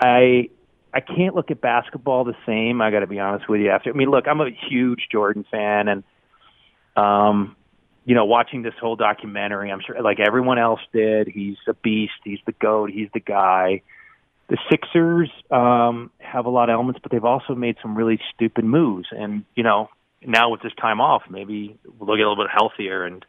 I 0.00 0.48
I 0.92 0.98
can't 0.98 1.36
look 1.36 1.52
at 1.52 1.60
basketball 1.60 2.24
the 2.24 2.34
same. 2.44 2.82
I 2.82 2.90
got 2.90 3.00
to 3.00 3.06
be 3.06 3.20
honest 3.20 3.48
with 3.48 3.60
you. 3.60 3.70
After 3.70 3.90
I 3.90 3.92
mean, 3.92 4.10
look, 4.10 4.26
I'm 4.26 4.40
a 4.40 4.50
huge 4.50 5.06
Jordan 5.12 5.44
fan, 5.48 5.86
and 5.86 6.02
um, 6.96 7.54
you 8.08 8.14
know, 8.14 8.24
watching 8.24 8.62
this 8.62 8.74
whole 8.80 8.96
documentary, 8.96 9.70
I'm 9.70 9.80
sure 9.86 10.00
like 10.02 10.18
everyone 10.18 10.58
else 10.58 10.80
did. 10.92 11.28
He's 11.28 11.58
a 11.68 11.74
beast. 11.74 12.14
He's 12.24 12.40
the 12.46 12.52
goat. 12.52 12.90
He's 12.90 13.08
the 13.14 13.20
guy 13.20 13.82
the 14.48 14.58
Sixers 14.70 15.30
um, 15.50 16.10
have 16.18 16.46
a 16.46 16.50
lot 16.50 16.70
of 16.70 16.74
elements, 16.74 17.00
but 17.02 17.12
they've 17.12 17.24
also 17.24 17.54
made 17.54 17.76
some 17.82 17.96
really 17.96 18.18
stupid 18.34 18.64
moves. 18.64 19.08
And 19.10 19.44
you 19.54 19.62
know, 19.62 19.90
now 20.24 20.50
with 20.50 20.62
this 20.62 20.72
time 20.80 21.00
off, 21.00 21.22
maybe 21.30 21.78
they'll 21.84 22.16
get 22.16 22.24
a 22.24 22.28
little 22.28 22.44
bit 22.44 22.50
healthier. 22.52 23.04
And 23.04 23.24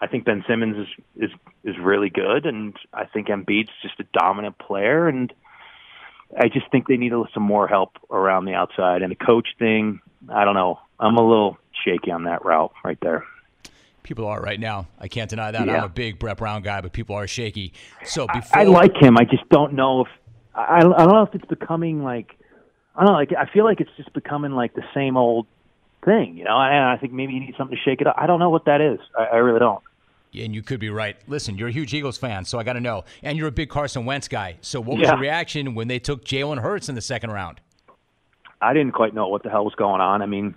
I 0.00 0.06
think 0.06 0.24
Ben 0.24 0.44
Simmons 0.48 0.88
is 0.88 1.30
is 1.30 1.30
is 1.62 1.78
really 1.78 2.10
good, 2.10 2.46
and 2.46 2.74
I 2.92 3.04
think 3.04 3.28
Embiid's 3.28 3.70
just 3.82 4.00
a 4.00 4.06
dominant 4.18 4.58
player. 4.58 5.08
And 5.08 5.32
I 6.36 6.48
just 6.48 6.70
think 6.72 6.88
they 6.88 6.96
need 6.96 7.12
some 7.34 7.42
more 7.42 7.68
help 7.68 7.98
around 8.10 8.46
the 8.46 8.54
outside. 8.54 9.02
And 9.02 9.10
the 9.10 9.16
coach 9.16 9.48
thing, 9.58 10.00
I 10.28 10.44
don't 10.44 10.54
know. 10.54 10.80
I'm 10.98 11.16
a 11.16 11.26
little 11.26 11.58
shaky 11.84 12.10
on 12.10 12.24
that 12.24 12.44
route 12.46 12.72
right 12.82 12.98
there 13.02 13.24
people 14.06 14.26
are 14.26 14.40
right 14.40 14.58
now. 14.58 14.86
I 14.98 15.08
can't 15.08 15.28
deny 15.28 15.50
that. 15.50 15.66
Yeah. 15.66 15.78
I'm 15.78 15.84
a 15.84 15.88
big 15.88 16.18
Brett 16.18 16.38
Brown 16.38 16.62
guy, 16.62 16.80
but 16.80 16.92
people 16.92 17.16
are 17.16 17.26
shaky. 17.26 17.72
So 18.04 18.26
before 18.26 18.58
I, 18.58 18.62
I 18.62 18.64
like 18.64 18.96
him. 18.96 19.18
I 19.18 19.24
just 19.24 19.48
don't 19.50 19.74
know 19.74 20.02
if 20.02 20.08
I, 20.54 20.78
I 20.78 20.80
don't 20.80 21.12
know 21.12 21.22
if 21.22 21.34
it's 21.34 21.44
becoming 21.46 22.02
like 22.02 22.36
I 22.94 23.04
don't 23.04 23.12
know. 23.12 23.18
Like 23.18 23.32
I 23.32 23.52
feel 23.52 23.64
like 23.64 23.80
it's 23.80 23.90
just 23.96 24.12
becoming 24.12 24.52
like 24.52 24.74
the 24.74 24.84
same 24.94 25.16
old 25.16 25.46
thing, 26.04 26.36
you 26.36 26.44
know. 26.44 26.56
And 26.56 26.84
I 26.84 26.96
think 26.96 27.12
maybe 27.12 27.34
you 27.34 27.40
need 27.40 27.54
something 27.58 27.76
to 27.76 27.82
shake 27.82 28.00
it 28.00 28.06
up. 28.06 28.16
I 28.16 28.26
don't 28.26 28.38
know 28.38 28.50
what 28.50 28.64
that 28.66 28.80
is. 28.80 28.98
I, 29.18 29.24
I 29.24 29.36
really 29.36 29.58
don't. 29.58 29.82
And 30.34 30.54
you 30.54 30.62
could 30.62 30.80
be 30.80 30.90
right. 30.90 31.16
Listen, 31.26 31.56
you're 31.56 31.68
a 31.68 31.72
huge 31.72 31.94
Eagles 31.94 32.18
fan, 32.18 32.44
so 32.44 32.58
I 32.58 32.62
got 32.62 32.74
to 32.74 32.80
know. 32.80 33.04
And 33.22 33.38
you're 33.38 33.48
a 33.48 33.52
big 33.52 33.70
Carson 33.70 34.04
Wentz 34.04 34.28
guy. 34.28 34.56
So 34.60 34.80
what 34.80 34.98
was 34.98 35.06
yeah. 35.06 35.12
your 35.12 35.20
reaction 35.20 35.74
when 35.74 35.88
they 35.88 35.98
took 35.98 36.24
Jalen 36.24 36.60
Hurts 36.60 36.88
in 36.88 36.94
the 36.94 37.00
second 37.00 37.30
round? 37.30 37.60
I 38.60 38.74
didn't 38.74 38.92
quite 38.92 39.14
know 39.14 39.28
what 39.28 39.42
the 39.42 39.50
hell 39.50 39.64
was 39.64 39.74
going 39.76 40.00
on. 40.00 40.20
I 40.22 40.26
mean, 40.26 40.54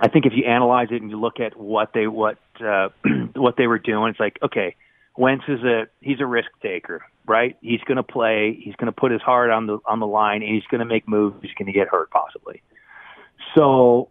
I 0.00 0.08
think 0.08 0.26
if 0.26 0.32
you 0.34 0.44
analyze 0.44 0.88
it 0.90 1.02
and 1.02 1.10
you 1.10 1.20
look 1.20 1.40
at 1.40 1.56
what 1.56 1.92
they 1.92 2.06
what 2.06 2.38
uh, 2.60 2.88
what 3.34 3.56
they 3.56 3.66
were 3.66 3.78
doing, 3.78 4.10
it's 4.10 4.20
like 4.20 4.38
okay, 4.42 4.76
Wentz 5.16 5.44
is 5.48 5.62
a 5.62 5.86
he's 6.00 6.20
a 6.20 6.26
risk 6.26 6.50
taker 6.62 7.02
right? 7.26 7.56
He's 7.60 7.80
going 7.80 7.96
to 7.96 8.02
play. 8.02 8.58
He's 8.60 8.74
going 8.76 8.86
to 8.86 8.92
put 8.92 9.12
his 9.12 9.22
heart 9.22 9.50
on 9.50 9.66
the 9.66 9.78
on 9.86 10.00
the 10.00 10.06
line, 10.06 10.42
and 10.42 10.54
he's 10.54 10.64
going 10.64 10.80
to 10.80 10.84
make 10.84 11.08
moves. 11.08 11.36
He's 11.42 11.54
going 11.54 11.66
to 11.66 11.72
get 11.72 11.88
hurt 11.88 12.10
possibly. 12.10 12.62
So 13.54 14.10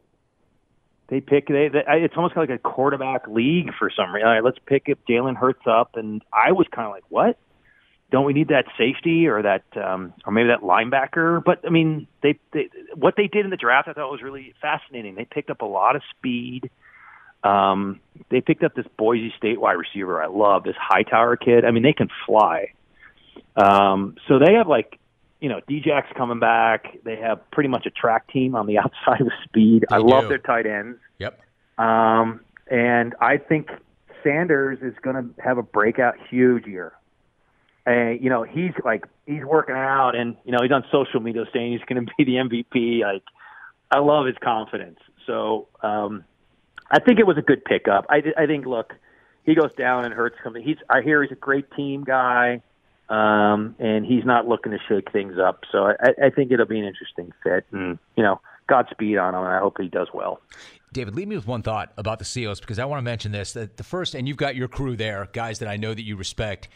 they 1.07 1.21
pick. 1.21 1.47
They, 1.47 1.69
they 1.69 1.83
it's 1.87 2.15
almost 2.15 2.35
like 2.37 2.49
a 2.49 2.57
quarterback 2.57 3.27
league 3.27 3.71
for 3.77 3.89
some 3.95 4.13
reason. 4.13 4.27
All 4.27 4.33
right, 4.33 4.43
let's 4.43 4.59
pick 4.65 4.87
up 4.89 4.99
Jalen 5.09 5.35
Hurts 5.35 5.65
up, 5.65 5.95
and 5.95 6.21
I 6.31 6.51
was 6.51 6.67
kind 6.73 6.85
of 6.85 6.91
like, 6.91 7.03
what? 7.09 7.37
Don't 8.11 8.25
we 8.25 8.33
need 8.33 8.49
that 8.49 8.65
safety 8.77 9.27
or 9.27 9.41
that 9.41 9.63
um, 9.77 10.13
or 10.25 10.33
maybe 10.33 10.49
that 10.49 10.61
linebacker? 10.61 11.41
But 11.43 11.65
I 11.65 11.69
mean, 11.69 12.07
they, 12.21 12.37
they 12.51 12.69
what 12.93 13.15
they 13.15 13.27
did 13.27 13.45
in 13.45 13.51
the 13.51 13.57
draft, 13.57 13.87
I 13.87 13.93
thought 13.93 14.11
was 14.11 14.21
really 14.21 14.53
fascinating. 14.61 15.15
They 15.15 15.25
picked 15.25 15.49
up 15.49 15.61
a 15.61 15.65
lot 15.65 15.95
of 15.95 16.01
speed. 16.17 16.69
Um, 17.43 17.99
they 18.29 18.41
picked 18.41 18.63
up 18.63 18.75
this 18.75 18.85
Boise 18.97 19.33
State 19.37 19.59
wide 19.59 19.73
receiver 19.73 20.21
I 20.21 20.27
love, 20.27 20.63
this 20.63 20.75
Hightower 20.77 21.37
kid. 21.37 21.65
I 21.65 21.71
mean, 21.71 21.83
they 21.83 21.93
can 21.93 22.09
fly. 22.25 22.73
Um, 23.55 24.15
so 24.27 24.39
they 24.39 24.53
have 24.53 24.67
like, 24.67 24.99
you 25.39 25.49
know, 25.49 25.59
Djax 25.69 26.13
coming 26.15 26.39
back. 26.39 26.97
They 27.03 27.15
have 27.15 27.49
pretty 27.51 27.69
much 27.69 27.85
a 27.85 27.89
track 27.89 28.27
team 28.31 28.55
on 28.55 28.67
the 28.67 28.77
outside 28.77 29.21
with 29.21 29.33
speed. 29.45 29.85
They 29.89 29.95
I 29.95 29.99
do. 29.99 30.07
love 30.07 30.27
their 30.27 30.37
tight 30.37 30.65
ends. 30.65 30.99
Yep. 31.17 31.39
Um, 31.77 32.41
and 32.69 33.15
I 33.19 33.37
think 33.37 33.69
Sanders 34.23 34.79
is 34.81 34.93
going 35.01 35.15
to 35.15 35.41
have 35.41 35.57
a 35.57 35.63
breakout 35.63 36.15
huge 36.29 36.65
year. 36.65 36.93
And 37.85 38.21
you 38.21 38.29
know, 38.29 38.43
he's 38.43 38.73
like 38.85 39.05
he's 39.25 39.43
working 39.43 39.75
out, 39.75 40.15
and 40.15 40.35
you 40.43 40.51
know, 40.51 40.59
he's 40.61 40.71
on 40.71 40.83
social 40.91 41.19
media 41.19 41.45
saying 41.53 41.71
he's 41.71 41.81
going 41.87 42.05
to 42.05 42.11
be 42.17 42.23
the 42.23 42.33
MVP. 42.33 43.01
Like, 43.01 43.23
I 43.89 43.99
love 43.99 44.25
his 44.25 44.35
confidence. 44.43 44.99
So, 45.25 45.67
um, 45.81 46.23
I 46.89 46.99
think 46.99 47.19
it 47.19 47.27
was 47.27 47.37
a 47.37 47.41
good 47.41 47.63
pickup. 47.63 48.05
I, 48.09 48.21
I 48.37 48.45
think, 48.45 48.65
look, 48.65 48.93
he 49.43 49.55
goes 49.55 49.71
down 49.77 50.05
and 50.05 50.13
hurts 50.13 50.35
something. 50.43 50.63
He's 50.63 50.77
I 50.89 51.01
hear 51.01 51.23
he's 51.23 51.31
a 51.31 51.35
great 51.35 51.71
team 51.71 52.03
guy 52.03 52.61
um, 53.11 53.75
and 53.77 54.05
he's 54.05 54.23
not 54.23 54.47
looking 54.47 54.71
to 54.71 54.79
shake 54.87 55.11
things 55.11 55.37
up. 55.37 55.65
So 55.69 55.87
I, 55.87 56.27
I 56.27 56.29
think 56.29 56.51
it'll 56.51 56.65
be 56.65 56.79
an 56.79 56.85
interesting 56.85 57.31
fit, 57.43 57.65
and 57.71 57.99
you 58.15 58.23
know, 58.23 58.39
Godspeed 58.67 59.17
on 59.17 59.35
him, 59.35 59.43
and 59.43 59.53
I 59.53 59.59
hope 59.59 59.77
he 59.79 59.89
does 59.89 60.07
well. 60.13 60.39
David, 60.93 61.15
leave 61.15 61.27
me 61.27 61.35
with 61.35 61.47
one 61.47 61.61
thought 61.61 61.91
about 61.97 62.19
the 62.19 62.25
Seals 62.25 62.61
because 62.61 62.79
I 62.79 62.85
want 62.85 62.99
to 62.99 63.03
mention 63.03 63.33
this. 63.33 63.51
That 63.53 63.75
the 63.75 63.83
first, 63.83 64.15
and 64.15 64.27
you've 64.27 64.37
got 64.37 64.55
your 64.55 64.69
crew 64.69 64.95
there, 64.95 65.27
guys 65.33 65.59
that 65.59 65.67
I 65.67 65.75
know 65.75 65.93
that 65.93 66.03
you 66.03 66.15
respect 66.15 66.69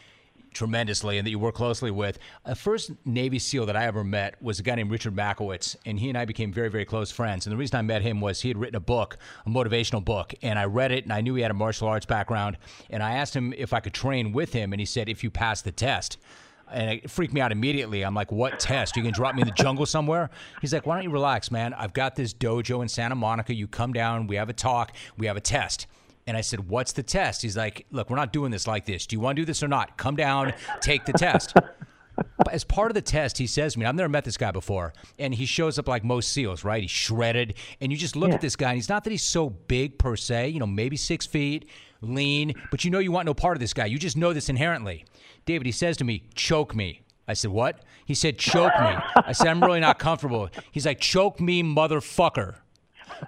tremendously 0.56 1.18
and 1.18 1.28
that 1.28 1.32
you 1.32 1.38
work 1.38 1.56
closely 1.56 1.92
with. 1.92 2.18
The 2.46 2.56
first 2.56 2.92
Navy 3.06 3.38
SEAL 3.38 3.68
that 3.68 3.76
I 3.76 3.86
ever 3.86 4.04
met 4.04 4.42
was 4.42 4.60
a 4.60 4.64
guy 4.64 4.76
named 4.76 4.90
Richard 4.90 5.16
Machowicz, 5.16 5.76
and 5.86 6.00
he 6.00 6.10
and 6.10 6.18
I 6.18 6.26
became 6.26 6.52
very, 6.52 6.70
very 6.70 6.86
close 6.86 7.12
friends. 7.12 7.46
And 7.46 7.52
the 7.52 7.58
reason 7.58 7.78
I 7.78 7.82
met 7.84 8.02
him 8.02 8.22
was 8.22 8.42
he 8.42 8.48
had 8.48 8.58
written 8.58 8.76
a 8.76 8.80
book, 8.80 9.18
a 9.46 9.50
motivational 9.50 10.04
book, 10.04 10.34
and 10.42 10.58
I 10.58 10.66
read 10.66 10.92
it, 10.92 11.04
and 11.04 11.14
I 11.14 11.22
knew 11.22 11.36
he 11.36 11.42
had 11.42 11.52
a 11.52 11.56
martial 11.56 11.88
arts 11.88 12.06
background. 12.06 12.58
And 12.90 13.04
I 13.04 13.14
asked 13.14 13.36
him 13.36 13.54
if 13.58 13.74
I 13.74 13.80
could 13.80 13.94
train 13.94 14.32
with 14.32 14.54
him, 14.54 14.74
and 14.74 14.80
he 14.80 14.86
said, 14.86 15.10
if 15.10 15.24
you 15.24 15.30
pass 15.30 15.62
the 15.62 15.72
test 15.72 16.18
and 16.72 16.90
it 16.90 17.10
freaked 17.10 17.34
me 17.34 17.42
out 17.42 17.52
immediately. 17.52 18.04
I'm 18.04 18.16
like, 18.16 18.32
what 18.32 18.60
test? 18.60 18.96
You 18.96 19.04
can 19.04 19.14
drop 19.14 19.36
me 19.36 19.42
in 19.42 19.48
the 19.48 19.54
jungle 19.54 19.86
somewhere? 19.86 20.30
He's 20.62 20.74
like, 20.74 20.86
why 20.86 20.96
don't 20.96 21.04
you 21.04 21.12
relax, 21.12 21.52
man? 21.52 21.74
I've 21.74 21.94
got 21.94 22.16
this 22.16 22.34
dojo 22.34 22.82
in 22.82 22.88
Santa 22.88 23.16
Monica. 23.16 23.54
You 23.54 23.68
come 23.68 23.94
down, 23.94 24.28
we 24.28 24.36
have 24.36 24.50
a 24.50 24.54
talk, 24.54 24.96
we 25.18 25.28
have 25.28 25.38
a 25.38 25.42
test. 25.42 25.88
And 26.28 26.36
I 26.36 26.42
said, 26.42 26.70
What's 26.70 26.94
the 26.94 27.04
test? 27.04 27.42
He's 27.42 27.58
like, 27.58 27.86
Look, 27.92 28.10
we're 28.10 28.16
not 28.16 28.34
doing 28.34 28.52
this 28.52 28.68
like 28.68 28.86
this. 28.86 29.06
Do 29.06 29.16
you 29.16 29.20
want 29.20 29.36
to 29.36 29.42
do 29.42 29.46
this 29.46 29.62
or 29.62 29.68
not? 29.68 29.98
Come 29.98 30.16
down, 30.16 30.54
take 30.82 31.06
the 31.06 31.14
test. 31.14 31.54
But 32.38 32.54
as 32.54 32.64
part 32.64 32.92
of 32.92 32.96
the 32.96 33.02
test, 33.02 33.38
he 33.38 33.48
says 33.48 33.74
to 33.74 33.80
me, 33.80 33.86
I've 33.86 33.96
never 33.96 34.10
met 34.10 34.24
this 34.24 34.38
guy 34.38 34.52
before, 34.52 34.94
and 35.20 35.34
he 35.34 35.46
shows 35.46 35.78
up 35.78 35.88
like 35.88 36.04
most 36.04 36.32
SEALs, 36.32 36.64
right? 36.64 36.82
He's 36.82 36.92
shredded, 36.92 37.56
and 37.82 37.92
you 37.92 37.98
just 37.98 38.16
look 38.16 38.30
yeah. 38.30 38.36
at 38.36 38.42
this 38.42 38.56
guy, 38.56 38.70
and 38.70 38.78
he's 38.78 38.88
not 38.88 39.04
that 39.04 39.10
he's 39.10 39.24
so 39.24 39.50
big 39.50 39.98
per 39.98 40.16
se, 40.16 40.50
you 40.50 40.60
know, 40.60 40.68
maybe 40.68 40.96
six 40.96 41.26
feet, 41.26 41.68
lean, 42.02 42.54
but 42.72 42.86
you 42.86 42.92
know 42.92 43.00
you 43.00 43.12
want 43.12 43.26
no 43.26 43.34
part 43.34 43.58
of 43.58 43.60
this 43.60 43.74
guy. 43.74 43.86
You 43.86 44.00
just 44.00 44.16
know 44.16 44.34
this 44.34 44.48
inherently. 44.48 45.06
David, 45.46 45.66
he 45.66 45.72
says 45.72 45.98
to 45.98 46.04
me, 46.04 46.24
choke 46.36 46.76
me. 46.76 47.02
I 47.28 47.34
said, 47.34 47.52
What? 47.52 47.82
He 48.06 48.14
said, 48.14 48.38
Choke 48.38 48.74
me. 48.80 48.96
I 49.16 49.32
said, 49.32 49.48
I'm 49.48 49.64
really 49.64 49.80
not 49.80 49.98
comfortable. 49.98 50.50
He's 50.72 50.86
like, 50.86 51.00
Choke 51.00 51.40
me, 51.40 51.64
motherfucker. 51.64 52.58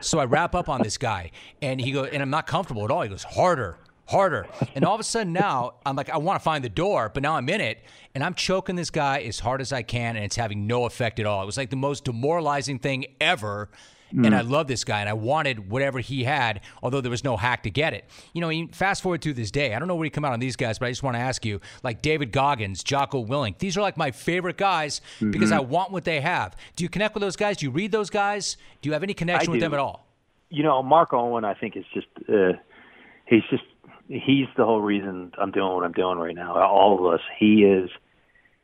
So 0.01 0.19
I 0.19 0.25
wrap 0.25 0.55
up 0.55 0.69
on 0.69 0.81
this 0.81 0.97
guy, 0.97 1.31
and 1.61 1.79
he 1.79 1.91
goes, 1.91 2.09
and 2.11 2.21
I'm 2.21 2.29
not 2.29 2.47
comfortable 2.47 2.83
at 2.85 2.91
all. 2.91 3.01
He 3.01 3.09
goes, 3.09 3.23
harder, 3.23 3.77
harder. 4.07 4.47
And 4.75 4.85
all 4.85 4.93
of 4.93 4.99
a 4.99 5.03
sudden 5.03 5.33
now, 5.33 5.75
I'm 5.85 5.95
like, 5.95 6.09
I 6.09 6.17
want 6.17 6.39
to 6.39 6.43
find 6.43 6.63
the 6.63 6.69
door, 6.69 7.11
but 7.13 7.23
now 7.23 7.35
I'm 7.35 7.47
in 7.49 7.61
it 7.61 7.79
and 8.15 8.23
I'm 8.23 8.33
choking 8.33 8.75
this 8.75 8.89
guy 8.89 9.19
as 9.19 9.39
hard 9.39 9.61
as 9.61 9.71
I 9.71 9.83
can, 9.83 10.15
and 10.15 10.25
it's 10.25 10.35
having 10.35 10.65
no 10.65 10.85
effect 10.85 11.19
at 11.19 11.25
all. 11.25 11.43
It 11.43 11.45
was 11.45 11.57
like 11.57 11.69
the 11.69 11.75
most 11.75 12.03
demoralizing 12.03 12.79
thing 12.79 13.05
ever. 13.21 13.69
Mm. 14.13 14.25
And 14.25 14.35
I 14.35 14.41
love 14.41 14.67
this 14.67 14.83
guy, 14.83 15.01
and 15.01 15.09
I 15.09 15.13
wanted 15.13 15.69
whatever 15.69 15.99
he 15.99 16.23
had, 16.23 16.61
although 16.81 17.01
there 17.01 17.11
was 17.11 17.23
no 17.23 17.37
hack 17.37 17.63
to 17.63 17.69
get 17.69 17.93
it. 17.93 18.05
You 18.33 18.41
know, 18.41 18.67
fast 18.71 19.03
forward 19.03 19.21
to 19.23 19.33
this 19.33 19.51
day, 19.51 19.73
I 19.73 19.79
don't 19.79 19.87
know 19.87 19.95
where 19.95 20.05
you 20.05 20.11
come 20.11 20.25
out 20.25 20.33
on 20.33 20.39
these 20.39 20.55
guys, 20.55 20.79
but 20.79 20.87
I 20.87 20.91
just 20.91 21.03
want 21.03 21.15
to 21.15 21.21
ask 21.21 21.45
you, 21.45 21.59
like 21.83 22.01
David 22.01 22.31
Goggins, 22.31 22.83
Jocko 22.83 23.25
Willink, 23.25 23.57
these 23.57 23.77
are 23.77 23.81
like 23.81 23.97
my 23.97 24.11
favorite 24.11 24.57
guys 24.57 25.01
mm-hmm. 25.15 25.31
because 25.31 25.51
I 25.51 25.59
want 25.59 25.91
what 25.91 26.05
they 26.05 26.21
have. 26.21 26.55
Do 26.75 26.83
you 26.83 26.89
connect 26.89 27.13
with 27.13 27.21
those 27.21 27.35
guys? 27.35 27.57
Do 27.57 27.65
you 27.65 27.71
read 27.71 27.91
those 27.91 28.09
guys? 28.09 28.57
Do 28.81 28.89
you 28.89 28.93
have 28.93 29.03
any 29.03 29.13
connection 29.13 29.51
with 29.51 29.61
them 29.61 29.73
at 29.73 29.79
all? 29.79 30.07
You 30.49 30.63
know, 30.63 30.81
Mark 30.81 31.13
Owen, 31.13 31.43
I 31.43 31.53
think 31.53 31.75
is 31.75 31.85
just 31.93 32.07
uh, 32.29 32.53
he's 33.25 33.43
just 33.49 33.63
he's 34.07 34.47
the 34.55 34.63
whole 34.63 34.81
reason 34.81 35.33
I'm 35.37 35.51
doing 35.51 35.73
what 35.73 35.83
I'm 35.83 35.91
doing 35.91 36.17
right 36.17 36.35
now. 36.35 36.55
All 36.57 36.97
of 36.97 37.13
us. 37.13 37.19
He 37.37 37.63
is, 37.63 37.89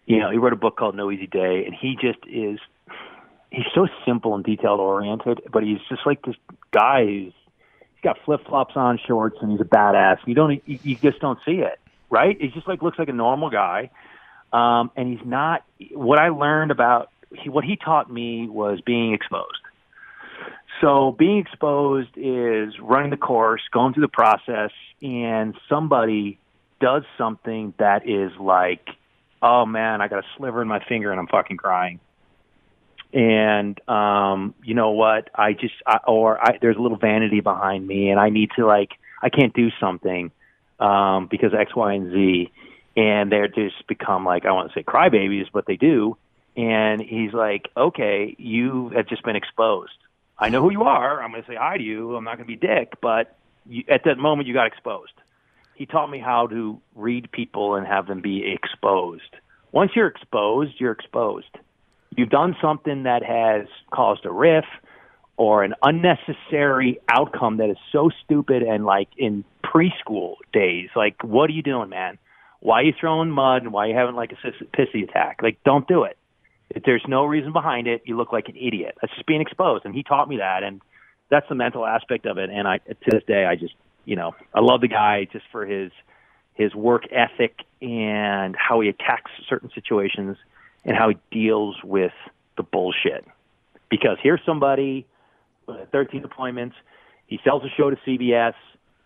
you 0.06 0.20
know, 0.20 0.32
he 0.32 0.38
wrote 0.38 0.54
a 0.54 0.58
book 0.58 0.78
called 0.78 0.96
No 0.96 1.12
Easy 1.12 1.28
Day, 1.28 1.64
and 1.66 1.76
he 1.76 1.98
just 2.00 2.20
is. 2.28 2.60
He's 3.54 3.66
so 3.76 3.88
simple 4.04 4.34
and 4.34 4.44
detailed 4.44 4.80
oriented, 4.80 5.42
but 5.52 5.62
he's 5.62 5.78
just 5.88 6.02
like 6.08 6.26
this 6.26 6.36
guy 6.72 7.06
who's 7.06 7.34
he's 7.80 8.02
got 8.02 8.18
flip 8.26 8.42
flops 8.48 8.76
on, 8.76 9.00
shorts, 9.06 9.38
and 9.42 9.52
he's 9.52 9.62
a 9.62 9.66
badass. 9.66 10.18
You 10.26 10.34
don't, 10.34 10.62
you, 10.68 10.80
you 10.82 10.96
just 10.96 11.20
don't 11.20 11.38
see 11.46 11.60
it, 11.60 11.80
right? 12.10 12.36
He 12.42 12.48
just 12.48 12.68
like 12.68 12.82
looks 12.82 12.98
like 12.98 13.10
a 13.10 13.14
normal 13.14 13.52
guy, 13.52 13.92
um, 14.52 14.90
and 14.96 15.08
he's 15.08 15.26
not. 15.26 15.64
What 15.92 16.20
I 16.20 16.30
learned 16.30 16.72
about 16.72 17.12
he, 17.32 17.50
what 17.50 17.64
he 17.64 17.76
taught 17.76 18.12
me 18.12 18.48
was 18.48 18.82
being 18.82 19.14
exposed. 19.14 19.62
So 20.82 21.16
being 21.18 21.38
exposed 21.38 22.10
is 22.18 22.74
running 22.80 23.12
the 23.12 23.18
course, 23.18 23.62
going 23.72 23.94
through 23.94 24.02
the 24.02 24.08
process, 24.08 24.72
and 25.04 25.54
somebody 25.70 26.40
does 26.82 27.04
something 27.20 27.76
that 27.78 28.10
is 28.10 28.32
like, 28.40 28.90
oh 29.44 29.68
man, 29.68 30.02
I 30.02 30.08
got 30.08 30.20
a 30.20 30.28
sliver 30.38 30.62
in 30.62 30.68
my 30.68 30.84
finger 30.84 31.12
and 31.12 31.20
I'm 31.20 31.28
fucking 31.28 31.58
crying. 31.58 32.00
And 33.14 33.80
um, 33.88 34.56
you 34.64 34.74
know 34.74 34.92
what? 34.92 35.30
I 35.36 35.54
just 35.54 35.76
I, 35.86 36.00
or 36.08 36.42
I, 36.42 36.58
there's 36.62 36.78
a 36.78 36.82
little 36.82 36.98
vanity 36.98 37.42
behind 37.42 37.86
me, 37.86 38.10
and 38.10 38.20
I 38.20 38.30
need 38.30 38.50
to 38.58 38.66
like 38.66 38.92
I 39.22 39.30
can't 39.30 39.54
do 39.54 39.70
something 39.80 40.32
um, 40.80 41.28
because 41.30 41.54
X, 41.54 41.76
Y, 41.76 41.94
and 41.94 42.12
Z, 42.12 42.52
and 42.98 43.32
they're 43.32 43.48
just 43.48 43.88
become 43.88 44.26
like 44.26 44.46
I 44.46 44.52
want 44.52 44.72
to 44.72 44.80
say 44.80 44.84
crybabies, 44.84 45.46
but 45.54 45.66
they 45.68 45.76
do. 45.76 46.18
And 46.56 47.02
he's 47.02 47.34
like, 47.34 47.70
okay, 47.76 48.36
you 48.38 48.90
have 48.90 49.08
just 49.08 49.24
been 49.24 49.36
exposed 49.36 49.94
I 50.38 50.50
know 50.50 50.62
who 50.62 50.72
you 50.72 50.84
are. 50.84 51.22
I'm 51.22 51.32
going 51.32 51.44
to 51.44 51.48
say 51.48 51.56
hi 51.56 51.78
to 51.78 51.84
you. 51.84 52.16
I'm 52.16 52.24
not 52.24 52.38
going 52.38 52.48
to 52.48 52.58
be 52.58 52.68
dick, 52.68 52.96
but 53.02 53.38
you, 53.66 53.84
at 53.88 54.04
that 54.06 54.18
moment 54.18 54.48
you 54.48 54.54
got 54.54 54.68
exposed. 54.68 55.14
He 55.76 55.86
taught 55.86 56.08
me 56.08 56.20
how 56.20 56.48
to 56.48 56.82
read 56.96 57.32
people 57.32 57.76
and 57.76 57.88
have 57.88 58.08
them 58.08 58.22
be 58.22 58.52
exposed. 58.52 59.22
Once 59.72 59.92
you're 59.96 60.08
exposed, 60.08 60.74
you're 60.80 60.92
exposed. 60.92 61.48
You've 62.18 62.30
done 62.30 62.56
something 62.62 63.04
that 63.04 63.24
has 63.24 63.68
caused 63.92 64.26
a 64.26 64.32
riff 64.32 64.66
or 65.38 65.64
an 65.64 65.74
unnecessary 65.82 67.00
outcome 67.10 67.58
that 67.58 67.70
is 67.70 67.78
so 67.92 68.10
stupid 68.24 68.62
and 68.62 68.86
like 68.86 69.10
in 69.18 69.44
preschool 69.64 70.36
days. 70.52 70.90
Like, 70.96 71.24
what 71.24 71.50
are 71.50 71.54
you 71.54 71.64
doing, 71.64 71.90
man? 71.90 72.18
Why 72.60 72.82
are 72.82 72.84
you 72.84 72.94
throwing 73.00 73.32
mud 73.32 73.64
and 73.64 73.74
why 73.74 73.86
are 73.86 73.90
you 73.90 73.96
having 73.96 74.16
like 74.16 74.32
a 74.32 74.76
pissy 74.78 75.04
attack? 75.08 75.40
Like, 75.42 75.58
don't 75.64 75.88
do 75.88 76.04
it. 76.04 76.18
If 76.70 76.84
there's 76.84 77.04
no 77.08 77.26
reason 77.26 77.52
behind 77.52 77.88
it, 77.88 78.04
you 78.06 78.16
look 78.16 78.32
like 78.32 78.48
an 78.48 78.56
idiot. 78.56 78.96
That's 79.02 79.14
just 79.14 79.28
being 79.28 79.42
exposed. 79.42 79.86
And 79.86 79.94
he 79.94 80.04
taught 80.04 80.30
me 80.30 80.38
that, 80.38 80.64
and 80.64 80.82
that's 81.30 81.48
the 81.50 81.56
mental 81.56 81.86
aspect 81.86 82.26
of 82.26 82.38
it. 82.38 82.50
And 82.50 82.68
I, 82.68 82.78
to 82.78 83.12
this 83.12 83.24
day, 83.28 83.46
I 83.46 83.56
just, 83.56 83.74
you 84.06 84.16
know, 84.16 84.36
I 84.54 84.62
love 84.62 84.82
the 84.82 84.88
guy 84.88 85.28
just 85.32 85.46
for 85.52 85.66
his 85.66 85.92
his 86.56 86.74
work 86.76 87.04
ethic 87.12 87.62
and 87.82 88.56
how 88.56 88.80
he 88.82 88.88
attacks 88.88 89.32
certain 89.50 89.72
situations 89.74 90.38
and 90.86 90.96
how 90.98 91.10
he 91.10 91.18
deals 91.32 91.76
with 91.84 92.14
the 92.58 92.64
bullshit. 92.64 93.26
Because 93.90 94.18
here's 94.22 94.42
somebody 94.46 95.06
with 95.68 95.90
13 95.92 96.24
appointments, 96.24 96.76
he 97.28 97.40
sells 97.44 97.64
a 97.64 97.70
show 97.78 97.90
to 97.90 97.96
CBS, 98.08 98.54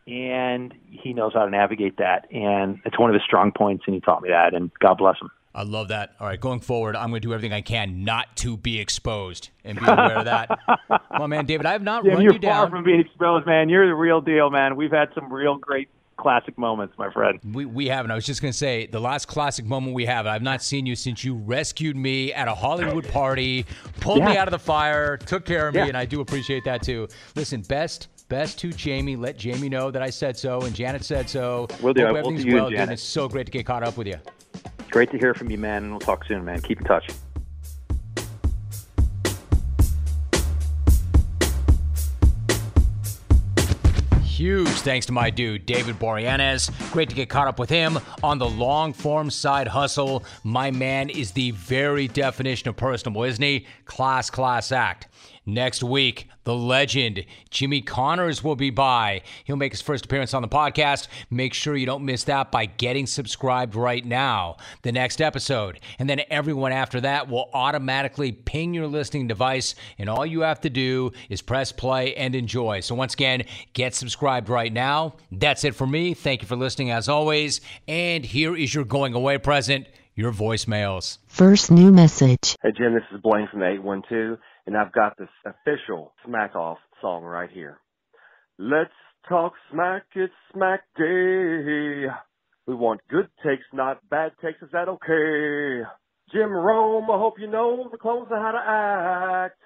and 0.08 0.74
he 0.90 1.14
knows 1.14 1.34
how 1.34 1.46
to 1.46 1.52
navigate 1.52 1.98
that. 1.98 2.28
And 2.32 2.80
it's 2.86 2.98
one 2.98 3.10
of 3.10 3.14
his 3.14 3.24
strong 3.24 3.52
points, 3.52 3.84
and 3.86 3.94
he 3.94 4.02
taught 4.02 4.22
me 4.22 4.30
that. 4.30 4.54
And 4.54 4.72
God 4.80 4.98
bless 4.98 5.20
him. 5.22 5.30
I 5.54 5.64
love 5.64 5.88
that. 5.88 6.16
All 6.20 6.28
right, 6.28 6.40
going 6.40 6.60
forward, 6.60 6.96
I'm 6.96 7.10
going 7.10 7.22
to 7.22 7.28
do 7.28 7.34
everything 7.34 7.52
I 7.52 7.62
can 7.62 8.04
not 8.04 8.36
to 8.38 8.58
be 8.58 8.80
exposed 8.80 9.50
and 9.64 9.80
be 9.80 9.86
aware 9.86 10.20
of 10.20 10.26
that. 10.26 10.58
well, 11.18 11.28
man, 11.28 11.46
David, 11.48 11.66
I 11.66 11.72
have 11.72 11.82
not 11.82 12.04
Jim, 12.04 12.14
run 12.14 12.22
you're 12.22 12.34
You're 12.34 12.42
far 12.42 12.66
down. 12.66 12.70
from 12.70 12.84
being 12.84 13.00
exposed, 13.00 13.48
man. 13.48 13.68
You're 13.68 13.88
the 13.88 13.96
real 13.96 14.22
deal, 14.22 14.52
man. 14.52 14.76
We've 14.76 14.92
had 14.92 15.10
some 15.16 15.34
real 15.34 15.58
great 15.58 15.90
classic 16.18 16.58
moments, 16.58 16.96
my 16.98 17.12
friend. 17.12 17.40
We 17.54 17.66
we 17.66 17.88
haven't. 17.88 18.12
I 18.12 18.16
was 18.16 18.26
just 18.26 18.42
going 18.42 18.52
to 18.52 18.58
say 18.58 18.88
the 18.88 19.00
last 19.00 19.28
classic 19.28 19.66
moment 19.66 19.94
we 19.94 20.06
have. 20.06 20.28
I've 20.28 20.42
not 20.42 20.62
seen 20.62 20.86
you 20.86 20.96
since 20.96 21.24
you 21.24 21.36
rescued 21.36 21.96
me 21.96 22.34
at 22.34 22.48
a 22.48 22.56
Hollywood 22.56 23.08
party, 23.10 23.66
pulled 24.00 24.20
yeah. 24.20 24.30
me 24.32 24.38
out 24.38 24.48
of 24.48 24.52
the 24.52 24.60
fire, 24.60 25.18
took 25.18 25.46
care 25.46 25.68
of 25.68 25.76
me, 25.76 25.82
yeah. 25.82 25.88
and 25.88 25.98
I 25.98 26.06
do 26.06 26.22
appreciate 26.22 26.66
that 26.66 26.82
too. 26.82 27.08
Listen, 27.36 27.62
best 27.62 28.10
best 28.28 28.60
to 28.60 28.72
Jamie. 28.72 29.16
Let 29.16 29.38
Jamie 29.38 29.70
know 29.70 29.92
that 29.92 30.02
I 30.02 30.10
said 30.10 30.38
so, 30.38 30.62
and 30.62 30.76
Janet 30.76 31.04
said 31.04 31.30
so. 31.30 31.68
We'll 31.82 31.94
do. 31.94 32.06
Hope 32.06 32.18
everything's 32.18 32.44
do 32.44 32.50
you 32.50 32.56
well, 32.56 32.68
and 32.68 32.76
dude. 32.76 32.90
It's 32.90 33.04
so 33.04 33.30
great 33.30 33.46
to 33.46 33.52
get 33.52 33.66
caught 33.66 33.84
up 33.84 33.98
with 33.98 34.08
you. 34.08 34.18
Great 34.90 35.12
to 35.12 35.18
hear 35.18 35.34
from 35.34 35.52
you, 35.52 35.58
man, 35.58 35.84
and 35.84 35.92
we'll 35.92 36.00
talk 36.00 36.26
soon, 36.26 36.46
man. 36.46 36.62
Keep 36.62 36.80
in 36.80 36.86
touch. 36.86 37.10
Huge 44.38 44.68
thanks 44.68 45.08
to 45.08 45.12
my 45.12 45.32
dude, 45.32 45.66
David 45.66 45.98
Boreanaz. 45.98 46.70
Great 46.92 47.10
to 47.10 47.16
get 47.16 47.28
caught 47.28 47.48
up 47.48 47.58
with 47.58 47.72
him 47.72 47.98
on 48.22 48.38
the 48.38 48.48
long 48.48 48.94
form 48.94 49.32
side 49.32 49.68
hustle. 49.68 50.24
My 50.44 50.70
man 50.70 51.10
is 51.10 51.32
the 51.32 51.50
very 51.50 52.08
definition 52.08 52.70
of 52.70 52.76
personable, 52.76 53.24
isn't 53.24 53.44
he? 53.44 53.66
Class, 53.86 54.30
class 54.30 54.72
act. 54.72 55.08
Next 55.50 55.82
week, 55.82 56.28
the 56.44 56.54
legend 56.54 57.24
Jimmy 57.50 57.82
Connors 57.82 58.44
will 58.44 58.58
be 58.58 58.70
by. 58.70 59.22
He'll 59.46 59.56
make 59.56 59.72
his 59.72 59.82
first 59.82 60.04
appearance 60.04 60.34
on 60.34 60.42
the 60.42 60.50
podcast. 60.50 61.08
Make 61.30 61.54
sure 61.54 61.78
you 61.78 61.86
don't 61.86 62.04
miss 62.04 62.26
that 62.26 62.52
by 62.52 62.66
getting 62.66 63.08
subscribed 63.08 63.74
right 63.74 64.06
now. 64.06 64.58
The 64.82 64.92
next 64.92 65.22
episode. 65.22 65.80
And 66.00 66.10
then 66.10 66.20
everyone 66.30 66.74
after 66.74 67.00
that 67.00 67.30
will 67.30 67.50
automatically 67.54 68.34
ping 68.34 68.74
your 68.74 68.88
listening 68.88 69.30
device. 69.30 69.74
And 69.98 70.10
all 70.10 70.26
you 70.26 70.42
have 70.42 70.60
to 70.62 70.70
do 70.70 71.14
is 71.30 71.42
press 71.42 71.72
play 71.72 72.14
and 72.16 72.36
enjoy. 72.36 72.82
So, 72.82 72.94
once 72.94 73.14
again, 73.14 73.46
get 73.72 73.96
subscribed 73.96 74.50
right 74.50 74.74
now. 74.74 75.16
That's 75.32 75.64
it 75.64 75.76
for 75.76 75.88
me. 75.88 76.14
Thank 76.14 76.42
you 76.42 76.48
for 76.50 76.58
listening 76.58 76.92
as 76.92 77.08
always. 77.08 77.62
And 77.88 78.26
here 78.26 78.54
is 78.54 78.76
your 78.76 78.84
going 78.84 79.14
away 79.14 79.38
present 79.38 79.88
your 80.14 80.34
voicemails. 80.34 81.20
First 81.28 81.72
new 81.72 81.94
message. 81.94 82.58
Hey, 82.62 82.74
Jim, 82.76 82.96
this 82.96 83.04
is 83.14 83.22
Blaine 83.22 83.48
from 83.50 83.62
the 83.62 83.68
812 83.68 84.40
and 84.68 84.78
I've 84.78 84.92
got 84.92 85.18
this 85.18 85.30
official 85.46 86.14
Smack 86.26 86.56
Off 86.56 86.78
song 87.02 87.24
right 87.24 87.50
here. 87.50 87.80
Let's 88.60 88.92
talk 89.30 89.54
smack, 89.72 90.04
it's 90.14 90.34
smack 90.54 90.82
day. 90.98 92.06
We 92.68 92.76
want 92.76 93.00
good 93.10 93.30
takes, 93.46 93.64
not 93.74 94.08
bad 94.10 94.34
takes. 94.44 94.62
Is 94.62 94.70
that 94.74 94.90
okay? 94.90 95.88
Jim 96.34 96.52
Rome, 96.52 97.10
I 97.10 97.18
hope 97.18 97.36
you 97.40 97.48
know 97.50 97.88
the 97.90 97.98
clothes 97.98 98.28
and 98.30 98.42
how 98.42 98.52
to 98.52 99.46
act. 99.46 99.60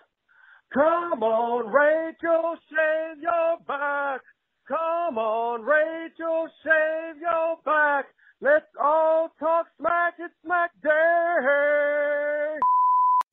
Come 0.71 1.23
on, 1.23 1.73
Rachel, 1.73 2.55
shave 2.69 3.23
your 3.23 3.57
back. 3.67 4.21
Come 4.67 5.17
on, 5.17 5.63
Rachel, 5.63 6.47
shave 6.63 7.19
your 7.19 7.57
back. 7.65 8.05
Let's 8.39 8.69
all 8.79 9.10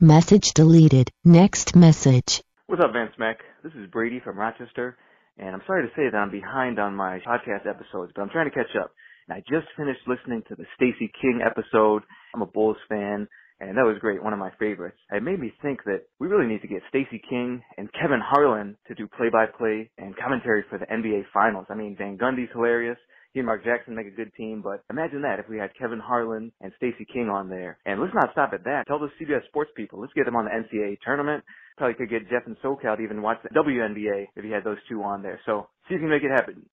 Message 0.00 0.54
deleted. 0.54 1.10
Next 1.24 1.74
message. 1.74 2.40
What's 2.68 2.80
up, 2.80 2.92
Vince 2.92 3.18
Mac? 3.18 3.38
This 3.64 3.72
is 3.72 3.90
Brady 3.90 4.20
from 4.22 4.38
Rochester, 4.38 4.96
and 5.36 5.48
I'm 5.48 5.62
sorry 5.66 5.88
to 5.88 5.94
say 5.96 6.08
that 6.08 6.16
I'm 6.16 6.30
behind 6.30 6.78
on 6.78 6.94
my 6.94 7.18
podcast 7.26 7.66
episodes, 7.66 8.12
but 8.14 8.22
I'm 8.22 8.30
trying 8.30 8.48
to 8.48 8.54
catch 8.54 8.76
up. 8.80 8.92
And 9.26 9.36
I 9.36 9.40
just 9.40 9.66
finished 9.76 9.98
listening 10.06 10.44
to 10.46 10.54
the 10.54 10.66
Stacey 10.76 11.10
King 11.20 11.40
episode. 11.44 12.04
I'm 12.32 12.42
a 12.42 12.46
Bulls 12.46 12.76
fan, 12.88 13.26
and 13.58 13.76
that 13.76 13.82
was 13.82 13.98
great, 14.00 14.22
one 14.22 14.32
of 14.32 14.38
my 14.38 14.52
favorites. 14.60 14.98
It 15.10 15.24
made 15.24 15.40
me 15.40 15.52
think 15.62 15.82
that 15.86 16.02
we 16.20 16.28
really 16.28 16.46
need 16.46 16.62
to 16.62 16.68
get 16.68 16.82
Stacey 16.90 17.20
King 17.28 17.64
and 17.76 17.90
Kevin 17.92 18.22
Harlan 18.22 18.76
to 18.86 18.94
do 18.94 19.08
play-by-play 19.08 19.90
and 19.98 20.16
commentary 20.16 20.62
for 20.70 20.78
the 20.78 20.86
NBA 20.86 21.24
Finals. 21.34 21.66
I 21.70 21.74
mean, 21.74 21.96
Van 21.98 22.16
Gundy's 22.16 22.52
hilarious 22.52 22.98
he 23.32 23.40
and 23.40 23.46
Mark 23.46 23.64
Jackson 23.64 23.94
make 23.94 24.06
a 24.06 24.16
good 24.16 24.32
team, 24.36 24.62
but 24.62 24.82
imagine 24.90 25.22
that 25.22 25.38
if 25.38 25.48
we 25.48 25.58
had 25.58 25.70
Kevin 25.78 26.00
Harlan 26.00 26.50
and 26.60 26.72
Stacey 26.76 27.04
King 27.04 27.28
on 27.28 27.48
there. 27.48 27.78
And 27.84 28.00
let's 28.00 28.14
not 28.14 28.32
stop 28.32 28.52
at 28.54 28.64
that. 28.64 28.84
Tell 28.86 28.98
the 28.98 29.10
CBS 29.20 29.44
sports 29.48 29.70
people, 29.76 30.00
let's 30.00 30.12
get 30.14 30.24
them 30.24 30.36
on 30.36 30.46
the 30.46 30.50
NCAA 30.50 30.98
tournament. 31.04 31.44
Probably 31.76 31.94
could 31.94 32.10
get 32.10 32.30
Jeff 32.30 32.46
and 32.46 32.56
SoCal 32.64 32.96
to 32.96 33.02
even 33.02 33.22
watch 33.22 33.38
the 33.42 33.50
WNBA 33.50 34.28
if 34.34 34.44
you 34.44 34.52
had 34.52 34.64
those 34.64 34.78
two 34.88 35.02
on 35.02 35.22
there. 35.22 35.40
So 35.44 35.68
see 35.88 35.94
if 35.94 36.00
you 36.00 36.08
can 36.08 36.10
make 36.10 36.24
it 36.24 36.32
happen. 36.32 36.66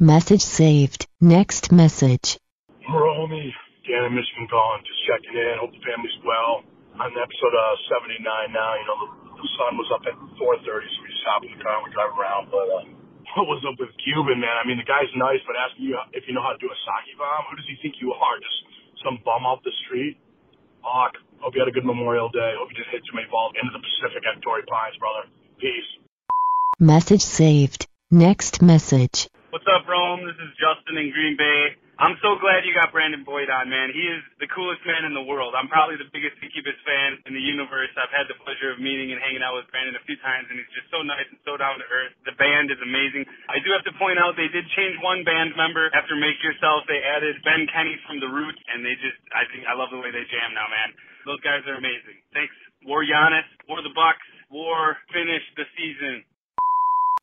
Message 0.00 0.42
saved. 0.42 1.06
Next 1.20 1.70
message. 1.70 2.38
Romy, 2.88 3.52
Dan 3.84 4.08
in 4.08 4.14
Michigan 4.16 4.48
calling, 4.48 4.80
just 4.88 5.02
checking 5.04 5.36
in. 5.36 5.60
Hope 5.60 5.70
the 5.70 5.82
family's 5.84 6.16
well. 6.24 6.64
On 6.98 7.10
episode 7.14 7.54
uh, 7.54 7.74
79 8.02 8.24
now, 8.50 8.74
you 8.74 8.86
know, 8.88 8.98
the, 9.04 9.08
the 9.38 9.48
sun 9.54 9.78
was 9.78 9.86
up 9.94 10.02
at 10.08 10.16
4.30, 10.16 10.38
so 10.38 10.70
we 10.74 11.06
just 11.12 11.26
hop 11.28 11.44
in 11.44 11.52
the 11.54 11.62
car 11.62 11.78
and 11.78 11.84
we 11.86 11.90
drive 11.94 12.10
around. 12.16 12.50
But 12.50 12.66
uh, 12.66 12.97
what 13.36 13.50
was 13.50 13.60
up 13.68 13.76
with 13.76 13.92
Cuban, 14.00 14.40
man? 14.40 14.56
I 14.56 14.64
mean, 14.64 14.78
the 14.80 14.88
guy's 14.88 15.10
nice, 15.16 15.42
but 15.44 15.58
asking 15.58 15.90
you 15.90 15.96
uh, 15.98 16.08
if 16.16 16.24
you 16.24 16.32
know 16.32 16.44
how 16.44 16.56
to 16.56 16.60
do 16.60 16.70
a 16.70 16.78
sake 16.86 17.12
bomb, 17.18 17.48
who 17.50 17.56
does 17.58 17.68
he 17.68 17.76
think 17.82 18.00
you 18.00 18.12
are? 18.14 18.36
Just 18.40 18.58
some 19.04 19.20
bum 19.24 19.44
off 19.44 19.60
the 19.64 19.74
street? 19.84 20.16
Fuck. 20.80 21.20
Hope 21.42 21.54
you 21.54 21.60
had 21.60 21.68
a 21.68 21.74
good 21.74 21.86
Memorial 21.86 22.28
Day. 22.30 22.54
Hope 22.58 22.70
you 22.70 22.76
didn't 22.80 22.90
hit 22.90 23.02
too 23.06 23.14
many 23.14 23.28
balls 23.30 23.54
into 23.58 23.70
the 23.70 23.82
Pacific 23.82 24.22
at 24.26 24.42
Torrey 24.42 24.66
Pines, 24.66 24.96
brother. 24.98 25.28
Peace. 25.60 25.90
Message 26.80 27.22
saved. 27.22 27.86
Next 28.10 28.62
message. 28.62 29.28
What's 29.50 29.66
up, 29.68 29.86
Rome? 29.86 30.24
This 30.26 30.38
is 30.38 30.50
Justin 30.56 30.98
in 30.98 31.10
Green 31.12 31.36
Bay. 31.36 31.76
I'm 31.98 32.14
so 32.22 32.38
glad 32.38 32.62
you 32.62 32.70
got 32.78 32.94
Brandon 32.94 33.26
Boyd 33.26 33.50
on, 33.50 33.66
man. 33.66 33.90
He 33.90 34.06
is 34.06 34.22
the 34.38 34.46
coolest 34.54 34.86
man 34.86 35.02
in 35.02 35.18
the 35.18 35.26
world. 35.26 35.58
I'm 35.58 35.66
probably 35.66 35.98
the 35.98 36.06
biggest 36.14 36.38
Incubus 36.38 36.78
fan 36.86 37.18
in 37.26 37.34
the 37.34 37.42
universe. 37.42 37.90
I've 37.98 38.14
had 38.14 38.30
the 38.30 38.38
pleasure 38.38 38.70
of 38.70 38.78
meeting 38.78 39.10
and 39.10 39.18
hanging 39.18 39.42
out 39.42 39.58
with 39.58 39.66
Brandon 39.74 39.98
a 39.98 40.04
few 40.06 40.14
times, 40.22 40.46
and 40.46 40.62
he's 40.62 40.70
just 40.78 40.86
so 40.94 41.02
nice 41.02 41.26
and 41.26 41.42
so 41.42 41.58
down 41.58 41.74
to 41.82 41.86
earth. 41.90 42.14
The 42.22 42.38
band 42.38 42.70
is 42.70 42.78
amazing. 42.78 43.26
I 43.50 43.58
do 43.58 43.74
have 43.74 43.82
to 43.82 43.90
point 43.98 44.14
out 44.14 44.38
they 44.38 44.46
did 44.46 44.62
change 44.78 44.94
one 45.02 45.26
band 45.26 45.58
member 45.58 45.90
after 45.90 46.14
Make 46.14 46.38
Yourself. 46.38 46.86
They 46.86 47.02
added 47.02 47.34
Ben 47.42 47.66
Kenney 47.66 47.98
from 48.06 48.22
The 48.22 48.30
Roots, 48.30 48.62
and 48.70 48.86
they 48.86 48.94
just, 49.02 49.18
I 49.34 49.50
think, 49.50 49.66
I 49.66 49.74
love 49.74 49.90
the 49.90 49.98
way 49.98 50.14
they 50.14 50.22
jam 50.30 50.54
now, 50.54 50.70
man. 50.70 50.94
Those 51.26 51.42
guys 51.42 51.66
are 51.66 51.82
amazing. 51.82 52.22
Thanks. 52.30 52.54
War 52.86 53.02
Giannis, 53.02 53.42
War 53.66 53.82
the 53.82 53.90
Bucks, 53.90 54.22
War 54.54 54.94
finish 55.10 55.42
the 55.58 55.66
season. 55.74 56.22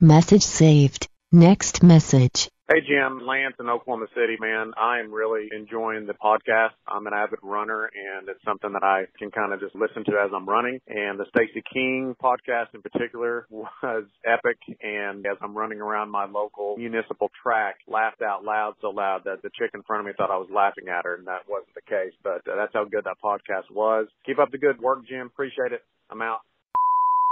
Message 0.03 0.43
saved. 0.43 1.07
Next 1.35 1.83
message. 1.83 2.47
Hey 2.71 2.79
Jim, 2.87 3.19
Lance 3.27 3.55
in 3.59 3.67
Oklahoma 3.67 4.05
City, 4.15 4.37
man. 4.39 4.71
I 4.77 5.01
am 5.01 5.11
really 5.11 5.49
enjoying 5.51 6.07
the 6.07 6.13
podcast. 6.13 6.79
I'm 6.87 7.05
an 7.07 7.13
avid 7.13 7.39
runner 7.43 7.91
and 7.91 8.29
it's 8.29 8.39
something 8.45 8.71
that 8.71 8.85
I 8.85 9.07
can 9.19 9.31
kind 9.31 9.51
of 9.51 9.59
just 9.59 9.75
listen 9.75 10.05
to 10.05 10.11
as 10.13 10.31
I'm 10.33 10.47
running. 10.47 10.79
And 10.87 11.19
the 11.19 11.25
Stacey 11.35 11.61
King 11.73 12.15
podcast 12.23 12.73
in 12.73 12.81
particular 12.81 13.47
was 13.49 14.05
epic. 14.25 14.59
And 14.81 15.25
as 15.25 15.35
I'm 15.41 15.57
running 15.57 15.81
around 15.81 16.09
my 16.09 16.23
local 16.23 16.77
municipal 16.77 17.29
track, 17.43 17.79
laughed 17.85 18.21
out 18.21 18.45
loud 18.45 18.75
so 18.79 18.91
loud 18.91 19.23
that 19.25 19.41
the 19.43 19.49
chick 19.59 19.71
in 19.73 19.83
front 19.83 19.99
of 19.99 20.05
me 20.05 20.13
thought 20.17 20.31
I 20.31 20.37
was 20.37 20.47
laughing 20.49 20.87
at 20.87 21.03
her 21.03 21.15
and 21.15 21.27
that 21.27 21.49
wasn't 21.49 21.75
the 21.75 21.81
case. 21.81 22.13
But 22.23 22.47
uh, 22.49 22.55
that's 22.55 22.71
how 22.73 22.85
good 22.85 23.03
that 23.03 23.17
podcast 23.21 23.75
was. 23.75 24.07
Keep 24.25 24.39
up 24.39 24.51
the 24.51 24.57
good 24.57 24.79
work, 24.79 25.05
Jim. 25.05 25.27
Appreciate 25.27 25.73
it. 25.73 25.81
I'm 26.09 26.21
out. 26.21 26.39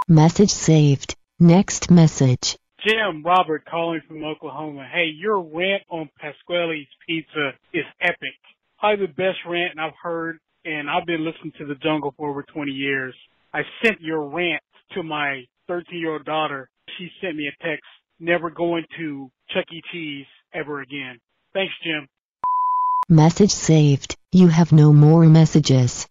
Message 0.09 0.51
saved. 0.51 1.15
Next 1.39 1.89
message. 1.89 2.57
Jim 2.85 3.23
Robert 3.23 3.63
calling 3.65 4.01
from 4.07 4.23
Oklahoma. 4.23 4.87
Hey, 4.91 5.11
your 5.15 5.41
rant 5.41 5.83
on 5.89 6.09
Pasquale's 6.19 6.87
Pizza 7.07 7.51
is 7.73 7.85
epic. 8.01 8.35
Probably 8.79 9.05
the 9.05 9.13
best 9.13 9.37
rant 9.47 9.79
I've 9.79 9.93
heard, 10.01 10.39
and 10.65 10.89
I've 10.89 11.05
been 11.05 11.23
listening 11.23 11.53
to 11.59 11.65
the 11.65 11.75
Jungle 11.75 12.13
for 12.17 12.29
over 12.29 12.43
20 12.43 12.71
years. 12.71 13.15
I 13.53 13.61
sent 13.83 14.01
your 14.01 14.27
rant 14.27 14.61
to 14.95 15.03
my 15.03 15.43
13 15.67 15.99
year 15.99 16.13
old 16.13 16.25
daughter. 16.25 16.69
She 16.97 17.09
sent 17.21 17.37
me 17.37 17.47
a 17.47 17.63
text, 17.65 17.85
never 18.19 18.49
going 18.49 18.83
to 18.97 19.31
Chuck 19.49 19.65
E. 19.71 19.81
Cheese 19.91 20.25
ever 20.53 20.81
again. 20.81 21.19
Thanks, 21.53 21.73
Jim. 21.83 22.07
Message 23.07 23.51
saved. 23.51 24.17
You 24.31 24.47
have 24.47 24.71
no 24.71 24.91
more 24.91 25.23
messages. 25.25 26.07